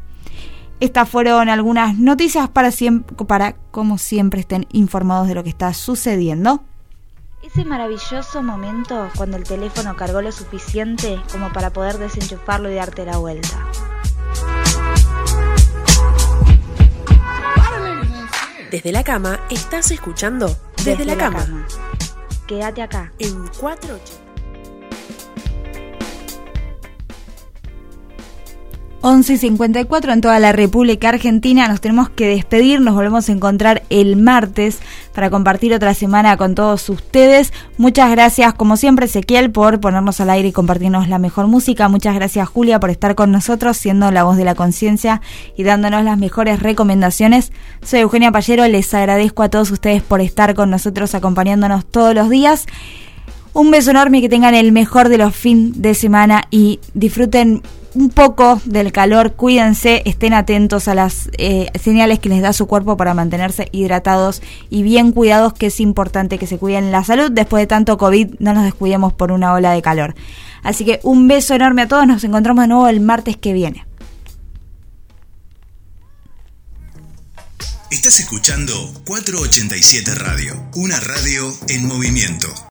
Estas 0.80 1.08
fueron 1.08 1.48
algunas 1.48 1.98
noticias 1.98 2.48
para, 2.48 2.70
siempre, 2.70 3.16
para, 3.26 3.56
como 3.72 3.98
siempre, 3.98 4.40
estén 4.40 4.66
informados 4.70 5.26
de 5.26 5.34
lo 5.34 5.42
que 5.42 5.50
está 5.50 5.74
sucediendo. 5.74 6.62
Ese 7.42 7.64
maravilloso 7.64 8.42
momento 8.42 9.08
cuando 9.16 9.36
el 9.36 9.42
teléfono 9.42 9.96
cargó 9.96 10.22
lo 10.22 10.30
suficiente 10.30 11.20
como 11.32 11.52
para 11.52 11.70
poder 11.70 11.98
desenchufarlo 11.98 12.70
y 12.70 12.74
darte 12.74 13.04
la 13.04 13.16
vuelta. 13.18 13.66
Desde 18.70 18.92
la 18.92 19.02
cama 19.02 19.40
estás 19.50 19.90
escuchando 19.90 20.54
Desde, 20.84 21.04
la, 21.04 21.16
cama. 21.16 21.66
Quédate 22.46 22.82
acá. 22.82 23.12
En 23.18 23.48
480. 23.58 24.27
11 29.00 29.34
y 29.34 29.38
54 29.38 30.12
en 30.12 30.20
toda 30.20 30.40
la 30.40 30.50
República 30.50 31.10
Argentina. 31.10 31.68
Nos 31.68 31.80
tenemos 31.80 32.08
que 32.08 32.26
despedir. 32.26 32.80
Nos 32.80 32.94
volvemos 32.94 33.28
a 33.28 33.32
encontrar 33.32 33.84
el 33.90 34.16
martes 34.16 34.80
para 35.14 35.30
compartir 35.30 35.72
otra 35.72 35.94
semana 35.94 36.36
con 36.36 36.56
todos 36.56 36.88
ustedes. 36.88 37.52
Muchas 37.76 38.10
gracias, 38.10 38.54
como 38.54 38.76
siempre, 38.76 39.06
Ezequiel, 39.06 39.52
por 39.52 39.78
ponernos 39.78 40.20
al 40.20 40.30
aire 40.30 40.48
y 40.48 40.52
compartirnos 40.52 41.08
la 41.08 41.20
mejor 41.20 41.46
música. 41.46 41.88
Muchas 41.88 42.16
gracias, 42.16 42.48
Julia, 42.48 42.80
por 42.80 42.90
estar 42.90 43.14
con 43.14 43.30
nosotros, 43.30 43.76
siendo 43.76 44.10
la 44.10 44.24
voz 44.24 44.36
de 44.36 44.44
la 44.44 44.56
conciencia 44.56 45.22
y 45.56 45.62
dándonos 45.62 46.02
las 46.02 46.18
mejores 46.18 46.60
recomendaciones. 46.60 47.52
Soy 47.82 48.00
Eugenia 48.00 48.32
Payero. 48.32 48.66
Les 48.66 48.92
agradezco 48.94 49.44
a 49.44 49.48
todos 49.48 49.70
ustedes 49.70 50.02
por 50.02 50.20
estar 50.20 50.54
con 50.54 50.70
nosotros, 50.70 51.14
acompañándonos 51.14 51.86
todos 51.86 52.16
los 52.16 52.28
días. 52.30 52.66
Un 53.52 53.70
beso 53.70 53.92
enorme, 53.92 54.20
que 54.20 54.28
tengan 54.28 54.56
el 54.56 54.72
mejor 54.72 55.08
de 55.08 55.18
los 55.18 55.34
fin 55.34 55.72
de 55.76 55.94
semana 55.94 56.44
y 56.50 56.80
disfruten 56.94 57.62
un 57.98 58.10
poco 58.10 58.60
del 58.64 58.92
calor, 58.92 59.32
cuídense, 59.32 60.02
estén 60.04 60.32
atentos 60.32 60.86
a 60.86 60.94
las 60.94 61.30
eh, 61.36 61.68
señales 61.80 62.20
que 62.20 62.28
les 62.28 62.40
da 62.40 62.52
su 62.52 62.68
cuerpo 62.68 62.96
para 62.96 63.12
mantenerse 63.12 63.68
hidratados 63.72 64.40
y 64.70 64.84
bien 64.84 65.10
cuidados, 65.10 65.52
que 65.52 65.66
es 65.66 65.80
importante 65.80 66.38
que 66.38 66.46
se 66.46 66.58
cuiden 66.58 66.92
la 66.92 67.02
salud. 67.02 67.32
Después 67.32 67.62
de 67.62 67.66
tanto 67.66 67.98
COVID, 67.98 68.36
no 68.38 68.54
nos 68.54 68.62
descuidemos 68.62 69.12
por 69.12 69.32
una 69.32 69.52
ola 69.52 69.72
de 69.72 69.82
calor. 69.82 70.14
Así 70.62 70.84
que 70.84 71.00
un 71.02 71.26
beso 71.26 71.54
enorme 71.54 71.82
a 71.82 71.88
todos, 71.88 72.06
nos 72.06 72.22
encontramos 72.22 72.62
de 72.62 72.68
nuevo 72.68 72.86
el 72.86 73.00
martes 73.00 73.36
que 73.36 73.52
viene. 73.52 73.84
Estás 77.90 78.20
escuchando 78.20 78.74
487 79.06 80.14
Radio, 80.14 80.54
una 80.74 81.00
radio 81.00 81.52
en 81.68 81.88
movimiento. 81.88 82.46